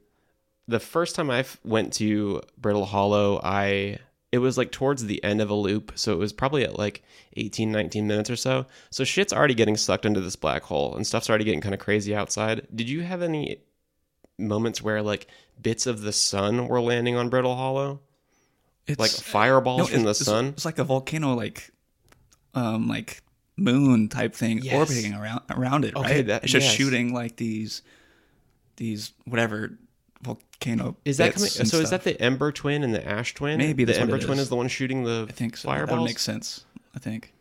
The 0.68 0.80
first 0.80 1.16
time 1.16 1.30
I 1.30 1.44
went 1.64 1.92
to 1.94 2.42
Brittle 2.58 2.86
Hollow, 2.86 3.40
I 3.42 3.98
it 4.30 4.38
was 4.38 4.56
like 4.56 4.72
towards 4.72 5.04
the 5.04 5.22
end 5.22 5.40
of 5.40 5.50
a 5.50 5.54
loop, 5.54 5.92
so 5.94 6.12
it 6.12 6.18
was 6.18 6.32
probably 6.32 6.64
at 6.64 6.78
like 6.78 7.02
18 7.36 7.70
19 7.70 8.06
minutes 8.06 8.30
or 8.30 8.36
so. 8.36 8.66
So 8.90 9.04
shit's 9.04 9.32
already 9.32 9.54
getting 9.54 9.76
sucked 9.76 10.06
into 10.06 10.20
this 10.20 10.36
black 10.36 10.62
hole 10.62 10.96
and 10.96 11.06
stuff's 11.06 11.28
already 11.28 11.44
getting 11.44 11.60
kind 11.60 11.74
of 11.74 11.80
crazy 11.80 12.14
outside. 12.14 12.66
Did 12.74 12.88
you 12.88 13.02
have 13.02 13.22
any 13.22 13.58
moments 14.38 14.82
where 14.82 15.02
like 15.02 15.26
bits 15.60 15.86
of 15.86 16.00
the 16.00 16.12
sun 16.12 16.66
were 16.68 16.80
landing 16.80 17.16
on 17.16 17.28
Brittle 17.28 17.54
Hollow? 17.54 18.00
It's 18.86 18.98
Like 18.98 19.10
fireballs 19.10 19.78
no, 19.78 19.86
from 19.86 20.02
the 20.04 20.14
sun? 20.14 20.48
It's 20.48 20.64
like 20.64 20.78
a 20.78 20.84
volcano, 20.84 21.34
like 21.34 21.70
um, 22.54 22.88
like 22.88 23.22
moon 23.56 24.08
type 24.08 24.34
thing 24.34 24.58
Yes. 24.62 24.74
orbiting 24.74 25.14
around 25.14 25.42
around 25.50 25.84
it. 25.84 25.94
Okay, 25.96 26.16
right? 26.16 26.26
that- 26.26 26.42
it's 26.44 26.52
just 26.52 26.66
yes. 26.66 26.74
shooting 26.74 27.12
like 27.12 27.36
these 27.36 27.82
these 28.76 29.12
whatever 29.24 29.78
volcano. 30.22 30.96
Is 31.04 31.18
that 31.18 31.34
coming? 31.34 31.48
So 31.48 31.78
is 31.78 31.90
that 31.90 32.04
the 32.04 32.20
Ember 32.20 32.52
Twin 32.52 32.82
and 32.82 32.94
the 32.94 33.06
Ash 33.06 33.34
Twin? 33.34 33.58
Maybe 33.58 33.84
the 33.84 33.98
Ember 33.98 34.18
Twin 34.18 34.38
is. 34.38 34.44
is 34.44 34.48
the 34.48 34.56
one 34.56 34.68
shooting 34.68 35.04
the 35.04 35.26
I 35.28 35.32
think 35.32 35.56
so. 35.56 35.68
That 35.68 35.74
fireballs. 35.74 36.08
make 36.08 36.18
sense. 36.18 36.64
I 36.94 36.98
think. 36.98 37.32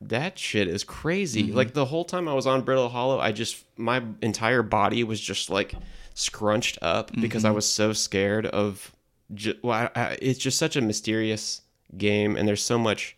That 0.00 0.38
shit 0.38 0.68
is 0.68 0.84
crazy. 0.84 1.44
Mm-hmm. 1.48 1.56
Like 1.56 1.74
the 1.74 1.84
whole 1.86 2.04
time 2.04 2.28
I 2.28 2.34
was 2.34 2.46
on 2.46 2.62
Brittle 2.62 2.88
Hollow, 2.88 3.18
I 3.18 3.32
just 3.32 3.64
my 3.76 4.02
entire 4.22 4.62
body 4.62 5.02
was 5.02 5.20
just 5.20 5.50
like 5.50 5.74
scrunched 6.14 6.78
up 6.82 7.10
because 7.20 7.42
Mm-hmm. 7.42 7.52
I 7.52 7.54
was 7.54 7.66
so 7.66 7.92
scared 7.92 8.46
of. 8.46 8.92
Ju- 9.34 9.58
well, 9.62 9.90
I, 9.94 10.00
I, 10.00 10.18
it's 10.22 10.38
just 10.38 10.56
such 10.58 10.74
a 10.76 10.80
mysterious 10.80 11.60
game, 11.96 12.34
and 12.36 12.48
there's 12.48 12.62
so 12.62 12.78
much 12.78 13.16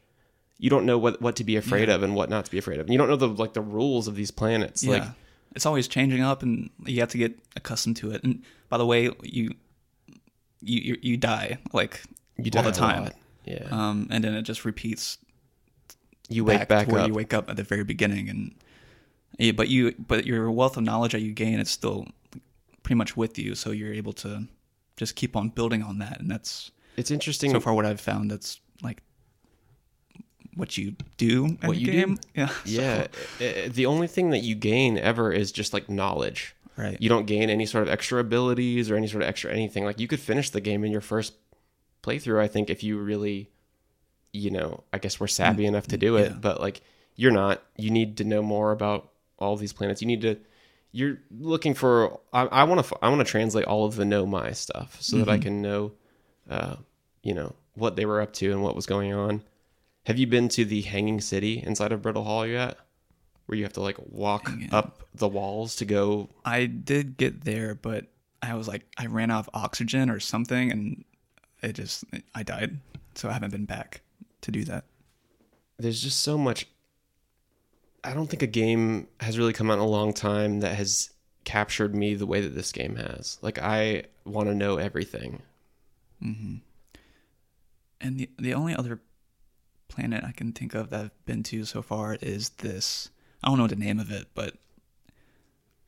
you 0.60 0.68
don't 0.68 0.84
know 0.84 0.98
what 0.98 1.20
what 1.22 1.36
to 1.36 1.44
be 1.44 1.56
afraid 1.56 1.88
of 1.88 2.02
and 2.02 2.14
what 2.14 2.28
not 2.28 2.44
to 2.44 2.50
be 2.50 2.58
afraid 2.58 2.78
of. 2.78 2.86
And 2.86 2.92
you 2.92 2.98
don't 2.98 3.08
know 3.08 3.16
the 3.16 3.28
like 3.28 3.54
the 3.54 3.62
rules 3.62 4.06
of 4.06 4.14
these 4.14 4.30
planets. 4.30 4.84
Yeah. 4.84 4.92
Like 4.92 5.04
it's 5.56 5.66
always 5.66 5.88
changing 5.88 6.22
up, 6.22 6.42
and 6.42 6.70
you 6.84 7.00
have 7.00 7.08
to 7.10 7.18
get 7.18 7.38
accustomed 7.56 7.96
to 7.96 8.12
it. 8.12 8.22
And 8.22 8.42
by 8.68 8.76
the 8.78 8.86
way, 8.86 9.10
you 9.22 9.54
you 10.60 10.80
you, 10.80 10.98
you 11.00 11.16
die 11.16 11.58
like 11.72 12.02
you 12.36 12.50
die 12.50 12.60
all 12.60 12.70
the 12.70 12.72
time. 12.72 13.10
Yeah, 13.46 13.66
um, 13.70 14.06
and 14.10 14.22
then 14.22 14.34
it 14.34 14.42
just 14.42 14.66
repeats 14.66 15.18
you 16.28 16.44
wake 16.44 16.68
back, 16.68 16.86
to 16.86 16.92
where 16.92 17.02
up. 17.02 17.08
you 17.08 17.14
wake 17.14 17.32
up 17.32 17.48
at 17.48 17.56
the 17.56 17.64
very 17.64 17.82
beginning, 17.82 18.28
and 18.28 18.54
yeah, 19.38 19.52
but 19.52 19.68
you 19.68 19.94
but 19.98 20.26
your 20.26 20.50
wealth 20.50 20.76
of 20.76 20.84
knowledge 20.84 21.12
that 21.12 21.22
you 21.22 21.32
gain 21.32 21.58
is 21.58 21.70
still 21.70 22.06
pretty 22.82 22.96
much 22.96 23.16
with 23.16 23.38
you, 23.38 23.54
so 23.54 23.70
you're 23.70 23.94
able 23.94 24.12
to 24.12 24.46
just 24.98 25.16
keep 25.16 25.36
on 25.36 25.48
building 25.48 25.82
on 25.82 25.98
that, 25.98 26.20
and 26.20 26.30
that's 26.30 26.70
it's 26.98 27.10
interesting. 27.10 27.50
so 27.50 27.60
far 27.60 27.72
what 27.72 27.86
I've 27.86 28.00
found. 28.00 28.30
That's 28.30 28.60
like 28.82 29.02
what 30.60 30.78
you 30.78 30.94
do 31.16 31.46
in 31.46 31.58
What 31.62 31.74
the 31.74 31.80
you 31.80 31.86
do? 31.86 31.92
game. 31.92 32.18
Yeah, 32.36 32.48
so- 32.64 33.06
uh, 33.44 33.68
the 33.68 33.86
only 33.86 34.06
thing 34.06 34.30
that 34.30 34.38
you 34.40 34.54
gain 34.54 34.96
ever 34.98 35.32
is 35.32 35.50
just 35.50 35.72
like 35.72 35.88
knowledge. 35.88 36.54
right. 36.76 36.96
you 37.00 37.08
don't 37.08 37.26
gain 37.26 37.50
any 37.50 37.66
sort 37.66 37.82
of 37.82 37.88
extra 37.90 38.20
abilities 38.20 38.90
or 38.90 38.96
any 38.96 39.06
sort 39.08 39.22
of 39.22 39.28
extra 39.28 39.52
anything. 39.52 39.84
Like 39.84 39.98
you 39.98 40.06
could 40.06 40.20
finish 40.20 40.50
the 40.50 40.60
game 40.60 40.84
in 40.84 40.92
your 40.92 41.00
first 41.00 41.32
playthrough, 42.02 42.40
I 42.40 42.46
think, 42.48 42.70
if 42.70 42.82
you 42.84 42.98
really, 42.98 43.50
you 44.32 44.50
know, 44.50 44.84
I 44.92 44.98
guess 44.98 45.18
we're 45.18 45.26
savvy 45.26 45.66
enough 45.66 45.88
to 45.88 45.96
do 45.98 46.16
it. 46.16 46.30
yeah. 46.30 46.36
But 46.40 46.60
like 46.60 46.80
you're 47.16 47.32
not. 47.32 47.62
You 47.76 47.90
need 47.90 48.16
to 48.18 48.24
know 48.24 48.40
more 48.42 48.70
about 48.72 49.10
all 49.38 49.56
these 49.56 49.72
planets. 49.72 50.00
You 50.00 50.06
need 50.06 50.22
to. 50.22 50.36
You're 50.92 51.18
looking 51.38 51.74
for. 51.74 52.18
I 52.32 52.64
want 52.64 52.84
to. 52.86 52.96
I 53.02 53.08
want 53.10 53.20
to 53.20 53.30
translate 53.30 53.64
all 53.66 53.84
of 53.84 53.96
the 53.96 54.04
know 54.04 54.24
my 54.26 54.52
stuff 54.52 54.96
so 55.00 55.18
that 55.18 55.28
I 55.28 55.36
can 55.38 55.60
know, 55.62 55.92
uh, 56.48 56.76
you 57.22 57.34
know, 57.34 57.54
what 57.74 57.94
they 57.96 58.06
were 58.06 58.20
up 58.20 58.32
to 58.34 58.50
and 58.52 58.62
what 58.62 58.74
was 58.74 58.86
going 58.86 59.12
on. 59.12 59.42
Have 60.10 60.18
you 60.18 60.26
been 60.26 60.48
to 60.48 60.64
the 60.64 60.82
Hanging 60.82 61.20
City 61.20 61.62
inside 61.64 61.92
of 61.92 62.02
Brittle 62.02 62.24
Hollow 62.24 62.42
yet? 62.42 62.78
Where 63.46 63.56
you 63.56 63.62
have 63.62 63.74
to 63.74 63.80
like 63.80 63.96
walk 64.08 64.50
up 64.72 65.04
the 65.14 65.28
walls 65.28 65.76
to 65.76 65.84
go 65.84 66.28
I 66.44 66.66
did 66.66 67.16
get 67.16 67.44
there, 67.44 67.76
but 67.76 68.06
I 68.42 68.54
was 68.54 68.66
like, 68.66 68.86
I 68.98 69.06
ran 69.06 69.30
out 69.30 69.46
of 69.46 69.50
oxygen 69.54 70.10
or 70.10 70.18
something, 70.18 70.72
and 70.72 71.04
it 71.62 71.74
just, 71.74 72.04
I 72.34 72.42
died. 72.42 72.78
So 73.14 73.28
I 73.28 73.32
haven't 73.32 73.50
been 73.50 73.66
back 73.66 74.00
to 74.40 74.50
do 74.50 74.64
that. 74.64 74.84
there's 75.78 76.02
just 76.02 76.22
so 76.22 76.36
much 76.36 76.66
I 78.02 78.12
don't 78.12 78.28
think 78.28 78.42
a 78.42 78.48
game 78.48 79.06
has 79.20 79.38
really 79.38 79.52
come 79.52 79.70
out 79.70 79.74
in 79.74 79.80
a 79.80 79.86
long 79.86 80.12
time 80.12 80.60
that 80.60 80.74
has 80.74 81.10
captured 81.44 81.94
me 81.94 82.14
the 82.14 82.26
way 82.26 82.40
that 82.40 82.54
this 82.56 82.72
game 82.72 82.96
has. 82.96 83.38
Like 83.42 83.60
I 83.60 84.04
want 84.24 84.48
to 84.48 84.54
know 84.56 84.76
everything. 84.76 85.42
Mm-hmm. 86.20 86.56
And 88.00 88.18
the 88.18 88.28
the 88.38 88.54
only 88.54 88.74
other 88.74 89.00
planet 89.90 90.24
I 90.24 90.32
can 90.32 90.52
think 90.52 90.74
of 90.74 90.90
that 90.90 91.00
I've 91.00 91.24
been 91.26 91.42
to 91.44 91.64
so 91.64 91.82
far 91.82 92.16
is 92.22 92.50
this. 92.50 93.10
I 93.42 93.48
don't 93.48 93.58
know 93.58 93.66
the 93.66 93.76
name 93.76 93.98
of 94.00 94.10
it, 94.10 94.28
but 94.34 94.54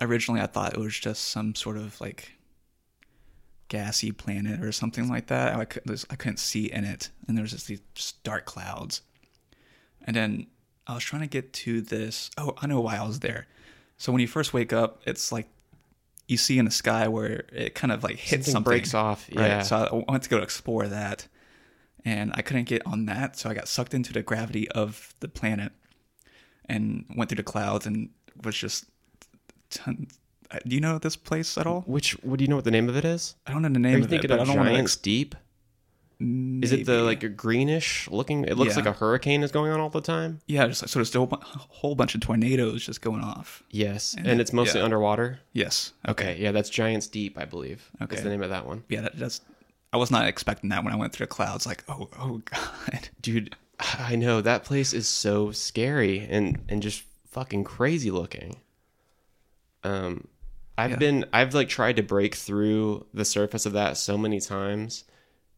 originally 0.01 0.41
I 0.41 0.47
thought 0.47 0.75
it 0.75 0.81
was 0.81 0.99
just 0.99 1.23
some 1.29 1.55
sort 1.55 1.77
of 1.77 2.01
like 2.01 2.33
gassy 3.69 4.13
planet 4.13 4.63
or 4.63 4.73
something 4.73 5.09
like 5.09 5.29
that. 5.29 5.55
I, 5.57 5.65
could, 5.65 5.83
I 6.11 6.17
couldn't 6.17 6.39
see 6.39 6.71
in 6.71 6.85
it, 6.85 7.11
and 7.27 7.37
there 7.37 7.43
was 7.43 7.53
just 7.53 7.67
these 7.69 7.81
just 7.95 8.23
dark 8.23 8.45
clouds. 8.45 9.03
And 10.05 10.17
then 10.17 10.47
I 10.87 10.95
was 10.95 11.05
trying 11.05 11.23
to 11.23 11.29
get 11.29 11.53
to 11.55 11.81
this. 11.81 12.31
Oh, 12.37 12.55
I 12.61 12.67
know 12.67 12.81
why 12.81 12.97
I 12.97 13.07
was 13.07 13.21
there. 13.21 13.47
So 13.99 14.11
when 14.13 14.21
you 14.21 14.27
first 14.29 14.53
wake 14.53 14.73
up, 14.73 15.01
it's 15.07 15.31
like 15.31 15.49
you 16.29 16.37
see 16.37 16.59
in 16.59 16.65
the 16.65 16.71
sky 16.71 17.09
where 17.09 17.45
it 17.53 17.75
kind 17.75 17.93
of 17.93 18.03
like 18.03 18.17
hits 18.17 18.47
Something 18.47 18.53
something, 18.53 18.71
breaks 18.71 18.95
off, 18.95 19.29
Right. 19.35 19.47
yeah. 19.47 19.63
So 19.63 20.05
I 20.09 20.11
went 20.11 20.25
to 20.25 20.31
go 20.31 20.39
explore 20.39 20.87
that, 20.89 21.29
and 22.05 22.33
I 22.35 22.43
couldn't 22.43 22.65
get 22.65 22.83
on 22.87 23.07
that, 23.07 23.37
so 23.39 23.51
I 23.51 23.55
got 23.55 23.69
sucked 23.69 23.95
into 23.95 24.13
the 24.13 24.23
gravity 24.23 24.69
of 24.71 25.15
the 25.21 25.29
planet, 25.29 25.73
and 26.69 27.05
went 27.17 27.29
through 27.31 27.37
the 27.37 27.43
clouds 27.43 27.87
and 27.87 28.11
was 28.43 28.57
just. 28.57 28.87
Ton- 29.71 30.09
uh, 30.51 30.59
do 30.67 30.75
you 30.75 30.81
know 30.83 30.99
this 30.99 31.17
place 31.17 31.57
at 31.57 31.67
all? 31.67 31.81
Which? 31.87 32.13
What 32.23 32.39
do 32.39 32.45
you 32.45 32.49
know 32.49 32.57
what 32.57 32.65
the 32.67 32.71
name 32.71 32.89
of 32.89 32.97
it 32.97 33.05
is? 33.07 33.37
I 33.47 33.53
don't 33.53 33.63
know 33.63 33.69
the 33.71 33.79
name. 33.79 33.95
Are 33.95 33.99
you 33.99 34.05
of 34.05 34.09
it, 34.09 34.11
thinking 34.11 34.29
but 34.29 34.39
I 34.39 34.43
of 34.43 34.49
don't 34.49 34.57
want 34.59 34.69
to. 34.69 34.75
Giants 34.75 34.97
Deep? 34.97 35.35
Is 36.21 36.71
it 36.71 36.87
the 36.87 37.03
like 37.03 37.25
a 37.25 37.29
greenish 37.29 38.09
looking? 38.09 38.45
It 38.45 38.57
looks 38.57 38.73
Yeah. 38.77 38.85
like 38.85 38.87
a 38.87 38.93
hurricane 38.93 39.43
is 39.43 39.51
going 39.51 39.73
on 39.73 39.81
all 39.81 39.89
the 39.91 40.01
time. 40.01 40.39
Yeah, 40.47 40.69
just 40.69 40.81
like, 40.83 40.89
so 40.91 41.01
there's 41.01 41.13
a 41.17 41.27
whole, 41.69 41.97
bunch 41.97 42.15
of 42.15 42.21
tornadoes 42.21 42.87
just 42.87 43.01
going 43.01 43.23
off. 43.23 43.65
Yes, 43.71 44.15
and, 44.17 44.27
And- 44.29 44.41
it's 44.41 44.53
mostly 44.53 44.79
yeah. 44.79 44.85
underwater. 44.85 45.41
Yes. 45.53 45.95
Okay, 46.07 46.37
yeah, 46.39 46.53
that's 46.53 46.71
Giants 46.71 47.09
Deep, 47.09 47.37
I 47.37 47.45
believe. 47.45 47.91
Okay, 48.01 48.15
Okay. 48.15 48.23
the 48.23 48.31
name 48.31 48.43
of 48.43 48.51
that 48.51 48.67
one, 48.67 48.85
Yeah, 48.89 49.01
that, 49.01 49.17
that's. 49.19 49.41
I 49.93 49.97
was 49.99 50.11
not 50.11 50.27
expecting 50.27 50.71
that 50.71 50.85
when 50.85 50.93
I 50.93 50.97
went 50.97 51.13
through 51.13 51.27
the 51.27 51.31
clouds. 51.31 51.67
Like, 51.67 51.85
oh, 51.89 52.09
oh 52.19 52.39
god. 52.45 53.09
dude. 53.21 53.55
I 53.81 54.15
know 54.17 54.41
that 54.41 54.65
place 54.65 54.93
is 54.93 55.09
so 55.09 55.51
scary 55.51 56.21
and 56.31 56.61
and 56.69 56.83
just 56.83 57.03
fucking 57.31 57.65
crazy 57.65 58.11
looking. 58.11 58.57
Um, 59.85 60.29
I've 60.79 60.93
Yeah. 60.93 60.97
been 60.97 61.25
I've 61.33 61.55
like 61.55 61.69
tried 61.69 61.97
to 61.97 62.03
break 62.03 62.35
through 62.35 63.07
the 63.13 63.25
surface 63.25 63.67
of 63.67 63.73
that 63.73 63.97
so 63.97 64.17
many 64.17 64.41
times, 64.41 65.05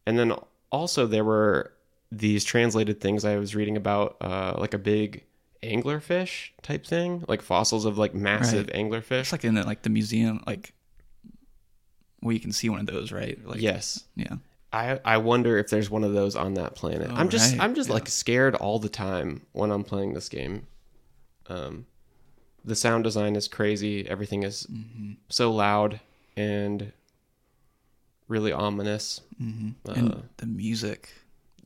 and 0.05 0.17
then 0.17 0.33
also 0.71 1.05
there 1.07 1.23
were 1.23 1.71
these 2.11 2.43
translated 2.43 2.99
things 3.01 3.25
I 3.25 3.37
was 3.37 3.55
reading 3.55 3.75
about, 3.77 4.17
uh, 4.21 4.55
like 4.57 4.73
a 4.73 4.77
big 4.77 5.23
anglerfish 5.63 6.49
type 6.61 6.85
thing, 6.85 7.25
like 7.27 7.41
fossils 7.41 7.85
of 7.85 7.97
like 7.97 8.13
massive 8.13 8.67
anglerfish. 8.67 9.21
It's 9.21 9.31
like 9.31 9.43
in 9.45 9.55
the, 9.55 9.63
like 9.63 9.81
the 9.81 9.89
museum, 9.89 10.41
like 10.47 10.73
where 12.25 12.33
you 12.33 12.39
can 12.39 12.51
see 12.51 12.69
one 12.69 12.79
of 12.79 12.87
those, 12.87 13.11
right? 13.11 13.37
Like, 13.45 13.61
yes, 13.61 14.03
Yeah. 14.15 14.37
I 14.73 14.99
I 15.05 15.17
wonder 15.17 15.57
if 15.57 15.69
there's 15.69 15.89
one 15.89 16.03
of 16.03 16.13
those 16.13 16.35
on 16.35 16.55
that 16.55 16.75
planet. 16.75 17.07
Oh, 17.11 17.15
I'm 17.15 17.29
just 17.29 17.51
right. 17.53 17.61
I'm 17.61 17.75
just 17.75 17.87
Yeah. 17.89 17.93
like 17.93 18.09
scared 18.09 18.55
all 18.55 18.79
the 18.79 18.89
time 18.89 19.45
when 19.53 19.71
I'm 19.71 19.83
playing 19.83 20.13
this 20.15 20.27
game. 20.27 20.65
Um, 21.47 21.85
the 22.65 22.75
sound 22.75 23.03
design 23.03 23.35
is 23.35 23.47
crazy. 23.47 24.07
Everything 24.09 24.43
is 24.43 24.65
Mm-hmm. 24.65 25.13
so 25.29 25.51
loud 25.51 25.99
and 26.35 26.91
really 28.27 28.51
ominous. 28.51 29.21
hmm 29.37 29.69
Uh, 29.87 29.93
and 29.93 30.29
the 30.37 30.45
music, 30.47 31.09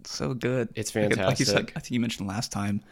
so 0.04 0.34
good. 0.34 0.70
It's 0.76 0.94
Like, 0.94 1.16
Like 1.18 1.40
you 1.40 1.46
said. 1.46 1.72
I 1.76 1.80
think 1.80 1.92
you 1.92 2.00
mentioned 2.02 2.28
last 2.28 2.52
time, 2.52 2.84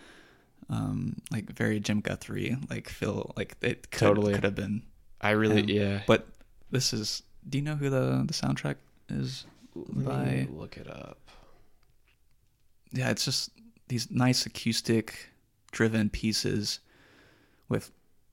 um, 0.69 1.17
like 1.31 1.51
very 1.51 1.79
Jim 1.79 1.99
Guthrie, 1.99 2.55
like 2.69 2.87
feel 2.89 3.33
like 3.35 3.55
it 3.61 3.91
could, 3.91 3.99
Totally. 3.99 4.33
could 4.35 4.45
have 4.45 4.55
been. 4.55 4.83
I 5.21 5.31
really 5.31 5.61
Um, 5.63 5.69
yeah. 5.69 6.01
But 6.07 6.27
this 6.71 6.93
is. 6.93 7.23
Do 7.49 7.57
you 7.57 7.63
know 7.63 7.75
who 7.75 7.89
the 7.89 8.23
the 8.25 8.33
soundtrack 8.33 8.75
is? 9.09 9.45
Let 9.75 10.05
by- 10.05 10.25
me 10.25 10.47
look 10.51 10.77
it 10.77 10.89
up. 10.89 11.19
yeah, 12.91 13.09
it's 13.11 13.25
just 13.25 13.51
these 13.87 14.09
nice 14.11 14.45
acoustic 14.45 15.29
driven 15.71 16.09
pieces 16.09 16.79
with 17.69 17.91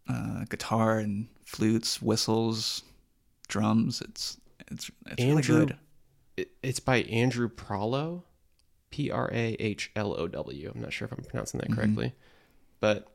uh, 0.09 0.45
guitar 0.49 0.99
and 0.99 1.29
flutes, 1.45 2.01
whistles, 2.03 2.83
drums. 3.49 4.01
It's 4.01 4.39
it's 4.69 4.91
it's 5.07 5.23
Andrew- 5.23 5.55
really 5.57 5.67
good. 5.67 6.49
It's 6.63 6.81
by 6.81 7.03
Andrew 7.03 7.49
Prahlow, 7.49 8.23
P 8.91 9.11
R 9.11 9.31
A 9.33 9.53
H 9.61 9.91
L 9.95 10.19
O 10.19 10.27
W. 10.27 10.73
I'm 10.75 10.81
not 10.81 10.93
sure 10.93 11.07
if 11.07 11.13
I'm 11.13 11.25
pronouncing 11.25 11.61
Mm-hmm. 11.61 11.71
that 11.73 11.77
correctly, 11.77 12.15
but 12.81 13.09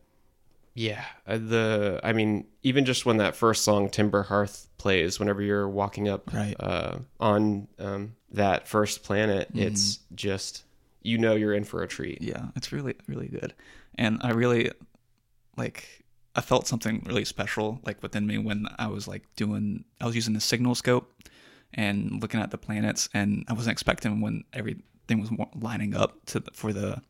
yeah, 0.74 1.03
uh, 1.28 1.38
the 1.38 1.99
I 2.03 2.13
mean, 2.13 2.45
even 2.63 2.86
just 2.86 3.05
when 3.05 3.17
that 3.17 3.36
first 3.36 3.63
song 3.63 3.89
Timber 3.89 4.24
Hearth 4.24 4.67
plays, 4.78 5.20
whenever 5.20 5.41
you're 5.41 5.67
walking 5.67 6.07
up 6.07 6.32
Right. 6.34 6.55
uh, 6.59 6.99
on 7.20 7.67
um, 7.80 8.15
that 8.32 8.67
first 8.67 9.03
planet, 9.03 9.49
it's 9.53 9.99
just 10.15 10.63
you 11.01 11.17
know 11.17 11.36
you're 11.36 11.53
in 11.53 11.63
for 11.63 11.84
a 11.84 11.88
treat. 11.88 12.22
Yeah, 12.22 12.47
it's 12.55 12.72
really 12.72 12.95
really 13.07 13.28
good, 13.28 13.53
and 13.95 14.20
I 14.22 14.32
really 14.32 14.72
like. 15.57 16.03
I 16.36 16.41
felt 16.41 16.67
something 16.67 17.03
really 17.05 17.26
special 17.26 17.80
like 17.86 18.01
within 18.03 18.26
me 18.28 18.38
when 18.38 18.67
I 18.78 18.88
was 18.88 19.07
like 19.07 19.24
doing. 19.36 19.84
I 19.99 20.05
was 20.05 20.15
using 20.15 20.34
the 20.34 20.39
signal 20.39 20.76
scope 20.76 21.11
and 21.74 22.22
looking 22.22 22.39
at 22.39 22.51
the 22.51 22.57
planets, 22.57 23.09
and 23.13 23.43
I 23.47 23.53
wasn't 23.53 23.74
expecting 23.74 24.22
when 24.22 24.43
everything 24.53 25.20
was 25.20 25.30
lining 25.55 25.95
up 25.95 26.24
to 26.28 26.39
the, 26.39 26.51
for 26.51 26.72
the 26.72 27.01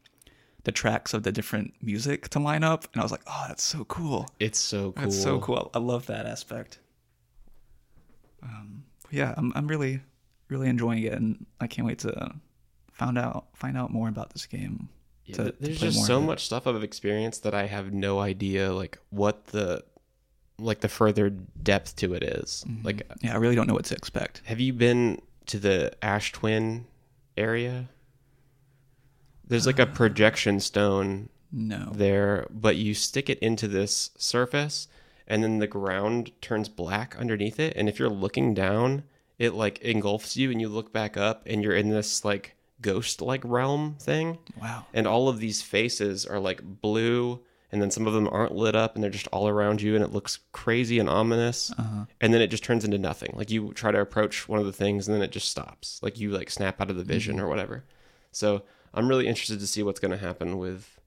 the 0.70 0.74
tracks 0.84 1.14
of 1.16 1.24
the 1.24 1.32
different 1.32 1.74
music 1.82 2.28
to 2.30 2.40
line 2.40 2.64
up, 2.64 2.82
and 2.94 3.02
I 3.02 3.04
was 3.04 3.12
like, 3.12 3.26
"Oh, 3.26 3.46
that's 3.48 3.64
so 3.64 3.86
cool! 3.86 4.28
It's 4.40 4.60
so 4.60 4.92
cool. 4.92 5.04
That's 5.04 5.20
so 5.22 5.40
cool! 5.40 5.72
I 5.74 5.80
love 5.80 6.06
that 6.06 6.26
aspect." 6.28 6.78
Um, 8.44 8.84
yeah, 9.12 9.34
I'm 9.38 9.52
I'm 9.56 9.68
really 9.68 10.02
really 10.48 10.70
enjoying 10.70 11.04
it, 11.04 11.14
and 11.14 11.46
I 11.60 11.68
can't 11.68 11.88
wait 11.88 12.00
to 12.00 12.36
find 12.92 13.18
out 13.18 13.48
find 13.54 13.78
out 13.78 13.92
more 13.92 14.10
about 14.10 14.30
this 14.32 14.46
game. 14.46 14.90
Yeah, 15.26 15.36
to- 15.38 15.44
th- 15.44 15.56
to 15.56 15.62
there's 15.64 15.80
just 15.80 16.06
so 16.06 16.22
much 16.22 16.46
stuff 16.46 16.68
I've 16.68 16.84
experienced 16.84 17.44
that 17.44 17.54
I 17.54 17.66
have 17.66 17.92
no 17.94 18.20
idea 18.20 18.72
like 18.74 19.00
what 19.10 19.48
the 19.48 19.84
like 20.60 20.82
the 20.82 20.90
further 20.90 21.30
depth 21.64 21.96
to 21.98 22.14
it 22.14 22.24
is. 22.24 22.64
Mm-hmm. 22.68 22.86
Like 22.86 23.08
Yeah, 23.22 23.34
I 23.34 23.38
really 23.38 23.56
don't 23.56 23.68
know 23.68 23.74
what 23.74 23.86
to 23.86 23.96
expect. 23.96 24.42
have 24.46 24.60
you 24.60 24.74
been 24.74 25.22
to 25.48 25.58
the 25.60 25.92
Ash 26.04 26.32
Twin 26.32 26.86
area? 27.38 27.90
There's 29.50 29.66
like 29.68 29.80
a 29.80 29.86
projection 29.86 30.60
stone 30.60 31.30
No. 31.52 31.90
there, 31.92 32.48
but 32.50 32.78
you 32.78 32.94
stick 32.94 33.30
it 33.30 33.40
into 33.40 33.68
this 33.68 34.12
surface 34.18 34.88
and 35.28 35.44
then 35.44 35.60
the 35.60 35.68
ground 35.68 36.32
turns 36.42 36.70
black 36.70 37.16
underneath 37.20 37.60
it 37.60 37.74
and 37.76 37.90
if 37.90 38.00
you're 38.00 38.10
looking 38.10 38.54
down, 38.54 39.04
it 39.38 39.54
like 39.54 39.80
engulfs 39.80 40.36
you 40.38 40.52
and 40.52 40.60
you 40.62 40.68
look 40.70 40.92
back 40.94 41.18
up 41.18 41.44
and 41.46 41.64
you're 41.64 41.76
in 41.76 41.90
this 41.90 42.24
like 42.26 42.56
ghost 42.82 43.22
like 43.22 43.42
realm 43.44 43.96
thing 44.00 44.38
Wow. 44.62 44.86
and 44.94 45.06
all 45.08 45.28
of 45.30 45.40
these 45.40 45.62
faces 45.62 46.26
are 46.26 46.40
like 46.40 46.62
blue 46.82 47.40
and 47.72 47.82
then 47.82 47.92
some 47.92 48.08
of 48.08 48.14
them 48.14 48.28
aren't 48.32 48.56
lit 48.56 48.74
up 48.76 48.96
and 48.96 49.04
they're 49.04 49.12
just 49.12 49.28
all 49.28 49.48
around 49.48 49.82
you 49.82 49.96
and 49.96 50.04
it 50.04 50.12
looks 50.14 50.40
crazy 50.54 50.98
and 50.98 51.10
ominous 51.10 51.72
Uh-huh. 51.78 52.06
and 52.22 52.34
then 52.34 52.42
it 52.42 52.48
just 52.48 52.64
turns 52.64 52.84
into 52.86 52.98
nothing 52.98 53.34
like 53.36 53.50
you 53.52 53.72
try 53.74 53.92
to 53.92 54.00
approach 54.00 54.48
one 54.48 54.60
of 54.60 54.66
the 54.66 54.72
things 54.74 55.08
and 55.08 55.16
then 55.16 55.22
it 55.22 55.32
just 55.32 55.50
stops 55.52 56.00
like 56.02 56.20
you 56.20 56.32
like 56.32 56.50
snap 56.50 56.80
out 56.82 56.90
of 56.90 56.96
the 56.98 57.04
vision 57.04 57.36
Mm-hmm. 57.36 57.46
or 57.46 57.50
whatever 57.50 57.84
so 58.32 58.62
i'm 58.94 59.08
really 59.08 59.28
interested 59.28 59.60
to 59.60 59.68
see 59.68 59.84
what's 59.84 60.00
going 60.00 60.12
to 60.12 60.18
happen 60.18 60.58
with 60.58 61.00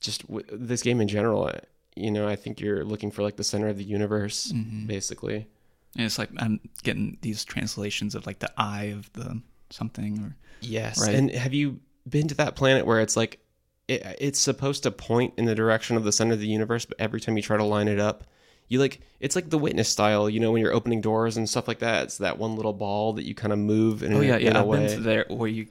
just 0.00 0.26
w- 0.26 0.46
this 0.52 0.82
game 0.82 1.00
in 1.00 1.08
general 1.08 1.50
you 1.94 2.10
know 2.10 2.28
i 2.28 2.36
think 2.36 2.60
you're 2.60 2.84
looking 2.84 3.10
for 3.10 3.22
like 3.22 3.36
the 3.36 3.44
center 3.44 3.68
of 3.68 3.78
the 3.78 3.84
universe 3.84 4.52
Mm-hmm. 4.52 4.86
basically 4.86 5.46
And 5.96 6.04
it's 6.04 6.18
like 6.18 6.30
I'm 6.38 6.60
getting 6.82 7.18
these 7.22 7.44
translations 7.44 8.14
of 8.14 8.26
like 8.26 8.38
the 8.40 8.52
eye 8.56 8.92
of 8.96 9.10
the 9.14 9.40
something 9.70 10.18
or 10.22 10.36
Yes. 10.60 11.00
Right. 11.00 11.14
And 11.14 11.30
have 11.32 11.52
you 11.52 11.80
been 12.08 12.28
to 12.28 12.34
that 12.36 12.56
planet 12.56 12.86
where 12.86 13.00
it's 13.00 13.14
like 13.16 13.40
it, 13.88 14.02
it's 14.18 14.38
supposed 14.38 14.82
to 14.84 14.90
point 14.90 15.34
in 15.36 15.44
the 15.44 15.54
direction 15.54 15.96
of 15.98 16.04
the 16.04 16.12
center 16.12 16.32
of 16.32 16.40
the 16.40 16.46
universe, 16.48 16.86
but 16.86 16.96
every 16.98 17.20
time 17.20 17.36
you 17.36 17.42
try 17.42 17.56
to 17.58 17.62
line 17.64 17.88
it 17.88 18.00
up, 18.00 18.24
you 18.68 18.78
like 18.80 19.00
it's 19.20 19.36
like 19.36 19.50
the 19.50 19.58
witness 19.58 19.88
style, 19.88 20.28
you 20.30 20.40
know, 20.40 20.50
when 20.52 20.62
you're 20.62 20.72
opening 20.72 21.00
doors 21.02 21.36
and 21.36 21.46
stuff 21.48 21.68
like 21.68 21.78
that. 21.80 22.04
It's 22.04 22.18
that 22.18 22.38
one 22.38 22.56
little 22.56 22.72
ball 22.72 23.12
that 23.14 23.24
you 23.26 23.34
kind 23.34 23.52
of 23.52 23.58
move 23.58 24.02
in, 24.02 24.14
Oh 24.14 24.20
yeah, 24.22 24.38
yeah. 24.38 24.58
I've 24.58 24.66
way. 24.66 24.86
been 24.86 25.02
there 25.02 25.26
where 25.28 25.48
you 25.48 25.66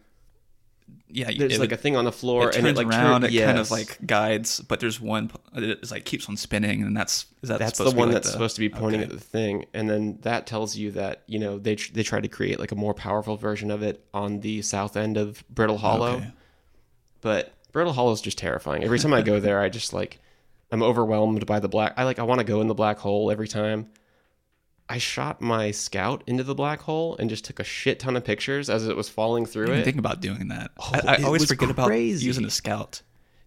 Yeah, 1.16 1.32
There's 1.38 1.54
it 1.54 1.60
like 1.60 1.72
a 1.72 1.78
thing 1.78 1.96
on 1.96 2.04
the 2.06 2.12
floor 2.12 2.50
it 2.50 2.58
and 2.58 2.68
it 2.68 2.76
like 2.76 2.88
around, 2.88 3.22
turn- 3.22 3.34
it 3.34 3.46
kind 3.46 3.58
of 3.58 3.72
like 3.72 3.98
guides, 4.06 4.60
but 4.60 4.80
there's 4.82 5.00
one 5.00 5.32
it's 5.56 5.90
like 5.92 6.04
keeps 6.04 6.28
on 6.28 6.36
spinning 6.36 6.84
and 6.84 6.96
that's 6.96 7.26
is 7.42 7.50
that 7.50 7.60
that's 7.60 7.78
the 7.78 7.86
one 7.92 8.10
like 8.10 8.14
that's 8.16 8.28
the- 8.28 8.34
supposed 8.34 8.56
to 8.56 8.60
be 8.60 8.68
pointing 8.70 9.02
okay. 9.02 9.10
at 9.12 9.18
the 9.18 9.24
thing 9.24 9.66
and 9.74 9.90
then 9.90 10.18
that 10.24 10.46
tells 10.46 10.76
you 10.76 10.92
that 10.92 11.24
you 11.28 11.40
know 11.40 11.58
they 11.58 11.76
tr- 11.76 11.94
they 11.94 12.04
try 12.04 12.20
to 12.20 12.28
create 12.28 12.60
like 12.60 12.72
a 12.74 12.76
more 12.76 12.94
powerful 12.94 13.38
version 13.38 13.72
of 13.72 13.82
it 13.82 14.04
on 14.14 14.42
the 14.42 14.62
south 14.62 14.98
end 14.98 15.16
of 15.16 15.44
brittle 15.50 15.78
hollow 15.78 16.18
Okay. 16.18 16.32
but 17.22 17.54
brittle 17.72 17.94
hollow 17.94 18.12
is 18.12 18.20
just 18.22 18.38
terrifying 18.38 18.84
every 18.84 19.00
time 19.00 19.14
i 19.14 19.22
go 19.22 19.40
there 19.40 19.62
i 19.62 19.70
just 19.70 19.94
like 19.94 20.20
i'm 20.72 20.84
overwhelmed 20.84 21.46
by 21.46 21.60
the 21.60 21.70
black 21.70 21.94
i 21.98 22.04
like 22.04 22.20
i 22.20 22.24
want 22.24 22.40
to 22.40 22.46
go 22.46 22.60
in 22.62 22.68
the 22.68 22.74
black 22.76 22.98
hole 23.00 23.32
every 23.32 23.48
time 23.48 23.88
i 24.90 24.98
shot 24.98 25.42
my 25.42 25.72
scout 25.72 26.24
into 26.28 26.44
the 26.44 26.54
black 26.56 26.82
hole 26.82 27.16
and 27.18 27.30
just 27.30 27.44
took 27.46 27.60
a 27.60 27.64
shit 27.64 28.00
ton 28.00 28.16
of 28.16 28.24
pictures 28.24 28.70
as 28.70 28.88
it 28.88 28.96
was 28.96 29.10
falling 29.10 29.46
through 29.46 29.64
I 29.66 29.68
didn't 29.68 29.82
it 29.82 29.86
think 29.86 29.98
about 29.98 30.22
doing 30.22 30.48
that. 30.50 30.72
Oh, 30.80 30.92
I, 30.94 31.16
I 31.18 31.24
always 31.24 31.46
forget 31.46 31.70
about 31.70 31.88
crazy. 31.88 32.26
using 32.26 32.46
a 32.46 32.50
scout. 32.52 33.02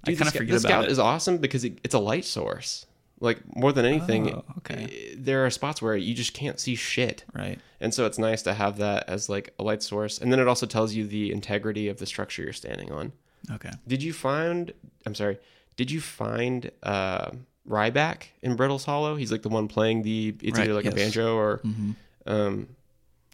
Dude, 0.04 0.14
I 0.14 0.18
kind 0.18 0.18
the 0.18 0.22
of 0.22 0.28
scout- 0.28 0.38
forget 0.38 0.48
the 0.62 0.68
about 0.68 0.68
scout 0.68 0.84
it. 0.84 0.90
is 0.90 0.98
awesome 0.98 1.38
because 1.38 1.64
it, 1.64 1.78
it's 1.84 1.94
a 1.94 1.98
light 1.98 2.24
source 2.24 2.86
like 3.20 3.38
more 3.56 3.72
than 3.72 3.84
anything 3.84 4.32
Oh, 4.32 4.44
okay. 4.58 4.84
eh, 5.12 5.14
there 5.18 5.44
are 5.44 5.50
spots 5.50 5.82
where 5.82 5.96
you 5.96 6.14
just 6.14 6.34
can't 6.34 6.58
see 6.60 6.74
shit 6.76 7.24
right. 7.34 7.58
And 7.80 7.92
so 7.94 8.06
it's 8.06 8.18
nice 8.18 8.42
to 8.42 8.54
have 8.54 8.78
that 8.78 9.08
as 9.08 9.28
like 9.28 9.54
a 9.58 9.62
light 9.62 9.82
source. 9.82 10.18
And 10.18 10.32
then 10.32 10.38
it 10.40 10.48
also 10.48 10.66
tells 10.66 10.94
you 10.94 11.06
the 11.06 11.30
integrity 11.32 11.88
of 11.88 11.98
the 11.98 12.06
structure 12.06 12.42
you're 12.42 12.52
standing 12.52 12.90
on. 12.92 13.12
Okay. 13.52 13.70
Did 13.86 14.02
you 14.02 14.12
find 14.12 14.72
I'm 15.06 15.14
sorry, 15.14 15.38
did 15.76 15.90
you 15.90 16.00
find 16.00 16.70
uh 16.82 17.30
Riebeck 17.68 18.24
in 18.42 18.56
Brittle's 18.56 18.84
Hollow? 18.84 19.16
He's 19.16 19.30
like 19.32 19.42
the 19.42 19.48
one 19.48 19.68
playing 19.68 20.02
the 20.02 20.34
it's 20.42 20.58
Right, 20.58 20.64
either 20.64 20.74
like 20.74 20.84
yes. 20.84 20.92
a 20.94 20.96
banjo 20.96 21.36
or 21.36 21.58
hmm 21.58 21.92
um 22.26 22.68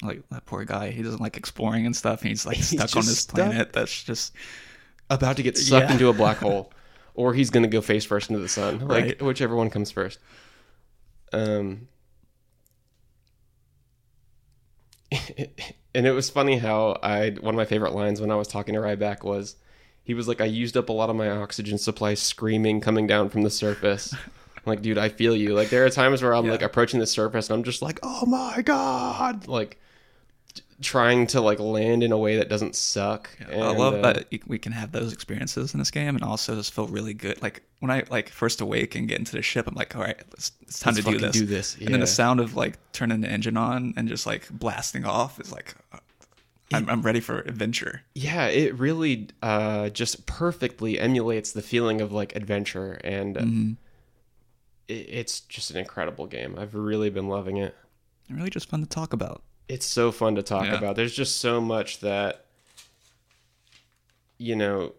Like 0.02 0.22
that 0.30 0.46
poor 0.46 0.64
guy, 0.64 0.90
he 0.90 1.02
doesn't 1.02 1.20
like 1.20 1.36
exploring 1.36 1.86
and 1.86 1.96
stuff, 1.96 2.20
and 2.22 2.28
he's 2.30 2.46
like 2.46 2.56
He's 2.70 2.70
stuck 2.70 2.96
on 2.96 3.02
just 3.02 3.06
this 3.06 3.20
stuck. 3.20 3.34
planet. 3.36 3.72
That's 3.72 4.02
just 4.04 4.34
about 5.10 5.36
to 5.36 5.42
get 5.42 5.56
sucked 5.56 5.90
Yeah. 5.90 5.92
into 5.92 6.08
a 6.08 6.12
black 6.12 6.38
hole, 6.46 6.72
or 7.14 7.34
he's 7.34 7.50
gonna 7.50 7.68
go 7.68 7.80
face 7.80 8.04
first 8.04 8.30
into 8.30 8.40
the 8.42 8.48
sun. 8.48 8.86
Like 8.88 8.88
Right. 8.88 9.22
whichever 9.22 9.56
one 9.56 9.70
comes 9.70 9.90
first. 9.90 10.18
Um, 11.32 11.88
and 15.94 16.06
it 16.06 16.12
was 16.12 16.30
funny 16.30 16.58
how 16.58 16.98
I 17.02 17.30
one 17.40 17.54
of 17.54 17.56
my 17.56 17.64
favorite 17.64 17.94
lines 17.94 18.20
when 18.20 18.30
I 18.30 18.36
was 18.36 18.48
talking 18.48 18.74
to 18.74 18.80
Riebeck 18.80 19.22
was 19.22 19.56
he 20.04 20.14
was 20.14 20.28
like, 20.28 20.40
I 20.40 20.44
used 20.44 20.76
up 20.76 20.88
a 20.88 20.92
lot 20.92 21.10
of 21.10 21.16
my 21.16 21.28
oxygen 21.30 21.78
supply 21.78 22.14
screaming 22.14 22.80
coming 22.80 23.06
down 23.06 23.30
from 23.30 23.42
the 23.42 23.50
surface. 23.50 24.12
I'm 24.14 24.62
like, 24.70 24.82
dude, 24.82 24.98
I 24.98 25.08
feel 25.08 25.34
you. 25.36 25.54
Like 25.54 25.70
there 25.70 25.84
are 25.84 25.90
times 25.90 26.22
where 26.22 26.34
I'm 26.34 26.44
Yeah. 26.46 26.52
like 26.52 26.62
approaching 26.62 27.00
the 27.00 27.06
surface 27.06 27.50
and 27.50 27.56
I'm 27.58 27.64
just 27.64 27.82
like, 27.82 27.98
oh 28.02 28.24
my 28.26 28.62
god, 28.62 29.46
like 29.48 29.78
t- 30.54 30.62
trying 30.80 31.26
to 31.28 31.40
like 31.40 31.58
land 31.58 32.02
in 32.02 32.12
a 32.12 32.18
way 32.18 32.36
that 32.36 32.48
doesn't 32.48 32.74
suck. 32.76 33.28
I 33.48 33.52
And, 33.52 33.78
love 33.78 33.94
uh, 33.94 34.12
that 34.12 34.26
we 34.46 34.58
can 34.58 34.72
have 34.72 34.92
those 34.92 35.12
experiences 35.12 35.74
in 35.74 35.78
this 35.80 35.90
game, 35.90 36.14
and 36.16 36.24
also 36.24 36.54
just 36.54 36.72
feel 36.72 36.86
really 36.86 37.12
good. 37.14 37.40
Like 37.42 37.62
when 37.80 37.90
I 37.90 38.04
like 38.10 38.28
first 38.30 38.60
awake 38.62 38.94
and 38.94 39.06
get 39.08 39.18
into 39.18 39.32
the 39.32 39.42
ship, 39.42 39.66
I'm 39.66 39.74
like, 39.74 39.94
all 39.96 40.02
right, 40.02 40.18
it's, 40.32 40.52
it's 40.62 40.80
time 40.80 40.94
Let's 40.94 41.06
to 41.06 41.12
do 41.12 41.18
this. 41.18 41.32
do 41.36 41.46
this, 41.46 41.76
And 41.80 41.88
then 41.88 42.00
the 42.00 42.06
sound 42.06 42.40
of 42.40 42.56
like 42.56 42.78
turning 42.92 43.20
the 43.20 43.28
engine 43.28 43.56
on 43.58 43.92
and 43.96 44.08
just 44.08 44.26
like 44.26 44.48
blasting 44.50 45.04
off 45.04 45.38
is 45.40 45.52
like, 45.52 45.74
I'm, 46.76 46.88
I'm 46.90 47.02
ready 47.02 47.20
for 47.20 47.38
adventure. 47.40 48.02
Yeah, 48.14 48.46
it 48.46 48.78
really 48.78 49.28
uh, 49.42 49.88
just 49.90 50.26
perfectly 50.26 50.98
emulates 50.98 51.52
the 51.52 51.62
feeling 51.62 52.00
of 52.00 52.12
like 52.12 52.34
adventure, 52.36 53.00
and 53.04 53.36
Mm-hmm. 53.36 53.72
it, 54.88 54.92
it's 54.94 55.40
just 55.40 55.70
an 55.70 55.76
incredible 55.76 56.26
game. 56.26 56.56
I've 56.58 56.74
really 56.74 57.10
been 57.10 57.28
loving 57.28 57.56
it. 57.56 57.74
And 58.28 58.38
really 58.38 58.50
just 58.50 58.68
fun 58.68 58.80
to 58.80 58.86
talk 58.86 59.12
about. 59.12 59.42
It's 59.68 59.86
so 59.86 60.12
fun 60.12 60.34
to 60.34 60.42
talk 60.42 60.66
Yeah. 60.66 60.74
about. 60.78 60.96
There's 60.96 61.14
just 61.14 61.38
so 61.38 61.60
much 61.60 62.00
that 62.00 62.44
you 64.38 64.56
know 64.56 64.92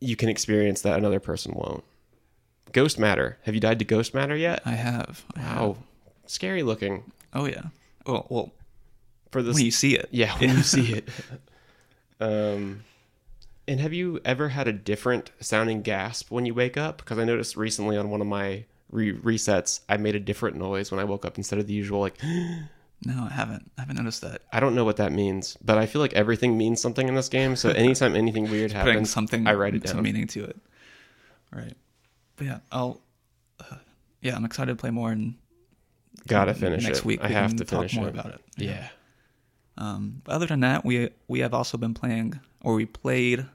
you 0.00 0.16
can 0.16 0.28
experience 0.28 0.80
that 0.82 0.96
another 0.98 1.20
person 1.20 1.52
won't. 1.54 1.84
Ghost 2.72 2.98
matter. 2.98 3.38
Have 3.42 3.54
you 3.54 3.60
died 3.60 3.78
to 3.80 3.84
ghost 3.84 4.14
matter 4.14 4.36
yet? 4.36 4.62
I 4.64 4.72
have. 4.72 5.24
I 5.36 5.40
have. 5.40 5.76
Scary 6.26 6.62
looking 6.62 7.10
Oh 7.34 7.44
yeah. 7.46 7.64
Well, 8.06 8.26
well, 8.30 8.52
for 9.30 9.42
this. 9.42 9.54
when 9.54 9.64
you 9.64 9.70
see 9.70 9.94
it. 9.96 10.08
Yeah, 10.12 10.36
when 10.38 10.50
you 10.56 10.62
see 10.62 10.92
it. 10.94 11.08
Um, 12.20 12.84
and 13.66 13.80
have 13.80 13.94
you 13.94 14.20
ever 14.26 14.50
had 14.50 14.68
a 14.68 14.74
different 14.74 15.30
sounding 15.40 15.80
gasp 15.80 16.30
when 16.30 16.44
you 16.44 16.52
wake 16.52 16.76
up? 16.76 16.98
Because 16.98 17.18
I 17.18 17.24
noticed 17.24 17.56
recently 17.56 17.96
on 17.96 18.10
one 18.10 18.20
of 18.20 18.26
my 18.26 18.64
re- 18.90 19.14
resets, 19.14 19.80
I 19.88 19.96
made 19.96 20.14
a 20.16 20.20
different 20.20 20.56
noise 20.58 20.90
when 20.90 21.00
I 21.00 21.04
woke 21.04 21.24
up 21.24 21.38
instead 21.38 21.58
of 21.58 21.66
the 21.66 21.72
usual 21.72 22.00
like. 22.00 22.18
No, 23.06 23.26
I 23.30 23.32
haven't. 23.32 23.70
I 23.78 23.80
haven't 23.80 23.96
noticed 23.96 24.20
that. 24.20 24.42
I 24.52 24.60
don't 24.60 24.74
know 24.74 24.84
what 24.84 24.98
that 24.98 25.10
means, 25.10 25.56
but 25.64 25.78
I 25.78 25.86
feel 25.86 26.02
like 26.02 26.12
everything 26.12 26.58
means 26.58 26.82
something 26.82 27.08
in 27.08 27.14
this 27.14 27.30
game. 27.30 27.56
So 27.56 27.70
anytime 27.70 28.14
anything 28.14 28.50
weird 28.50 28.72
happens, 28.72 29.08
something, 29.08 29.46
I 29.46 29.54
write 29.54 29.74
it 29.74 29.84
down. 29.84 29.94
some 29.94 30.02
meaning 30.02 30.26
to 30.26 30.44
it. 30.44 30.58
Right. 31.50 31.72
But 32.36 32.46
yeah, 32.46 32.58
I'll. 32.70 33.00
Uh, 33.58 33.76
yeah, 34.20 34.36
I'm 34.36 34.44
excited 34.44 34.72
to 34.72 34.76
play 34.76 34.90
more 34.90 35.12
and 35.12 35.34
Gotta 36.28 36.52
finish 36.52 36.84
next 36.84 36.98
it. 36.98 37.04
week. 37.06 37.20
I 37.24 37.28
we 37.28 37.32
have 37.32 37.56
to 37.56 37.64
talk 37.64 37.78
finish 37.88 37.96
more 37.96 38.08
it. 38.08 38.14
about 38.18 38.34
it. 38.34 38.40
Yeah. 38.58 38.88
Um, 39.80 40.20
but 40.24 40.32
other 40.32 40.46
than 40.46 40.60
that, 40.60 40.84
we 40.84 41.08
we 41.26 41.40
have 41.40 41.54
also 41.54 41.78
been 41.78 41.94
playing, 41.94 42.38
or 42.60 42.74
we 42.74 42.84
played 42.86 43.46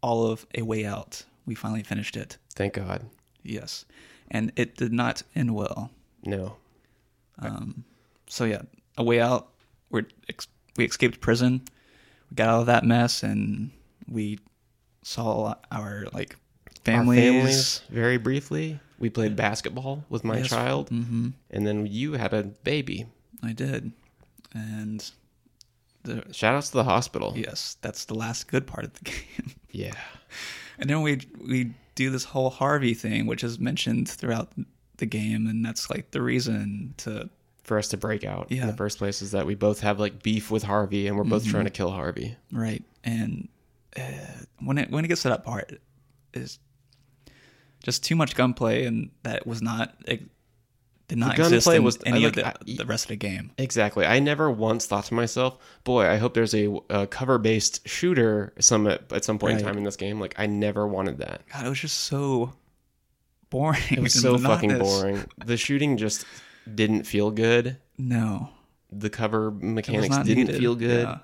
all 0.00 0.26
of 0.26 0.46
A 0.54 0.62
Way 0.62 0.84
Out. 0.86 1.24
We 1.44 1.54
finally 1.54 1.82
finished 1.82 2.16
it. 2.16 2.38
Thank 2.54 2.74
God. 2.74 3.04
Yes, 3.42 3.84
and 4.30 4.52
it 4.56 4.76
did 4.76 4.92
not 4.92 5.22
end 5.34 5.54
well. 5.54 5.90
No. 6.24 6.56
Um, 7.38 7.84
so 8.26 8.44
yeah, 8.44 8.62
A 8.96 9.02
Way 9.04 9.20
Out. 9.20 9.48
We 9.90 10.04
ex- 10.28 10.48
we 10.76 10.84
escaped 10.86 11.20
prison. 11.20 11.62
We 12.30 12.34
got 12.34 12.48
out 12.48 12.60
of 12.60 12.66
that 12.66 12.84
mess, 12.84 13.22
and 13.22 13.70
we 14.08 14.38
saw 15.02 15.54
our 15.70 16.06
like 16.12 16.36
families. 16.84 17.18
Our 17.18 17.22
families, 17.32 17.80
very 17.90 18.16
briefly, 18.16 18.80
we 18.98 19.10
played 19.10 19.36
basketball 19.36 20.04
with 20.08 20.24
my 20.24 20.38
Yes. 20.38 20.48
child, 20.48 20.88
hmm 20.88 21.28
and 21.50 21.66
then 21.66 21.86
you 21.86 22.14
had 22.14 22.32
a 22.32 22.44
baby. 22.64 23.06
I 23.42 23.52
did, 23.52 23.92
and 24.54 25.10
the 26.04 26.24
Shout 26.32 26.54
outs 26.54 26.70
to 26.70 26.76
the 26.78 26.84
hospital. 26.84 27.34
yes, 27.36 27.76
that's 27.82 28.04
the 28.06 28.14
last 28.14 28.48
good 28.48 28.66
part 28.66 28.84
of 28.84 28.94
the 28.94 29.04
game. 29.10 29.52
yeah. 29.70 29.94
And 30.78 30.88
then 30.88 31.02
we 31.02 31.20
we 31.46 31.72
do 31.94 32.10
this 32.10 32.24
whole 32.24 32.50
Harvey 32.50 32.94
thing, 32.94 33.26
which 33.26 33.42
is 33.42 33.58
mentioned 33.58 34.08
throughout 34.08 34.52
the 34.98 35.06
game, 35.06 35.46
and 35.46 35.64
that's 35.64 35.90
like 35.90 36.10
the 36.12 36.22
reason 36.22 36.94
to 36.98 37.28
for 37.64 37.76
us 37.78 37.88
to 37.88 37.96
break 37.96 38.24
out 38.24 38.50
in 38.50 38.56
Yeah. 38.58 38.66
the 38.66 38.72
first 38.76 38.96
place 38.98 39.20
is 39.20 39.32
that 39.32 39.44
we 39.44 39.54
both 39.54 39.80
have 39.80 40.00
like 40.00 40.22
beef 40.22 40.50
with 40.50 40.62
Harvey 40.62 41.06
and 41.06 41.16
we're 41.18 41.24
both 41.24 41.42
Mm-hmm. 41.42 41.50
trying 41.50 41.64
to 41.64 41.70
kill 41.70 41.90
Harvey. 41.90 42.36
right. 42.52 42.82
And 43.04 43.48
uh, 43.96 44.02
when 44.60 44.78
it 44.78 44.90
when 44.90 45.04
it 45.04 45.08
gets 45.08 45.22
to 45.22 45.28
that 45.30 45.44
part, 45.44 45.80
is 46.32 46.58
just 47.82 48.04
too 48.04 48.14
much 48.16 48.34
gunplay, 48.36 48.84
and 48.86 49.10
that 49.24 49.46
was 49.46 49.60
not 49.62 49.94
did 51.08 51.18
not 51.18 51.36
The 51.36 51.42
exist 51.44 51.66
in 51.68 51.82
was- 51.82 51.98
any 52.06 52.24
I- 52.24 52.28
of 52.28 52.34
the, 52.34 52.46
I- 52.48 52.54
the 52.76 52.84
rest 52.86 53.06
of 53.06 53.08
the 53.08 53.16
game. 53.16 53.50
Exactly. 53.58 54.04
I 54.06 54.18
never 54.20 54.50
once 54.50 54.86
thought 54.86 55.04
to 55.06 55.14
myself, 55.14 55.58
"Boy, 55.84 56.06
I 56.06 56.16
hope 56.18 56.34
there's 56.34 56.54
a, 56.54 56.68
a 56.90 57.06
cover-based 57.06 57.88
shooter 57.88 58.52
some 58.60 58.86
at, 58.86 59.10
at 59.12 59.24
some 59.24 59.38
point 59.38 59.54
Right. 59.54 59.60
in 59.60 59.66
time 59.66 59.78
in 59.78 59.84
this 59.84 59.96
game." 59.96 60.20
Like 60.20 60.34
I 60.38 60.46
never 60.46 60.86
wanted 60.86 61.18
that. 61.18 61.42
God, 61.52 61.66
it 61.66 61.68
was 61.70 61.80
just 61.80 61.98
so 62.00 62.52
boring. 63.50 63.80
It 63.90 64.00
was 64.02 64.12
so 64.12 64.36
fucking 64.38 64.78
boring. 64.78 65.24
The 65.44 65.56
shooting 65.56 65.96
just 65.96 66.24
didn't 66.72 67.04
feel 67.04 67.30
good. 67.30 67.78
No, 67.96 68.50
The 68.92 69.08
cover 69.10 69.50
mechanics 69.50 70.16
didn't 70.18 70.44
needed. 70.48 70.56
feel 70.60 70.74
good, 70.76 71.04
Yeah. 71.08 71.18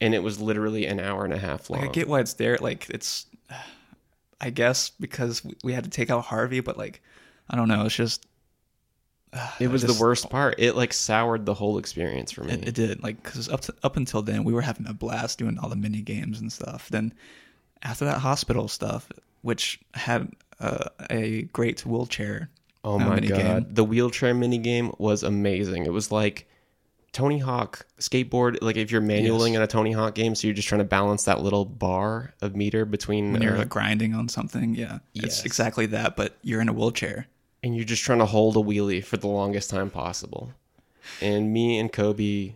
and 0.00 0.14
it 0.14 0.22
was 0.22 0.40
literally 0.40 0.86
an 0.86 0.98
hour 1.00 1.24
and 1.24 1.32
a 1.32 1.38
half 1.38 1.70
long. 1.70 1.80
Like 1.80 1.90
I 1.90 1.92
get 1.92 2.08
why 2.08 2.18
it's 2.20 2.34
there. 2.34 2.58
Like 2.60 2.90
it's, 2.90 3.26
I 4.40 4.50
guess 4.50 4.90
because 4.90 5.44
we- 5.44 5.56
we 5.64 5.72
had 5.72 5.84
to 5.84 5.90
take 5.90 6.10
out 6.10 6.24
Harvey, 6.24 6.60
but 6.60 6.76
like 6.76 7.00
I 7.50 7.56
don't 7.56 7.68
know. 7.68 7.86
It's 7.86 7.94
just 7.94 8.26
it 9.60 9.68
was 9.68 9.82
just- 9.82 9.94
the 9.98 10.02
worst 10.02 10.30
part. 10.30 10.54
It 10.58 10.74
like 10.74 10.92
soured 10.92 11.46
the 11.46 11.54
whole 11.54 11.78
experience 11.78 12.32
for 12.32 12.44
me. 12.44 12.52
It, 12.54 12.68
it 12.68 12.74
did 12.74 13.02
like 13.02 13.22
because 13.22 13.48
up 13.48 13.60
to, 13.62 13.74
up 13.82 13.96
until 13.96 14.22
then 14.22 14.44
we 14.44 14.52
were 14.52 14.62
having 14.62 14.86
a 14.86 14.94
blast 14.94 15.38
doing 15.38 15.58
all 15.58 15.68
the 15.68 15.76
mini 15.76 16.00
games 16.02 16.40
and 16.40 16.52
stuff. 16.52 16.88
Then 16.88 17.12
after 17.82 18.04
that 18.06 18.18
hospital 18.18 18.68
stuff, 18.68 19.10
which 19.42 19.80
had 19.94 20.32
uh, 20.60 20.84
a 21.10 21.42
great 21.52 21.84
wheelchair. 21.86 22.50
Oh 22.84 22.94
uh, 22.94 22.98
my 22.98 23.20
god, 23.20 23.28
game. 23.28 23.66
the 23.70 23.84
wheelchair 23.84 24.34
mini 24.34 24.58
game 24.58 24.92
was 24.98 25.22
amazing. 25.22 25.84
It 25.86 25.92
was 25.92 26.10
like 26.10 26.48
Tony 27.12 27.38
Hawk 27.38 27.86
skateboard. 27.98 28.58
Like 28.62 28.76
if 28.76 28.90
you're 28.90 29.00
manualing 29.02 29.48
Yes. 29.48 29.56
in 29.56 29.62
a 29.62 29.66
Tony 29.66 29.92
Hawk 29.92 30.14
game, 30.14 30.34
so 30.34 30.46
you're 30.46 30.54
just 30.54 30.68
trying 30.68 30.80
to 30.80 30.84
balance 30.84 31.24
that 31.24 31.40
little 31.42 31.64
bar 31.64 32.34
of 32.40 32.54
meter 32.56 32.84
between, 32.84 33.32
When 33.32 33.42
you're 33.42 33.54
uh, 33.54 33.58
like, 33.58 33.68
grinding 33.68 34.14
on 34.14 34.28
something, 34.28 34.74
yeah, 34.74 34.98
Yes. 35.12 35.24
it's 35.24 35.44
exactly 35.44 35.86
that. 35.86 36.16
But 36.16 36.36
you're 36.42 36.60
in 36.60 36.68
a 36.68 36.72
wheelchair. 36.72 37.26
And 37.62 37.74
you're 37.76 37.84
just 37.84 38.02
trying 38.04 38.18
to 38.20 38.26
hold 38.26 38.56
a 38.56 38.60
wheelie 38.60 39.04
for 39.04 39.16
the 39.16 39.26
longest 39.28 39.70
time 39.70 39.90
possible. 39.90 40.52
And 41.20 41.52
me 41.52 41.78
and 41.78 41.92
Kobe 41.92 42.52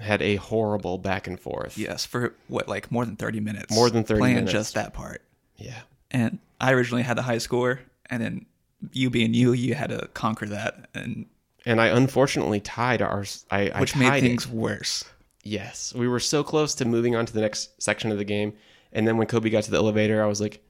had 0.00 0.22
a 0.22 0.36
horrible 0.36 0.98
back 0.98 1.26
and 1.26 1.38
forth. 1.40 1.76
Yes, 1.78 2.04
for 2.04 2.34
what 2.48 2.68
like 2.68 2.90
more 2.92 3.04
than 3.04 3.16
thirty 3.16 3.40
minutes. 3.40 3.74
More 3.74 3.90
than 3.90 4.04
30 4.04 4.18
playing 4.20 4.34
minutes. 4.36 4.52
just 4.52 4.74
that 4.74 4.92
part. 4.94 5.22
yeah. 5.56 5.80
And 6.10 6.38
I 6.60 6.72
originally 6.72 7.02
had 7.02 7.16
the 7.18 7.22
high 7.22 7.38
score, 7.38 7.80
and 8.08 8.22
then 8.22 8.46
you 8.92 9.10
being 9.10 9.34
you, 9.34 9.52
you 9.52 9.74
had 9.74 9.90
to 9.90 10.08
conquer 10.14 10.46
that, 10.46 10.88
and 10.94 11.26
And 11.66 11.80
I 11.80 11.88
unfortunately 11.88 12.60
tied 12.60 13.02
our. 13.02 13.24
I, 13.50 13.68
I 13.70 13.80
which 13.80 13.92
tied 13.92 13.98
made 14.00 14.18
it. 14.18 14.20
things 14.28 14.48
worse. 14.48 15.04
Yes, 15.44 15.92
we 15.94 16.08
were 16.08 16.20
so 16.20 16.42
close 16.44 16.74
to 16.76 16.84
moving 16.84 17.14
on 17.16 17.26
to 17.26 17.32
the 17.32 17.40
next 17.40 17.82
section 17.82 18.10
of 18.12 18.18
the 18.18 18.24
game, 18.24 18.52
and 18.92 19.06
then 19.06 19.16
when 19.18 19.26
Kobe 19.26 19.50
got 19.50 19.64
to 19.64 19.70
the 19.70 19.76
elevator, 19.78 20.22
I 20.22 20.26
was 20.26 20.40
like, 20.40 20.62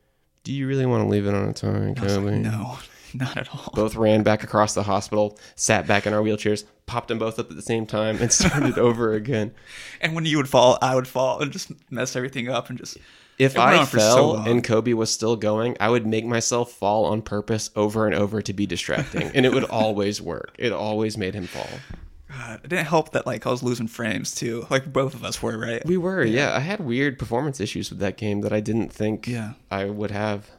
"Do 0.44 0.52
you 0.52 0.66
really 0.66 0.86
want 0.86 1.04
to 1.04 1.08
leave 1.08 1.26
it 1.26 1.34
on 1.34 1.48
a 1.48 1.52
tie, 1.52 1.68
I 1.68 2.02
was 2.02 2.14
Kobe?" 2.14 2.30
like, 2.32 2.40
no, 2.40 2.78
not 3.14 3.36
at 3.36 3.48
all. 3.48 3.70
Both 3.74 3.96
ran 3.96 4.22
back 4.22 4.42
across 4.42 4.74
the 4.74 4.82
hospital, 4.82 5.38
sat 5.56 5.86
back 5.86 6.06
in 6.06 6.12
our 6.12 6.20
wheelchairs, 6.22 6.64
popped 6.86 7.08
them 7.08 7.18
both 7.18 7.38
up 7.38 7.50
at 7.50 7.56
the 7.56 7.62
same 7.62 7.86
time, 7.86 8.18
and 8.20 8.32
started 8.32 8.78
over 8.78 9.14
again. 9.14 9.52
And 10.00 10.14
when 10.14 10.24
you 10.24 10.36
would 10.36 10.48
fall, 10.48 10.78
I 10.82 10.94
would 10.94 11.08
fall 11.08 11.40
and 11.40 11.52
just 11.52 11.70
mess 11.90 12.16
everything 12.16 12.48
up 12.48 12.68
and 12.68 12.78
just. 12.78 12.96
If 13.38 13.56
I 13.56 13.84
for 13.84 14.00
so 14.00 14.34
fell 14.34 14.36
and 14.48 14.64
Kobe 14.64 14.94
was 14.94 15.12
still 15.12 15.36
going, 15.36 15.76
I 15.78 15.90
would 15.90 16.04
make 16.04 16.24
myself 16.26 16.72
fall 16.72 17.04
on 17.04 17.22
purpose 17.22 17.70
over 17.76 18.04
and 18.04 18.14
over 18.14 18.42
to 18.42 18.52
be 18.52 18.66
distracting, 18.66 19.30
and 19.32 19.46
it 19.46 19.52
would 19.52 19.62
always 19.70 20.20
work. 20.20 20.56
It 20.58 20.72
always 20.72 21.16
made 21.16 21.34
him 21.34 21.46
fall. 21.46 21.68
God, 22.30 22.60
it 22.64 22.68
didn't 22.68 22.86
help 22.88 23.12
that 23.12 23.26
like 23.26 23.46
I 23.46 23.50
was 23.50 23.62
losing 23.62 23.86
frames 23.86 24.34
too. 24.34 24.66
Like 24.70 24.92
both 24.92 25.14
of 25.14 25.24
us 25.24 25.40
were, 25.40 25.56
right? 25.56 25.84
We 25.86 25.96
were, 25.96 26.24
yeah. 26.24 26.54
I 26.54 26.58
had 26.58 26.80
weird 26.80 27.16
performance 27.18 27.60
issues 27.60 27.90
with 27.90 28.00
that 28.00 28.16
game 28.16 28.40
that 28.42 28.52
I 28.52 28.60
didn't 28.60 28.92
think 28.92 29.26
Yeah. 29.28 29.52
I 29.70 29.84
would 29.86 30.10
have. 30.10 30.50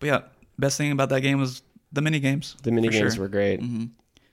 But 0.00 0.06
yeah, 0.06 0.20
best 0.58 0.76
thing 0.78 0.92
about 0.92 1.08
that 1.10 1.20
game 1.22 1.38
was 1.40 1.62
the 1.92 2.00
mini 2.02 2.20
games. 2.20 2.56
The 2.62 2.70
mini 2.70 2.88
games 2.88 3.14
sure. 3.14 3.22
were 3.24 3.28
great. 3.28 3.60
hmm 3.60 3.86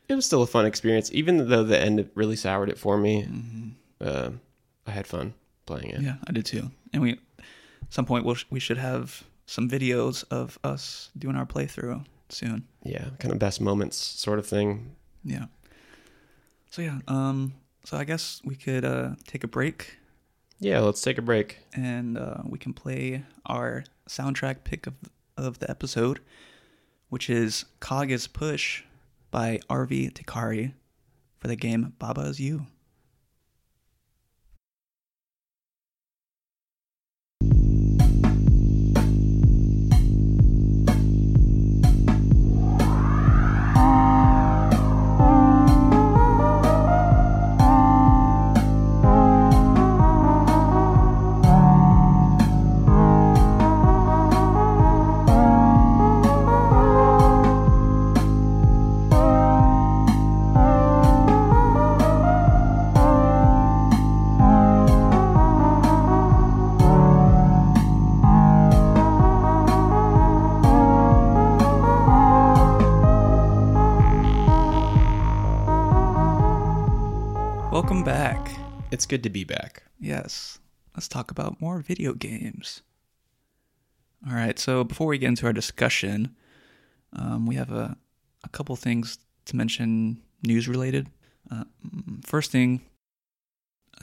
It 0.10 0.16
was 0.16 0.26
still 0.26 0.42
a 0.42 0.48
fun 0.48 0.66
experience, 0.66 1.10
even 1.14 1.50
though 1.50 1.64
the 1.64 1.80
end 1.80 2.10
really 2.16 2.36
soured 2.36 2.70
it 2.70 2.78
for 2.78 2.98
me. 2.98 3.24
hmm 3.24 3.70
Uh, 4.02 4.30
I 4.88 4.92
had 4.92 5.08
fun 5.08 5.34
playing 5.66 5.90
it. 5.92 6.02
Yeah, 6.02 6.16
I 6.28 6.32
did 6.32 6.46
too. 6.46 6.70
And 6.94 7.02
we, 7.02 7.12
at 7.14 7.94
some 7.94 8.06
point, 8.06 8.26
we'll, 8.26 8.38
we 8.50 8.60
should 8.60 8.78
have 8.78 9.24
some 9.48 9.70
videos 9.70 10.24
of 10.30 10.60
us 10.64 11.10
doing 11.18 11.36
our 11.36 11.46
playthrough 11.46 12.06
soon. 12.30 12.68
Yeah, 12.84 13.06
kind 13.20 13.32
of 13.34 13.40
best 13.40 13.62
moments 13.62 13.98
sort 13.98 14.38
of 14.40 14.46
thing. 14.48 14.96
Yeah. 15.24 15.46
So 16.72 16.82
yeah, 16.82 17.00
um, 17.08 17.54
so 17.86 17.98
I 17.98 18.04
guess 18.04 18.42
we 18.44 18.56
could 18.56 18.84
uh 18.86 19.16
take 19.28 19.44
a 19.44 19.48
break 19.48 19.98
Yeah, 20.60 20.80
let's 20.82 21.02
take 21.02 21.18
a 21.18 21.22
break. 21.22 21.60
and 21.74 22.18
uh, 22.18 22.42
we 22.44 22.58
can 22.60 22.74
play 22.74 23.24
our 23.46 23.84
soundtrack 24.10 24.64
pick 24.64 24.88
of 24.88 24.94
of 25.38 25.60
the 25.60 25.70
episode, 25.70 26.20
which 27.10 27.30
is 27.30 27.66
Kaga's 27.80 28.28
Push 28.28 28.84
by 29.32 29.60
Arvi 29.70 30.12
Teikari 30.12 30.74
for 31.38 31.48
the 31.48 31.56
game 31.56 31.94
Baba 32.00 32.22
is 32.22 32.40
You. 32.40 32.68
It's 79.06 79.12
good 79.12 79.22
to 79.22 79.30
be 79.30 79.44
back. 79.44 79.84
Yes, 80.00 80.58
let's 80.96 81.08
talk 81.08 81.30
about 81.30 81.62
more 81.62 81.78
video 81.78 82.14
games. 82.14 82.82
All 84.28 84.34
right, 84.34 84.58
so 84.58 84.84
before 84.84 85.06
we 85.06 85.20
get 85.20 85.28
into 85.28 85.46
our 85.46 85.54
discussion, 85.54 86.36
um, 87.14 87.46
we 87.46 87.54
have 87.54 87.72
a, 87.72 87.98
a 88.44 88.50
couple 88.50 88.76
things 88.76 89.20
to 89.46 89.56
mention 89.56 90.24
news 90.42 90.68
related. 90.68 91.08
Uh, 91.52 91.66
mm, 91.88 92.26
first 92.26 92.50
thing, 92.50 92.82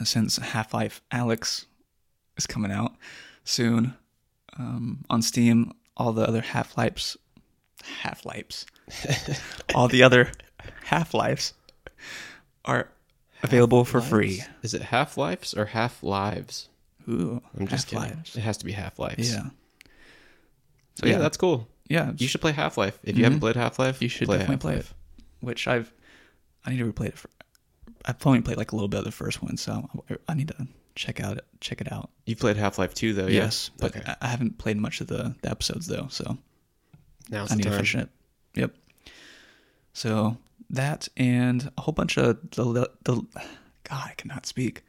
uh, 0.01 0.05
since 0.05 0.37
Half 0.37 0.73
Life 0.73 1.03
Alyx 1.11 1.67
is 2.37 2.47
coming 2.47 2.71
out 2.71 2.93
soon 3.43 3.95
um, 4.57 5.05
on 5.11 5.21
Steam, 5.21 5.73
all 5.97 6.13
the 6.13 6.29
other 6.29 6.43
Half 6.43 6.79
Lives, 6.79 7.17
Half 7.83 8.25
Lives, 8.25 8.67
all 9.75 9.89
the 9.89 10.05
other 10.05 10.31
Half 10.85 11.13
Lives 11.13 11.55
are 12.65 12.89
available 13.43 13.85
for 13.85 14.01
free. 14.01 14.43
Is 14.63 14.75
it 14.75 14.83
Half 14.83 15.17
Lives 15.17 15.55
or 15.55 15.67
Half 15.67 16.03
Lives? 16.03 16.69
Ooh, 17.09 17.43
I'm 17.59 17.67
just 17.67 17.89
kidding. 17.89 18.05
Half-Lives. 18.05 18.37
It 18.37 18.41
has 18.41 18.57
to 18.59 18.65
be 18.65 18.73
Half 18.73 18.99
Lives. 18.99 19.33
Yeah. 19.33 19.45
So 20.95 21.07
yeah, 21.07 21.19
that's 21.19 21.37
cool. 21.37 21.69
yeah. 21.89 22.13
You 22.17 22.29
should 22.29 22.41
play 22.41 22.53
Half 22.53 22.77
Life. 22.77 22.99
If 23.03 23.17
you 23.17 23.25
haven't 23.25 23.39
mm-hmm. 23.39 23.45
played 23.45 23.57
Half 23.57 23.79
Life, 23.79 24.03
You 24.03 24.09
should 24.09 24.29
definitely 24.29 24.59
play 24.59 24.77
it. 24.77 24.87
Which 25.41 25.67
I've, 25.67 25.93
I 26.65 26.71
need 26.71 26.79
to 26.79 26.93
replay 26.93 27.07
it. 27.07 27.19
For, 27.19 27.29
I've 28.05 28.25
only 28.27 28.41
played 28.41 28.57
like 28.57 28.73
a 28.73 28.77
little 28.77 28.89
bit 28.89 28.99
of 28.99 29.05
the 29.05 29.13
first 29.13 29.43
one, 29.43 29.57
so 29.57 29.89
I 30.29 30.35
need 30.35 30.49
to 30.49 30.67
check 30.95 31.21
out. 31.21 31.41
Check 31.61 31.81
it 31.81 31.91
out. 31.91 32.11
You've 32.27 32.39
played 32.39 32.57
Half 32.57 32.79
Life 32.79 32.95
2, 32.95 33.15
though, 33.15 33.27
yeah? 33.27 33.43
yes, 33.43 33.71
but 33.79 33.97
okay. 33.97 34.05
I- 34.07 34.17
I 34.21 34.27
haven't 34.29 34.59
played 34.59 34.77
much 34.77 35.01
of 35.01 35.09
the, 35.09 35.35
the 35.43 35.51
episodes 35.51 35.87
though, 35.87 36.07
so 36.11 36.37
Now's 37.31 37.51
I 37.51 37.55
the 37.55 37.57
need 37.57 37.63
to 37.65 37.69
time. 37.71 37.79
finish 37.79 37.95
it. 37.97 38.09
Yep. 38.55 38.75
So 39.95 40.37
that 40.73 41.09
and 41.17 41.71
a 41.77 41.83
whole 41.83 41.93
bunch 41.93 42.17
of 42.19 42.39
the 42.53 42.91
the 43.05 43.15
God, 43.85 44.11
I 44.11 44.15
cannot 44.17 44.47
speak. 44.47 44.83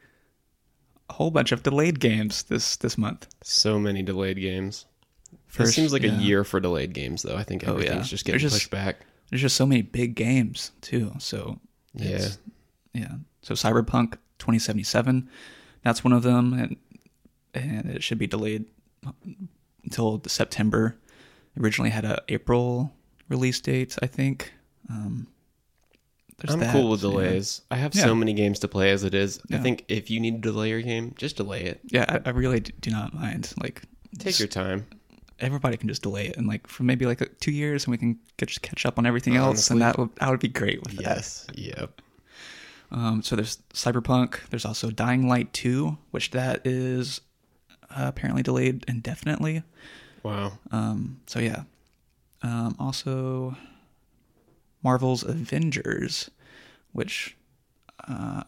A 1.10 1.12
whole 1.14 1.30
bunch 1.30 1.52
of 1.52 1.62
delayed 1.62 2.00
games 2.00 2.44
this 2.44 2.76
this 2.76 2.96
month. 2.96 3.26
So 3.42 3.78
many 3.78 4.02
delayed 4.02 4.38
games. 4.40 4.86
it 5.58 5.66
seems 5.66 5.92
like 5.92 6.02
yeah. 6.02 6.16
a 6.16 6.20
year 6.20 6.42
for 6.44 6.58
delayed 6.60 6.94
games, 6.94 7.22
though. 7.22 7.36
I 7.36 7.42
think 7.44 7.66
Oh, 7.68 7.72
everything's 7.72 8.06
yeah. 8.06 8.10
just 8.10 8.24
getting 8.24 8.40
just- 8.40 8.56
pushed 8.56 8.70
back. 8.70 9.04
There's 9.30 9.42
just 9.42 9.56
so 9.56 9.66
many 9.66 9.82
big 9.82 10.14
games 10.14 10.70
too. 10.80 11.12
So 11.18 11.58
Yeah. 11.94 12.28
yeah. 12.92 13.14
So 13.42 13.54
Cyberpunk 13.54 14.12
2077, 14.38 15.28
that's 15.82 16.04
one 16.04 16.12
of 16.12 16.22
them, 16.22 16.52
and 16.54 16.76
and 17.54 17.90
it 17.90 18.02
should 18.02 18.18
be 18.18 18.26
delayed 18.26 18.64
until 19.84 20.22
September. 20.26 20.96
Originally 21.58 21.90
had 21.90 22.04
a 22.04 22.22
April 22.28 22.92
release 23.28 23.60
date, 23.60 23.96
I 24.02 24.06
think. 24.06 24.52
Um, 24.90 25.26
there's 26.38 26.54
I'm 26.54 26.60
that, 26.60 26.72
cool 26.72 26.90
with 26.90 27.02
yeah. 27.02 27.10
delays. 27.10 27.60
I 27.70 27.76
have 27.76 27.94
Yeah. 27.94 28.04
so 28.04 28.14
many 28.14 28.32
games 28.32 28.58
to 28.60 28.68
play 28.68 28.90
as 28.90 29.04
it 29.04 29.14
is. 29.14 29.40
I 29.52 29.58
think 29.58 29.84
if 29.88 30.10
you 30.10 30.20
need 30.20 30.42
to 30.42 30.50
delay 30.52 30.68
your 30.70 30.82
game, 30.82 31.14
just 31.16 31.36
delay 31.36 31.62
it. 31.64 31.80
Yeah, 31.84 32.04
I, 32.08 32.28
I 32.28 32.32
really 32.32 32.60
do 32.60 32.90
not 32.90 33.14
mind. 33.14 33.52
Like, 33.62 33.82
Take 34.18 34.38
your 34.38 34.48
time. 34.48 34.86
everybody 35.40 35.76
can 35.76 35.88
just 35.88 36.02
delay 36.02 36.26
it, 36.28 36.36
and 36.36 36.46
like 36.46 36.66
for 36.66 36.82
maybe 36.82 37.06
like 37.06 37.20
two 37.40 37.52
years, 37.52 37.84
and 37.84 37.92
we 37.92 37.98
can 37.98 38.18
get, 38.36 38.48
just 38.48 38.62
catch 38.62 38.84
up 38.86 38.98
on 38.98 39.06
everything 39.06 39.36
else, 39.36 39.70
and 39.70 39.80
that 39.80 39.98
would 39.98 40.10
I 40.20 40.30
would 40.30 40.40
be 40.40 40.48
great 40.48 40.82
with 40.82 40.96
that. 40.96 41.02
Yes. 41.02 41.46
Yep. 41.54 42.00
Um, 42.90 43.22
so 43.22 43.34
there's 43.34 43.58
Cyberpunk. 43.72 44.38
There's 44.50 44.64
also 44.64 44.90
Dying 44.90 45.26
Light 45.28 45.52
2, 45.52 45.96
which 46.12 46.30
that 46.30 46.64
is 46.64 47.20
uh, 47.90 48.04
apparently 48.06 48.42
delayed 48.42 48.84
indefinitely. 48.86 49.62
Wow. 50.22 50.52
Um, 50.70 51.20
so 51.26 51.40
yeah. 51.40 51.62
Um, 52.42 52.76
also, 52.78 53.56
Marvel's 54.84 55.24
Avengers, 55.24 56.30
which 56.92 57.36
uh, 58.06 58.44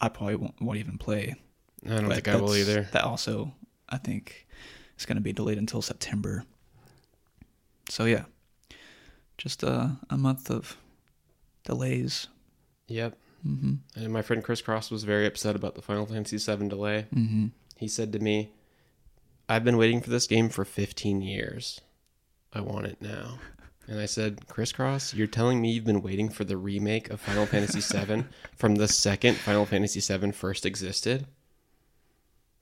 I 0.00 0.08
probably 0.08 0.36
won't, 0.36 0.60
won't 0.60 0.78
even 0.78 0.98
play. 0.98 1.36
I 1.86 1.88
don't 1.90 2.08
but 2.08 2.14
think 2.16 2.28
I 2.28 2.36
will 2.36 2.54
either. 2.56 2.88
That 2.92 3.04
also, 3.04 3.54
I 3.88 3.96
think, 3.96 4.46
is 4.98 5.06
going 5.06 5.16
to 5.16 5.22
be 5.22 5.32
delayed 5.32 5.56
until 5.58 5.80
September. 5.80 6.44
So 7.88 8.04
yeah, 8.04 8.24
just 9.38 9.62
a, 9.62 9.96
a 10.10 10.16
month 10.18 10.50
of 10.50 10.76
delays. 11.64 12.26
Yep. 12.88 13.16
hmm 13.42 13.74
And 13.94 14.12
my 14.12 14.22
friend 14.22 14.42
Chris 14.42 14.60
Cross 14.60 14.90
was 14.90 15.04
very 15.04 15.26
upset 15.26 15.54
about 15.54 15.76
the 15.76 15.82
Final 15.82 16.06
Fantasy 16.06 16.38
VII 16.38 16.68
delay. 16.68 17.06
hmm 17.12 17.46
He 17.76 17.86
said 17.88 18.12
to 18.12 18.18
me, 18.18 18.50
I've 19.48 19.62
been 19.64 19.76
waiting 19.76 20.00
for 20.00 20.10
this 20.10 20.26
game 20.26 20.48
for 20.48 20.64
15 20.64 21.22
years. 21.22 21.80
I 22.52 22.60
want 22.60 22.86
it 22.86 23.00
now. 23.00 23.38
And 23.88 24.00
I 24.00 24.06
said, 24.06 24.48
Crisscross, 24.48 25.14
you're 25.14 25.28
telling 25.28 25.60
me 25.60 25.70
you've 25.70 25.84
been 25.84 26.02
waiting 26.02 26.28
for 26.28 26.44
the 26.44 26.56
remake 26.56 27.08
of 27.10 27.20
Final 27.20 27.46
Fantasy 27.46 27.80
VII 27.98 28.24
from 28.56 28.74
the 28.76 28.88
second 28.88 29.36
Final 29.36 29.64
Fantasy 29.64 30.00
VII 30.00 30.32
first 30.32 30.66
existed? 30.66 31.26